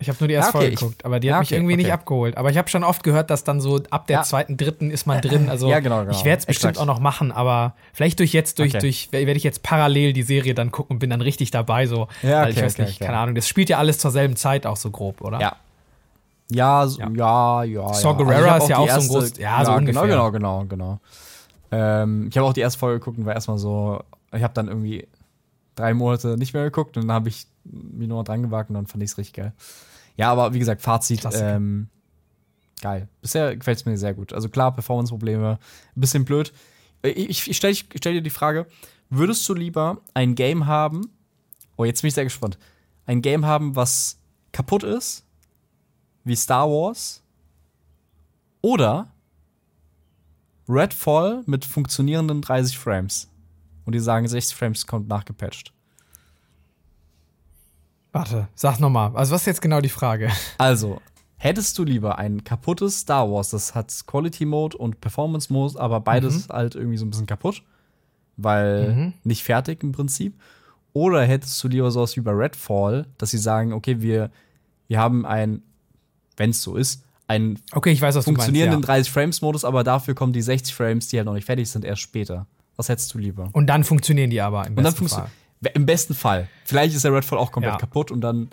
Ich 0.01 0.07
habe 0.07 0.17
nur 0.21 0.29
die 0.29 0.33
erste 0.33 0.55
okay, 0.55 0.59
Folge 0.59 0.75
geguckt, 0.77 1.03
aber 1.03 1.19
die 1.19 1.27
hat 1.27 1.31
ja, 1.31 1.37
okay, 1.39 1.41
mich 1.41 1.51
irgendwie 1.51 1.73
okay. 1.73 1.83
nicht 1.83 1.91
abgeholt. 1.91 2.37
Aber 2.37 2.49
ich 2.49 2.57
habe 2.57 2.69
schon 2.69 2.85
oft 2.85 3.03
gehört, 3.03 3.29
dass 3.29 3.43
dann 3.43 3.59
so 3.59 3.81
ab 3.89 4.07
der 4.07 4.19
ja. 4.19 4.23
zweiten, 4.23 4.55
dritten 4.55 4.91
ist 4.91 5.05
man 5.05 5.21
drin. 5.21 5.49
Also 5.49 5.67
ja, 5.69 5.79
genau, 5.79 6.01
genau. 6.01 6.11
ich 6.11 6.23
werde 6.23 6.39
es 6.39 6.45
bestimmt 6.45 6.77
auch 6.77 6.85
noch 6.85 6.99
machen, 6.99 7.31
aber 7.31 7.73
vielleicht 7.91 8.19
durch 8.19 8.33
jetzt, 8.33 8.59
durch, 8.59 8.71
durch, 8.73 9.11
werde 9.11 9.31
ich 9.33 9.43
jetzt 9.43 9.63
parallel 9.63 10.13
die 10.13 10.21
Serie 10.21 10.53
dann 10.53 10.71
gucken 10.71 10.95
und 10.95 10.99
bin 10.99 11.09
dann 11.09 11.21
richtig 11.21 11.51
dabei. 11.51 11.85
So, 11.85 12.07
ja, 12.21 12.43
okay, 12.43 12.51
ich 12.51 12.61
weiß 12.61 12.77
nicht, 12.77 12.99
keine 12.99 13.17
Ahnung. 13.17 13.35
Das 13.35 13.47
spielt 13.47 13.67
ja 13.67 13.77
alles 13.77 13.97
zur 13.97 14.11
selben 14.11 14.35
Zeit 14.35 14.65
auch 14.65 14.77
so 14.77 14.89
grob, 14.89 15.21
oder? 15.21 15.41
Ja. 15.41 15.55
Ja, 16.51 16.87
so, 16.87 17.01
ja, 17.01 17.63
ja. 17.63 17.93
Saw 17.93 18.15
Gerrera 18.15 18.53
also 18.53 18.65
ist 18.65 18.69
ja 18.69 18.77
auch 18.77 18.87
erste, 18.87 19.01
so 19.01 19.17
ein 19.17 19.21
groß. 19.21 19.37
Ja, 19.37 19.65
so 19.65 19.71
ungefähr. 19.73 20.07
Genau, 20.07 20.31
genau, 20.31 20.65
genau, 20.65 20.65
genau. 20.65 20.99
Ähm, 21.71 22.27
ich 22.29 22.37
habe 22.37 22.47
auch 22.47 22.53
die 22.53 22.61
erste 22.61 22.79
Folge 22.79 22.99
geguckt 22.99 23.17
und 23.17 23.25
war 23.25 23.33
erstmal 23.33 23.57
so, 23.57 24.01
ich 24.33 24.41
habe 24.41 24.53
dann 24.53 24.67
irgendwie 24.67 25.07
drei 25.75 25.93
Monate 25.93 26.37
nicht 26.37 26.53
mehr 26.53 26.63
geguckt 26.63 26.97
und 26.97 27.07
dann 27.07 27.11
habe 27.13 27.29
ich 27.29 27.47
mich 27.63 28.07
nur 28.07 28.23
dran 28.23 28.43
gewagt 28.43 28.69
und 28.69 28.75
dann 28.75 28.87
fand 28.87 29.03
ich 29.03 29.11
es 29.11 29.17
richtig 29.17 29.33
geil. 29.33 29.53
Ja, 30.19 30.33
aber 30.33 30.53
wie 30.53 30.59
gesagt, 30.59 30.81
Fazit. 30.81 31.25
Ähm, 31.31 31.87
geil. 32.81 33.07
Bisher 33.21 33.55
gefällt 33.55 33.77
es 33.77 33.85
mir 33.85 33.97
sehr 33.97 34.13
gut. 34.13 34.33
Also 34.33 34.49
klar, 34.49 34.73
Performance-Probleme, 34.73 35.57
ein 35.95 35.99
bisschen 36.01 36.25
blöd. 36.25 36.51
Ich, 37.01 37.49
ich 37.49 37.55
stelle 37.55 37.73
stell 37.73 38.15
dir 38.15 38.21
die 38.21 38.29
Frage: 38.29 38.67
Würdest 39.09 39.47
du 39.47 39.53
lieber 39.53 40.01
ein 40.13 40.35
Game 40.35 40.65
haben? 40.65 41.09
Oh, 41.77 41.85
jetzt 41.85 42.01
bin 42.01 42.09
ich 42.09 42.15
sehr 42.15 42.25
gespannt. 42.25 42.57
Ein 43.05 43.21
Game 43.21 43.45
haben, 43.45 43.77
was 43.77 44.17
kaputt 44.51 44.83
ist, 44.83 45.25
wie 46.25 46.35
Star 46.35 46.69
Wars, 46.69 47.23
oder 48.59 49.13
Redfall 50.67 51.43
mit 51.45 51.63
funktionierenden 51.63 52.41
30 52.41 52.77
Frames. 52.77 53.29
Und 53.85 53.93
die 53.93 53.99
sagen, 53.99 54.27
60 54.27 54.53
Frames 54.53 54.85
kommt 54.85 55.07
nachgepatcht. 55.07 55.71
Warte, 58.11 58.47
sag 58.55 58.79
nochmal. 58.79 59.11
Also, 59.15 59.33
was 59.33 59.41
ist 59.41 59.47
jetzt 59.47 59.61
genau 59.61 59.81
die 59.81 59.89
Frage? 59.89 60.31
Also, 60.57 61.01
hättest 61.37 61.77
du 61.77 61.83
lieber 61.83 62.17
ein 62.17 62.43
kaputtes 62.43 62.99
Star 62.99 63.31
Wars, 63.31 63.49
das 63.49 63.75
hat 63.75 63.93
Quality 64.05 64.45
Mode 64.45 64.77
und 64.77 65.01
Performance 65.01 65.51
Mode, 65.51 65.79
aber 65.79 65.99
beides 65.99 66.47
mhm. 66.47 66.53
halt 66.53 66.75
irgendwie 66.75 66.97
so 66.97 67.05
ein 67.05 67.09
bisschen 67.09 67.27
kaputt, 67.27 67.63
weil 68.37 68.93
mhm. 68.93 69.13
nicht 69.23 69.43
fertig 69.43 69.83
im 69.83 69.91
Prinzip? 69.91 70.33
Oder 70.93 71.23
hättest 71.23 71.63
du 71.63 71.67
lieber 71.67 71.91
sowas 71.91 72.15
wie 72.15 72.21
bei 72.21 72.31
Redfall, 72.31 73.05
dass 73.17 73.31
sie 73.31 73.37
sagen, 73.37 73.73
okay, 73.73 74.01
wir, 74.01 74.31
wir 74.87 74.99
haben 74.99 75.25
ein, 75.25 75.61
wenn 76.35 76.49
es 76.49 76.63
so 76.63 76.75
ist, 76.75 77.03
einen 77.27 77.59
okay, 77.73 77.91
ich 77.91 78.01
weiß, 78.01 78.15
was 78.15 78.25
funktionierenden 78.25 78.79
meinst, 78.79 78.89
ja. 78.89 78.95
30 78.95 79.11
Frames 79.11 79.41
Modus, 79.41 79.63
aber 79.63 79.83
dafür 79.83 80.15
kommen 80.15 80.33
die 80.33 80.41
60 80.41 80.73
Frames, 80.73 81.07
die 81.09 81.17
halt 81.17 81.27
noch 81.27 81.35
nicht 81.35 81.45
fertig 81.45 81.69
sind, 81.69 81.85
erst 81.85 82.01
später. 82.01 82.47
Was 82.75 82.89
hättest 82.89 83.13
du 83.13 83.19
lieber? 83.19 83.49
Und 83.51 83.67
dann 83.67 83.83
funktionieren 83.83 84.31
die 84.31 84.41
aber 84.41 84.65
im 84.65 84.75
und 84.75 84.83
besten 84.83 85.07
Fall. 85.07 85.29
Im 85.73 85.85
besten 85.85 86.13
Fall. 86.13 86.47
Vielleicht 86.65 86.95
ist 86.95 87.03
der 87.03 87.13
Redfall 87.13 87.37
auch 87.37 87.51
komplett 87.51 87.73
ja. 87.73 87.79
kaputt 87.79 88.11
und 88.11 88.21
dann 88.21 88.49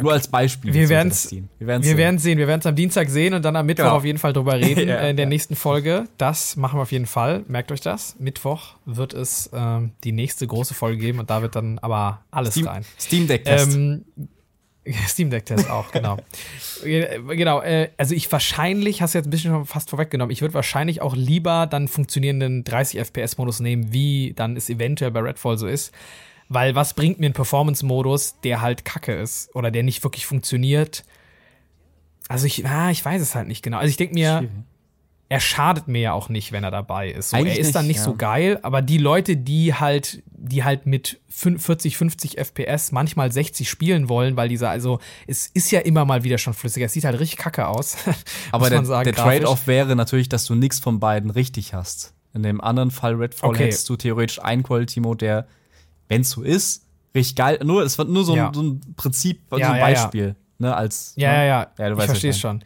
nur 0.00 0.12
als 0.12 0.28
Beispiel. 0.28 0.72
Wir 0.72 0.88
werden 0.88 1.08
es 1.08 1.30
wir 1.30 1.42
werden's 1.58 1.86
wir 1.86 1.96
sehen. 1.96 2.18
sehen. 2.18 2.38
Wir 2.38 2.48
werden 2.48 2.60
es 2.60 2.66
am 2.66 2.74
Dienstag 2.74 3.10
sehen 3.10 3.34
und 3.34 3.44
dann 3.44 3.56
am 3.56 3.66
Mittwoch 3.66 3.84
genau. 3.84 3.96
auf 3.96 4.04
jeden 4.04 4.18
Fall 4.18 4.32
drüber 4.32 4.54
reden 4.54 4.88
ja, 4.88 5.00
in 5.00 5.16
der 5.16 5.26
ja. 5.26 5.28
nächsten 5.28 5.54
Folge. 5.54 6.04
Das 6.16 6.56
machen 6.56 6.78
wir 6.78 6.82
auf 6.82 6.92
jeden 6.92 7.06
Fall. 7.06 7.44
Merkt 7.46 7.70
euch 7.72 7.82
das. 7.82 8.16
Mittwoch 8.18 8.76
wird 8.86 9.12
es 9.12 9.50
ähm, 9.52 9.92
die 10.02 10.12
nächste 10.12 10.46
große 10.46 10.72
Folge 10.72 10.98
geben 10.98 11.18
und 11.18 11.28
da 11.28 11.42
wird 11.42 11.56
dann 11.56 11.78
aber 11.80 12.22
alles 12.30 12.54
Steam, 12.54 12.68
rein. 12.68 12.84
Steam 12.98 13.26
Deck 13.26 13.44
Test. 13.44 13.74
Ähm, 13.76 14.04
Steam 15.06 15.30
Deck 15.30 15.46
Test 15.46 15.70
auch, 15.70 15.90
genau. 15.92 16.18
genau, 16.82 17.60
äh, 17.62 17.90
also 17.96 18.14
ich 18.14 18.30
wahrscheinlich, 18.32 19.00
hast 19.00 19.14
du 19.14 19.18
jetzt 19.18 19.26
ein 19.26 19.30
bisschen 19.30 19.52
schon 19.52 19.66
fast 19.66 19.90
vorweggenommen, 19.90 20.32
ich 20.32 20.40
würde 20.40 20.54
wahrscheinlich 20.54 21.00
auch 21.00 21.14
lieber 21.14 21.66
dann 21.66 21.88
funktionierenden 21.88 22.64
30 22.64 23.00
FPS 23.00 23.38
Modus 23.38 23.60
nehmen, 23.60 23.92
wie 23.92 24.32
dann 24.34 24.56
es 24.56 24.68
eventuell 24.68 25.10
bei 25.10 25.20
Redfall 25.20 25.56
so 25.56 25.66
ist. 25.66 25.92
Weil 26.48 26.74
was 26.74 26.92
bringt 26.94 27.18
mir 27.18 27.26
ein 27.26 27.32
Performance-Modus, 27.32 28.40
der 28.44 28.60
halt 28.60 28.84
kacke 28.84 29.14
ist 29.14 29.54
oder 29.54 29.70
der 29.70 29.84
nicht 29.84 30.04
wirklich 30.04 30.26
funktioniert? 30.26 31.04
Also 32.28 32.46
ich, 32.46 32.66
ah, 32.66 32.90
ich 32.90 33.02
weiß 33.02 33.22
es 33.22 33.34
halt 33.34 33.48
nicht 33.48 33.62
genau. 33.62 33.78
Also 33.78 33.88
ich 33.88 33.96
denke 33.96 34.14
mir, 34.14 34.38
Schwierig 34.38 34.50
er 35.32 35.40
schadet 35.40 35.88
mir 35.88 36.02
ja 36.02 36.12
auch 36.12 36.28
nicht, 36.28 36.52
wenn 36.52 36.62
er 36.62 36.70
dabei 36.70 37.10
ist. 37.10 37.30
So, 37.30 37.38
er 37.38 37.46
ist 37.46 37.58
nicht, 37.58 37.74
dann 37.74 37.86
nicht 37.86 37.96
ja. 37.96 38.02
so 38.02 38.14
geil, 38.14 38.58
aber 38.60 38.82
die 38.82 38.98
Leute, 38.98 39.38
die 39.38 39.72
halt, 39.72 40.22
die 40.26 40.62
halt 40.62 40.84
mit 40.84 41.22
40, 41.30 41.96
50 41.96 42.36
FPS, 42.36 42.92
manchmal 42.92 43.32
60 43.32 43.66
spielen 43.66 44.10
wollen, 44.10 44.36
weil 44.36 44.50
dieser, 44.50 44.68
also 44.68 44.98
es 45.26 45.46
ist 45.46 45.70
ja 45.70 45.80
immer 45.80 46.04
mal 46.04 46.22
wieder 46.22 46.36
schon 46.36 46.52
flüssiger. 46.52 46.84
Es 46.84 46.92
sieht 46.92 47.04
halt 47.04 47.18
richtig 47.18 47.38
kacke 47.38 47.66
aus. 47.66 47.96
aber 48.52 48.68
der, 48.68 48.82
der 48.82 49.14
Trade-off 49.14 49.66
wäre 49.66 49.96
natürlich, 49.96 50.28
dass 50.28 50.44
du 50.44 50.54
nichts 50.54 50.80
von 50.80 51.00
beiden 51.00 51.30
richtig 51.30 51.72
hast. 51.72 52.12
In 52.34 52.42
dem 52.42 52.60
anderen 52.60 52.90
Fall 52.90 53.14
Redfall 53.14 53.50
okay. 53.50 53.64
hättest 53.64 53.88
du 53.88 53.96
theoretisch 53.96 54.38
einen 54.38 54.62
Quality-Mode, 54.62 55.16
der, 55.16 55.46
wenn 56.08 56.20
es 56.20 56.28
so 56.28 56.42
ist, 56.42 56.84
richtig 57.14 57.36
geil. 57.36 57.58
Nur, 57.64 57.82
es 57.84 57.96
wird 57.96 58.10
nur 58.10 58.26
so, 58.26 58.36
ja. 58.36 58.48
ein, 58.48 58.54
so 58.54 58.62
ein 58.62 58.80
Prinzip, 58.96 59.40
so 59.48 59.56
ein 59.56 59.80
Beispiel. 59.80 60.36
Ne, 60.58 60.76
als, 60.76 61.14
ja, 61.16 61.30
ne? 61.30 61.36
ja, 61.38 61.44
ja. 61.44 61.66
ja 61.78 61.96
ich 61.96 62.04
verstehe 62.04 62.34
schon. 62.34 62.62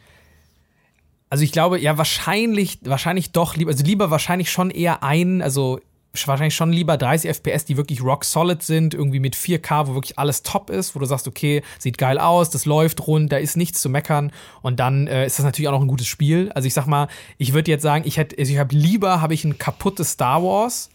Also 1.29 1.43
ich 1.43 1.51
glaube, 1.51 1.79
ja, 1.79 1.97
wahrscheinlich, 1.97 2.79
wahrscheinlich 2.83 3.31
doch 3.31 3.55
lieber, 3.55 3.71
also 3.71 3.83
lieber 3.83 4.11
wahrscheinlich 4.11 4.49
schon 4.49 4.69
eher 4.69 5.03
ein, 5.03 5.41
also 5.41 5.79
wahrscheinlich 6.25 6.55
schon 6.55 6.71
lieber 6.71 6.97
30 6.97 7.29
FPS, 7.29 7.65
die 7.65 7.77
wirklich 7.77 8.01
rock 8.01 8.25
solid 8.25 8.63
sind, 8.63 8.93
irgendwie 8.93 9.19
mit 9.19 9.35
4K, 9.35 9.87
wo 9.87 9.93
wirklich 9.93 10.17
alles 10.17 10.41
top 10.41 10.69
ist, 10.69 10.95
wo 10.95 10.99
du 10.99 11.05
sagst, 11.05 11.27
okay, 11.27 11.61
sieht 11.77 11.97
geil 11.97 12.17
aus, 12.17 12.49
das 12.49 12.65
läuft 12.65 13.05
rund, 13.05 13.31
da 13.31 13.37
ist 13.37 13.57
nichts 13.57 13.81
zu 13.81 13.89
meckern 13.89 14.31
und 14.61 14.79
dann 14.79 15.07
äh, 15.07 15.25
ist 15.25 15.37
das 15.37 15.45
natürlich 15.45 15.67
auch 15.67 15.73
noch 15.73 15.81
ein 15.81 15.87
gutes 15.87 16.07
Spiel. 16.07 16.51
Also 16.53 16.65
ich 16.65 16.73
sag 16.73 16.87
mal, 16.87 17.07
ich 17.37 17.53
würde 17.53 17.69
jetzt 17.69 17.83
sagen, 17.83 18.03
ich 18.07 18.17
hätte, 18.17 18.37
also 18.39 18.51
ich 18.51 18.57
habe 18.57 18.73
lieber 18.73 19.21
habe 19.21 19.33
ich 19.33 19.43
ein 19.43 19.57
kaputtes 19.57 20.11
Star 20.11 20.41
Wars, 20.41 20.89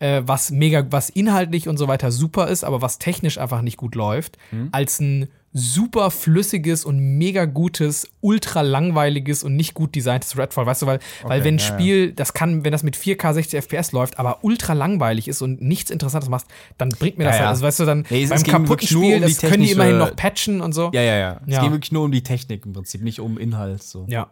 äh, 0.00 0.22
was 0.24 0.50
mega, 0.50 0.84
was 0.90 1.10
inhaltlich 1.10 1.68
und 1.68 1.76
so 1.76 1.86
weiter 1.86 2.10
super 2.10 2.48
ist, 2.48 2.64
aber 2.64 2.82
was 2.82 2.98
technisch 2.98 3.38
einfach 3.38 3.62
nicht 3.62 3.76
gut 3.76 3.94
läuft, 3.94 4.38
mhm. 4.50 4.70
als 4.72 4.98
ein 4.98 5.28
super 5.56 6.10
flüssiges 6.10 6.84
und 6.84 6.98
mega 6.98 7.44
gutes, 7.44 8.08
ultra 8.20 8.62
langweiliges 8.62 9.44
und 9.44 9.54
nicht 9.54 9.72
gut 9.72 9.94
designtes 9.94 10.36
Redfall. 10.36 10.66
Weißt 10.66 10.82
du, 10.82 10.86
weil, 10.86 10.96
okay, 10.96 11.28
weil 11.28 11.44
wenn 11.44 11.54
ein 11.54 11.58
Spiel, 11.60 12.08
ja. 12.08 12.12
das 12.12 12.34
kann, 12.34 12.64
wenn 12.64 12.72
das 12.72 12.82
mit 12.82 12.96
4K 12.96 13.34
60 13.34 13.62
FPS 13.62 13.92
läuft, 13.92 14.18
aber 14.18 14.42
ultra 14.42 14.72
langweilig 14.72 15.28
ist 15.28 15.42
und 15.42 15.62
nichts 15.62 15.92
Interessantes 15.92 16.28
machst, 16.28 16.48
dann 16.76 16.88
bringt 16.88 17.18
mir 17.18 17.24
das 17.24 17.36
ja, 17.36 17.42
halt. 17.42 17.50
Also 17.50 17.62
weißt 17.64 17.80
du, 17.80 17.84
dann 17.84 18.04
nee, 18.10 18.26
beim 18.26 18.42
kaputten 18.42 18.88
Spiel, 18.88 19.14
um 19.14 19.22
das 19.22 19.38
können 19.38 19.62
die 19.62 19.70
immerhin 19.70 19.98
noch 19.98 20.16
patchen 20.16 20.60
und 20.60 20.72
so. 20.72 20.90
Ja, 20.92 21.02
ja, 21.02 21.16
ja. 21.16 21.40
Es 21.46 21.60
geht 21.60 21.70
wirklich 21.70 21.92
nur 21.92 22.02
um 22.02 22.10
die 22.10 22.24
Technik 22.24 22.66
im 22.66 22.72
Prinzip, 22.72 23.02
nicht 23.02 23.20
um 23.20 23.38
Inhalt. 23.38 23.84
So. 23.84 24.06
Ja. 24.08 24.28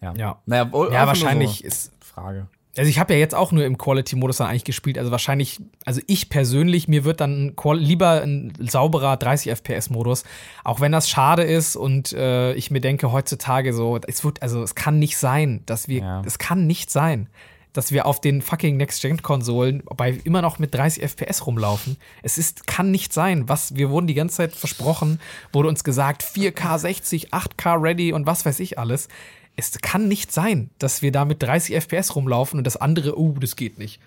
Ja. 0.00 0.14
Ja, 0.16 0.40
naja, 0.46 0.70
ja 0.90 1.06
wahrscheinlich 1.06 1.58
so 1.58 1.66
ist. 1.66 1.92
Frage. 2.00 2.48
Also 2.76 2.88
ich 2.88 2.98
habe 2.98 3.14
ja 3.14 3.18
jetzt 3.18 3.34
auch 3.34 3.52
nur 3.52 3.64
im 3.64 3.78
Quality-Modus 3.78 4.38
dann 4.38 4.48
eigentlich 4.48 4.64
gespielt. 4.64 4.98
Also 4.98 5.10
wahrscheinlich, 5.10 5.60
also 5.84 6.00
ich 6.06 6.28
persönlich, 6.28 6.88
mir 6.88 7.04
wird 7.04 7.20
dann 7.20 7.54
lieber 7.74 8.22
ein 8.22 8.52
sauberer 8.60 9.16
30 9.16 9.52
FPS-Modus, 9.52 10.24
auch 10.64 10.80
wenn 10.80 10.92
das 10.92 11.08
schade 11.08 11.42
ist 11.42 11.76
und 11.76 12.12
äh, 12.12 12.52
ich 12.54 12.70
mir 12.70 12.80
denke 12.80 13.12
heutzutage 13.12 13.72
so, 13.72 13.98
es 14.06 14.24
wird, 14.24 14.42
also 14.42 14.62
es 14.62 14.74
kann 14.74 14.98
nicht 14.98 15.16
sein, 15.16 15.62
dass 15.66 15.88
wir, 15.88 16.00
ja. 16.00 16.22
es 16.26 16.38
kann 16.38 16.66
nicht 16.66 16.90
sein, 16.90 17.28
dass 17.72 17.92
wir 17.92 18.06
auf 18.06 18.20
den 18.20 18.42
fucking 18.42 18.76
Next-Gen-Konsolen 18.76 19.82
bei 19.96 20.18
immer 20.24 20.42
noch 20.42 20.58
mit 20.58 20.74
30 20.74 21.02
FPS 21.02 21.46
rumlaufen. 21.46 21.96
Es 22.22 22.38
ist, 22.38 22.66
kann 22.66 22.90
nicht 22.90 23.12
sein. 23.12 23.48
Was, 23.48 23.76
wir 23.76 23.90
wurden 23.90 24.06
die 24.06 24.14
ganze 24.14 24.36
Zeit 24.36 24.52
versprochen, 24.52 25.20
wurde 25.52 25.68
uns 25.68 25.84
gesagt, 25.84 26.22
4K 26.22 26.78
60, 26.78 27.34
8K 27.34 27.82
ready 27.82 28.12
und 28.12 28.26
was 28.26 28.46
weiß 28.46 28.60
ich 28.60 28.78
alles 28.78 29.08
es 29.56 29.78
kann 29.80 30.08
nicht 30.08 30.32
sein, 30.32 30.70
dass 30.78 31.02
wir 31.02 31.12
da 31.12 31.24
mit 31.24 31.42
30 31.42 31.74
FPS 31.74 32.14
rumlaufen 32.14 32.58
und 32.58 32.64
das 32.64 32.76
andere, 32.76 33.18
oh, 33.18 33.32
das 33.40 33.56
geht 33.56 33.78
nicht. 33.78 34.00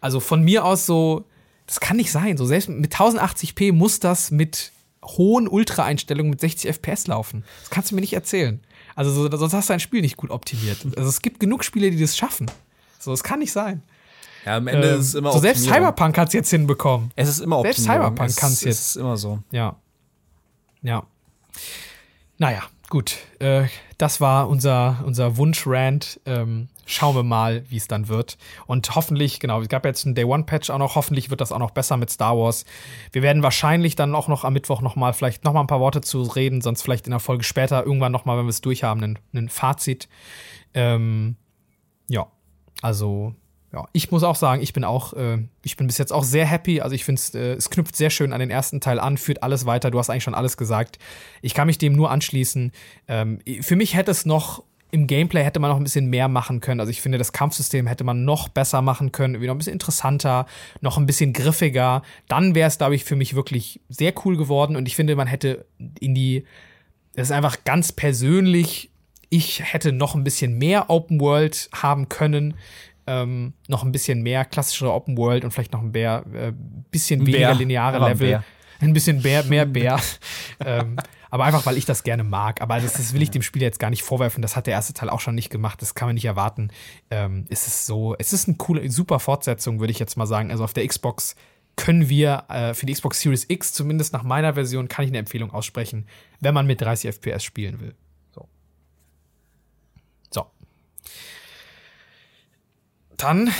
Also 0.00 0.20
von 0.20 0.42
mir 0.42 0.64
aus 0.64 0.84
so, 0.84 1.24
das 1.66 1.80
kann 1.80 1.96
nicht 1.96 2.10
sein. 2.12 2.36
So 2.36 2.44
selbst 2.44 2.68
mit 2.68 2.94
1080p 2.94 3.72
muss 3.72 4.00
das 4.00 4.30
mit 4.30 4.72
hohen 5.04 5.46
Ultra-Einstellungen 5.46 6.30
mit 6.30 6.40
60 6.40 6.70
FPS 6.70 7.06
laufen. 7.06 7.44
Das 7.60 7.70
kannst 7.70 7.90
du 7.90 7.94
mir 7.94 8.00
nicht 8.00 8.12
erzählen. 8.12 8.60
Also 8.96 9.10
so, 9.10 9.36
sonst 9.36 9.52
hast 9.52 9.68
du 9.68 9.74
ein 9.74 9.80
Spiel 9.80 10.00
nicht 10.00 10.16
gut 10.16 10.30
optimiert. 10.30 10.78
Also 10.96 11.08
es 11.08 11.22
gibt 11.22 11.38
genug 11.38 11.64
Spiele, 11.64 11.90
die 11.90 12.00
das 12.00 12.16
schaffen. 12.16 12.50
So, 12.98 13.12
es 13.12 13.22
kann 13.22 13.38
nicht 13.38 13.52
sein. 13.52 13.82
Ja, 14.44 14.56
am 14.56 14.66
Ende 14.68 14.88
ähm, 14.94 15.00
ist 15.00 15.08
es 15.08 15.14
immer 15.14 15.32
so 15.32 15.38
Selbst 15.38 15.64
Cyberpunk 15.64 16.16
hat 16.18 16.28
es 16.28 16.34
jetzt 16.34 16.50
hinbekommen. 16.50 17.10
Es 17.14 17.28
ist 17.28 17.40
immer 17.40 17.62
Selbst 17.62 17.84
Cyberpunk 17.84 18.36
kann 18.36 18.52
es 18.52 18.62
jetzt. 18.62 18.78
Es 18.78 18.86
ist 18.90 18.96
immer 18.96 19.16
so. 19.16 19.40
Ja. 19.50 19.76
Ja. 20.82 21.04
Naja, 22.38 22.62
gut, 22.88 23.18
äh, 23.38 23.64
das 23.98 24.20
war 24.20 24.48
unser, 24.48 25.02
unser 25.04 25.36
Wunsch-Rant. 25.36 26.20
Ähm, 26.26 26.68
schauen 26.84 27.16
wir 27.16 27.22
mal, 27.22 27.64
wie 27.68 27.76
es 27.76 27.88
dann 27.88 28.08
wird. 28.08 28.38
Und 28.66 28.94
hoffentlich, 28.94 29.40
genau, 29.40 29.60
es 29.60 29.68
gab 29.68 29.84
jetzt 29.84 30.06
einen 30.06 30.14
Day 30.14 30.24
One-Patch 30.24 30.70
auch 30.70 30.78
noch, 30.78 30.94
hoffentlich 30.94 31.30
wird 31.30 31.40
das 31.40 31.52
auch 31.52 31.58
noch 31.58 31.72
besser 31.72 31.96
mit 31.96 32.10
Star 32.10 32.36
Wars. 32.36 32.64
Wir 33.12 33.22
werden 33.22 33.42
wahrscheinlich 33.42 33.96
dann 33.96 34.14
auch 34.14 34.28
noch 34.28 34.44
am 34.44 34.52
Mittwoch 34.52 34.80
noch 34.80 34.96
mal 34.96 35.12
vielleicht 35.12 35.44
noch 35.44 35.52
mal 35.52 35.60
ein 35.60 35.66
paar 35.66 35.80
Worte 35.80 36.00
zu 36.00 36.22
reden, 36.22 36.60
sonst 36.60 36.82
vielleicht 36.82 37.06
in 37.06 37.10
der 37.10 37.20
Folge 37.20 37.44
später 37.44 37.84
irgendwann 37.84 38.12
noch 38.12 38.24
mal, 38.24 38.38
wenn 38.38 38.46
wir 38.46 38.50
es 38.50 38.60
durchhaben, 38.60 39.18
ein 39.34 39.48
Fazit. 39.48 40.08
Ähm, 40.74 41.36
ja, 42.08 42.26
also 42.82 43.34
ja, 43.76 43.86
ich 43.92 44.10
muss 44.10 44.22
auch 44.22 44.36
sagen, 44.36 44.62
ich 44.62 44.72
bin 44.72 44.84
auch, 44.84 45.12
äh, 45.12 45.38
ich 45.62 45.76
bin 45.76 45.86
bis 45.86 45.98
jetzt 45.98 46.10
auch 46.10 46.24
sehr 46.24 46.46
happy. 46.46 46.80
Also 46.80 46.94
ich 46.94 47.04
finde 47.04 47.20
äh, 47.34 47.52
es 47.52 47.68
knüpft 47.68 47.94
sehr 47.94 48.08
schön 48.08 48.32
an 48.32 48.40
den 48.40 48.50
ersten 48.50 48.80
Teil 48.80 48.98
an, 48.98 49.18
führt 49.18 49.42
alles 49.42 49.66
weiter. 49.66 49.90
Du 49.90 49.98
hast 49.98 50.08
eigentlich 50.08 50.24
schon 50.24 50.34
alles 50.34 50.56
gesagt. 50.56 50.98
Ich 51.42 51.52
kann 51.52 51.66
mich 51.66 51.76
dem 51.76 51.92
nur 51.92 52.10
anschließen. 52.10 52.72
Ähm, 53.06 53.40
für 53.60 53.76
mich 53.76 53.94
hätte 53.94 54.10
es 54.10 54.24
noch 54.24 54.64
im 54.92 55.06
Gameplay 55.06 55.42
hätte 55.42 55.60
man 55.60 55.68
noch 55.68 55.76
ein 55.76 55.84
bisschen 55.84 56.06
mehr 56.06 56.28
machen 56.28 56.60
können. 56.60 56.80
Also 56.80 56.90
ich 56.90 57.02
finde, 57.02 57.18
das 57.18 57.32
Kampfsystem 57.32 57.86
hätte 57.86 58.04
man 58.04 58.24
noch 58.24 58.48
besser 58.48 58.80
machen 58.80 59.12
können, 59.12 59.34
irgendwie 59.34 59.48
noch 59.48 59.54
ein 59.54 59.58
bisschen 59.58 59.74
interessanter, 59.74 60.46
noch 60.80 60.96
ein 60.96 61.04
bisschen 61.04 61.34
griffiger. 61.34 62.02
Dann 62.28 62.54
wäre 62.54 62.68
es, 62.68 62.78
glaube 62.78 62.94
ich, 62.94 63.04
für 63.04 63.16
mich 63.16 63.34
wirklich 63.34 63.80
sehr 63.90 64.14
cool 64.24 64.38
geworden. 64.38 64.74
Und 64.74 64.86
ich 64.86 64.96
finde, 64.96 65.16
man 65.16 65.26
hätte 65.26 65.66
in 66.00 66.14
die, 66.14 66.44
das 67.14 67.28
ist 67.28 67.32
einfach 67.32 67.64
ganz 67.64 67.92
persönlich, 67.92 68.90
ich 69.28 69.60
hätte 69.70 69.92
noch 69.92 70.14
ein 70.14 70.24
bisschen 70.24 70.56
mehr 70.56 70.88
Open 70.88 71.20
World 71.20 71.68
haben 71.74 72.08
können 72.08 72.54
ähm, 73.06 73.54
noch 73.68 73.84
ein 73.84 73.92
bisschen 73.92 74.22
mehr 74.22 74.44
klassischere 74.44 74.92
Open 74.92 75.16
World 75.16 75.44
und 75.44 75.52
vielleicht 75.52 75.72
noch 75.72 75.82
ein 75.82 75.92
Bär, 75.92 76.24
äh, 76.32 76.52
bisschen 76.90 77.20
ein 77.20 77.26
weniger 77.26 77.48
Bär, 77.48 77.54
lineare 77.54 78.08
Level. 78.08 78.34
Ein, 78.34 78.44
ein, 78.80 78.92
bisschen 78.92 79.22
Bär, 79.22 79.44
mehr 79.44 79.66
Bär. 79.66 79.98
ähm, 80.64 80.96
aber 81.30 81.44
einfach, 81.44 81.66
weil 81.66 81.76
ich 81.76 81.84
das 81.84 82.02
gerne 82.02 82.24
mag. 82.24 82.60
Aber 82.60 82.80
das, 82.80 82.94
das, 82.94 83.12
will 83.12 83.22
ich 83.22 83.30
dem 83.30 83.42
Spiel 83.42 83.62
jetzt 83.62 83.78
gar 83.78 83.90
nicht 83.90 84.02
vorwerfen. 84.02 84.42
Das 84.42 84.56
hat 84.56 84.66
der 84.66 84.74
erste 84.74 84.94
Teil 84.94 85.10
auch 85.10 85.20
schon 85.20 85.34
nicht 85.34 85.50
gemacht. 85.50 85.82
Das 85.82 85.94
kann 85.94 86.08
man 86.08 86.14
nicht 86.14 86.24
erwarten. 86.24 86.70
Ähm, 87.10 87.46
es 87.48 87.66
ist 87.66 87.86
so, 87.86 88.14
es 88.18 88.32
ist 88.32 88.48
eine 88.48 88.56
coole, 88.56 88.88
super 88.90 89.18
Fortsetzung, 89.18 89.80
würde 89.80 89.92
ich 89.92 89.98
jetzt 89.98 90.16
mal 90.16 90.26
sagen. 90.26 90.50
Also 90.50 90.64
auf 90.64 90.72
der 90.72 90.86
Xbox 90.86 91.36
können 91.76 92.08
wir 92.08 92.44
äh, 92.48 92.74
für 92.74 92.86
die 92.86 92.94
Xbox 92.94 93.20
Series 93.20 93.44
X, 93.48 93.72
zumindest 93.72 94.12
nach 94.12 94.22
meiner 94.22 94.54
Version, 94.54 94.88
kann 94.88 95.04
ich 95.04 95.10
eine 95.10 95.18
Empfehlung 95.18 95.52
aussprechen, 95.52 96.06
wenn 96.40 96.54
man 96.54 96.66
mit 96.66 96.80
30 96.80 97.14
FPS 97.14 97.44
spielen 97.44 97.80
will. 97.80 97.94
Dann 103.16 103.50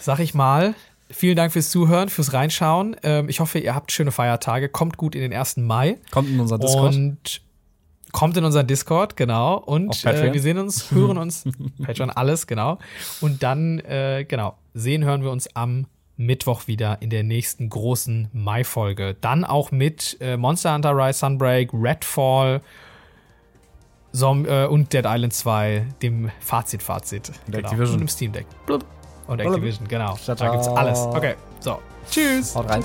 sag 0.00 0.20
ich 0.20 0.34
mal, 0.34 0.74
vielen 1.10 1.36
Dank 1.36 1.52
fürs 1.52 1.70
Zuhören, 1.70 2.08
fürs 2.08 2.32
Reinschauen. 2.32 2.96
Ähm, 3.02 3.28
ich 3.28 3.40
hoffe, 3.40 3.58
ihr 3.58 3.74
habt 3.74 3.92
schöne 3.92 4.12
Feiertage. 4.12 4.68
Kommt 4.68 4.96
gut 4.96 5.14
in 5.14 5.20
den 5.20 5.32
1. 5.32 5.58
Mai. 5.58 5.98
Kommt 6.10 6.28
in 6.28 6.38
unser 6.40 6.58
Discord. 6.58 6.94
Und 6.94 7.40
kommt 8.12 8.36
in 8.36 8.44
unseren 8.44 8.66
Discord, 8.66 9.16
genau. 9.16 9.56
Und 9.58 10.04
äh, 10.06 10.32
wir 10.32 10.40
sehen 10.40 10.58
uns, 10.58 10.90
hören 10.90 11.18
uns, 11.18 11.44
Patreon, 11.82 12.10
alles, 12.10 12.46
genau. 12.46 12.78
Und 13.20 13.42
dann, 13.42 13.78
äh, 13.80 14.24
genau, 14.26 14.56
sehen, 14.74 15.04
hören 15.04 15.22
wir 15.22 15.30
uns 15.30 15.54
am 15.54 15.86
Mittwoch 16.16 16.66
wieder 16.66 17.02
in 17.02 17.10
der 17.10 17.24
nächsten 17.24 17.68
großen 17.68 18.28
Mai-Folge. 18.32 19.16
Dann 19.20 19.44
auch 19.44 19.70
mit 19.70 20.16
äh, 20.20 20.36
Monster 20.38 20.72
Hunter 20.72 20.96
Rise 20.96 21.18
Sunbreak, 21.18 21.70
Redfall 21.74 22.62
Som 24.12 24.46
äh, 24.46 24.64
und 24.64 24.92
Dead 24.94 25.04
Island 25.04 25.34
2, 25.34 25.86
dem 26.00 26.30
Fazit-Fazit. 26.40 27.32
Genau. 27.50 27.70
Und 27.70 28.00
im 28.00 28.08
Steam 28.08 28.32
Deck. 28.32 28.46
Blub. 28.64 28.84
Und 29.26 29.40
Activision, 29.40 29.88
genau. 29.88 30.16
Da 30.26 30.50
gibt's 30.50 30.68
alles. 30.68 30.98
Okay, 31.00 31.34
so. 31.60 31.80
Tschüss. 32.10 32.54
Haut 32.54 32.68
rein. 32.68 32.84